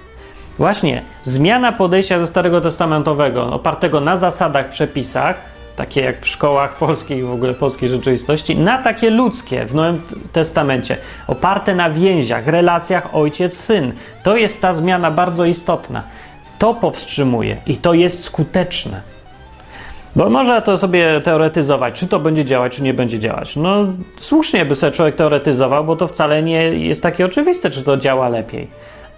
Właśnie 0.58 1.02
zmiana 1.22 1.72
podejścia 1.72 2.18
ze 2.18 2.26
Starego 2.26 2.60
Testamentowego, 2.60 3.52
opartego 3.52 4.00
na 4.00 4.16
zasadach, 4.16 4.68
przepisach, 4.68 5.36
takie 5.76 6.00
jak 6.00 6.20
w 6.20 6.28
szkołach 6.28 6.76
polskich, 6.76 7.26
w 7.26 7.32
ogóle 7.32 7.54
polskiej 7.54 7.88
rzeczywistości, 7.88 8.56
na 8.56 8.78
takie 8.78 9.10
ludzkie 9.10 9.66
w 9.66 9.74
Nowym 9.74 10.02
Testamencie, 10.32 10.96
oparte 11.26 11.74
na 11.74 11.90
więziach, 11.90 12.46
relacjach 12.46 13.14
ojciec-syn. 13.14 13.92
To 14.22 14.36
jest 14.36 14.60
ta 14.60 14.74
zmiana 14.74 15.10
bardzo 15.10 15.44
istotna. 15.44 16.02
To 16.58 16.74
powstrzymuje 16.74 17.56
i 17.66 17.76
to 17.76 17.94
jest 17.94 18.24
skuteczne. 18.24 19.15
Bo 20.16 20.30
może 20.30 20.62
to 20.62 20.78
sobie 20.78 21.20
teoretyzować, 21.20 22.00
czy 22.00 22.08
to 22.08 22.20
będzie 22.20 22.44
działać, 22.44 22.76
czy 22.76 22.82
nie 22.82 22.94
będzie 22.94 23.18
działać. 23.18 23.56
No 23.56 23.86
słusznie 24.18 24.64
by 24.64 24.74
sobie 24.74 24.92
człowiek 24.92 25.14
teoretyzował, 25.14 25.84
bo 25.84 25.96
to 25.96 26.06
wcale 26.06 26.42
nie 26.42 26.62
jest 26.62 27.02
takie 27.02 27.26
oczywiste, 27.26 27.70
czy 27.70 27.82
to 27.82 27.96
działa 27.96 28.28
lepiej. 28.28 28.68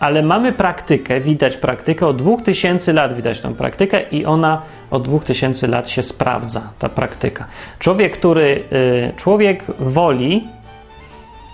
Ale 0.00 0.22
mamy 0.22 0.52
praktykę, 0.52 1.20
widać 1.20 1.56
praktykę, 1.56 2.06
od 2.06 2.16
2000 2.16 2.92
lat 2.92 3.16
widać 3.16 3.40
tą 3.40 3.54
praktykę 3.54 4.02
i 4.02 4.24
ona 4.24 4.62
od 4.90 5.02
2000 5.02 5.66
lat 5.66 5.88
się 5.88 6.02
sprawdza, 6.02 6.62
ta 6.78 6.88
praktyka. 6.88 7.46
Człowiek, 7.78 8.16
który, 8.16 8.64
y, 8.72 9.12
człowiek 9.16 9.64
woli 9.78 10.48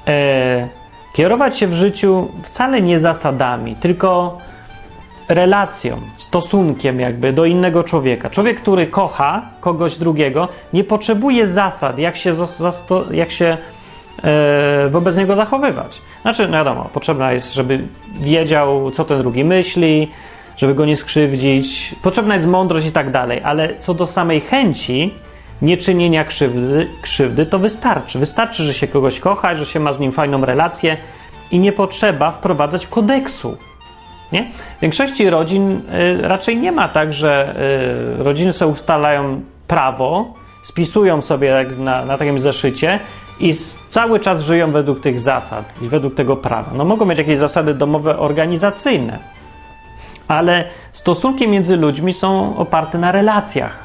e, 0.06 0.68
kierować 1.14 1.58
się 1.58 1.66
w 1.66 1.74
życiu 1.74 2.28
wcale 2.42 2.82
nie 2.82 3.00
zasadami, 3.00 3.76
tylko 3.76 4.38
relacją, 5.28 6.00
stosunkiem 6.16 7.00
jakby 7.00 7.32
do 7.32 7.44
innego 7.44 7.84
człowieka. 7.84 8.30
Człowiek, 8.30 8.60
który 8.60 8.86
kocha 8.86 9.42
kogoś 9.60 9.98
drugiego, 9.98 10.48
nie 10.72 10.84
potrzebuje 10.84 11.46
zasad, 11.46 11.98
jak 11.98 12.16
się, 12.16 12.34
jak 13.10 13.30
się 13.30 13.56
e, 14.22 14.88
wobec 14.90 15.16
niego 15.16 15.36
zachowywać. 15.36 16.02
Znaczy, 16.22 16.48
no 16.48 16.56
wiadomo, 16.56 16.90
potrzebna 16.92 17.32
jest, 17.32 17.54
żeby 17.54 17.80
wiedział, 18.20 18.90
co 18.90 19.04
ten 19.04 19.18
drugi 19.18 19.44
myśli, 19.44 20.10
żeby 20.56 20.74
go 20.74 20.86
nie 20.86 20.96
skrzywdzić. 20.96 21.94
Potrzebna 22.02 22.34
jest 22.34 22.46
mądrość 22.46 22.86
i 22.86 22.92
tak 22.92 23.10
dalej, 23.10 23.40
ale 23.44 23.78
co 23.78 23.94
do 23.94 24.06
samej 24.06 24.40
chęci 24.40 25.14
nieczynienia 25.62 26.24
krzywdy, 26.24 26.88
krzywdy, 27.02 27.46
to 27.46 27.58
wystarczy. 27.58 28.18
Wystarczy, 28.18 28.64
że 28.64 28.74
się 28.74 28.88
kogoś 28.88 29.20
kocha, 29.20 29.54
że 29.54 29.66
się 29.66 29.80
ma 29.80 29.92
z 29.92 30.00
nim 30.00 30.12
fajną 30.12 30.44
relację 30.44 30.96
i 31.50 31.58
nie 31.58 31.72
potrzeba 31.72 32.30
wprowadzać 32.30 32.86
kodeksu 32.86 33.56
nie? 34.32 34.50
W 34.78 34.80
większości 34.80 35.30
rodzin 35.30 35.72
y, 35.72 36.28
raczej 36.28 36.56
nie 36.56 36.72
ma 36.72 36.88
tak, 36.88 37.12
że 37.12 37.56
y, 38.20 38.24
rodziny 38.24 38.52
sobie 38.52 38.72
ustalają 38.72 39.40
prawo, 39.68 40.34
spisują 40.62 41.22
sobie 41.22 41.66
na, 41.78 42.04
na 42.04 42.18
takim 42.18 42.38
zeszycie 42.38 43.00
i 43.40 43.54
cały 43.90 44.20
czas 44.20 44.42
żyją 44.42 44.72
według 44.72 45.00
tych 45.00 45.20
zasad 45.20 45.74
i 45.82 45.88
według 45.88 46.14
tego 46.14 46.36
prawa. 46.36 46.70
No 46.74 46.84
mogą 46.84 47.06
mieć 47.06 47.18
jakieś 47.18 47.38
zasady 47.38 47.74
domowe 47.74 48.18
organizacyjne, 48.18 49.18
ale 50.28 50.64
stosunki 50.92 51.48
między 51.48 51.76
ludźmi 51.76 52.14
są 52.14 52.56
oparte 52.56 52.98
na 52.98 53.12
relacjach. 53.12 53.84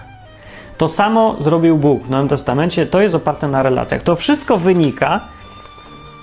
To 0.77 0.87
samo 0.87 1.35
zrobił 1.39 1.77
Bóg 1.77 2.03
w 2.03 2.09
Nowym 2.09 2.27
Testamencie, 2.27 2.85
to 2.85 3.01
jest 3.01 3.15
oparte 3.15 3.47
na 3.47 3.63
relacjach. 3.63 4.01
To 4.01 4.15
wszystko 4.15 4.57
wynika 4.57 5.21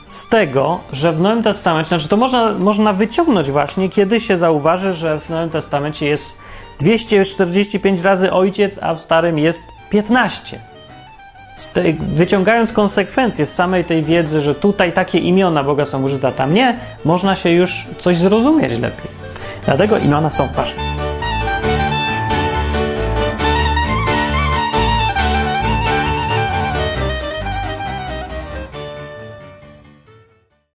z 0.09 0.29
tego, 0.29 0.81
że 0.93 1.13
w 1.13 1.21
Nowym 1.21 1.43
Testamencie, 1.43 1.89
znaczy 1.89 2.09
to 2.09 2.17
można, 2.17 2.53
można 2.53 2.93
wyciągnąć 2.93 3.51
właśnie, 3.51 3.89
kiedy 3.89 4.21
się 4.21 4.37
zauważy, 4.37 4.93
że 4.93 5.21
w 5.21 5.31
Nowym 5.31 5.51
Testamencie 5.51 6.07
jest 6.07 6.39
245 6.79 8.01
razy 8.01 8.33
ojciec, 8.33 8.79
a 8.83 8.95
w 8.95 9.01
Starym 9.01 9.39
jest 9.39 9.63
15. 9.91 10.61
Tej, 11.75 11.95
wyciągając 11.95 12.73
konsekwencje 12.73 13.47
z 13.47 13.55
samej 13.55 13.85
tej 13.85 14.05
wiedzy, 14.05 14.41
że 14.41 14.55
tutaj 14.55 14.93
takie 14.93 15.19
imiona 15.19 15.65
Boga 15.65 15.85
są 15.85 16.03
użyte, 16.03 16.29
a 16.29 16.33
tam 16.33 16.55
nie, 16.55 16.79
można 17.05 17.37
się 17.37 17.51
już 17.51 17.87
coś 17.99 18.17
zrozumieć 18.17 18.73
lepiej. 18.73 19.11
Dlatego 19.65 19.99
imiona 19.99 20.31
są 20.31 20.49
ważne. 20.55 21.16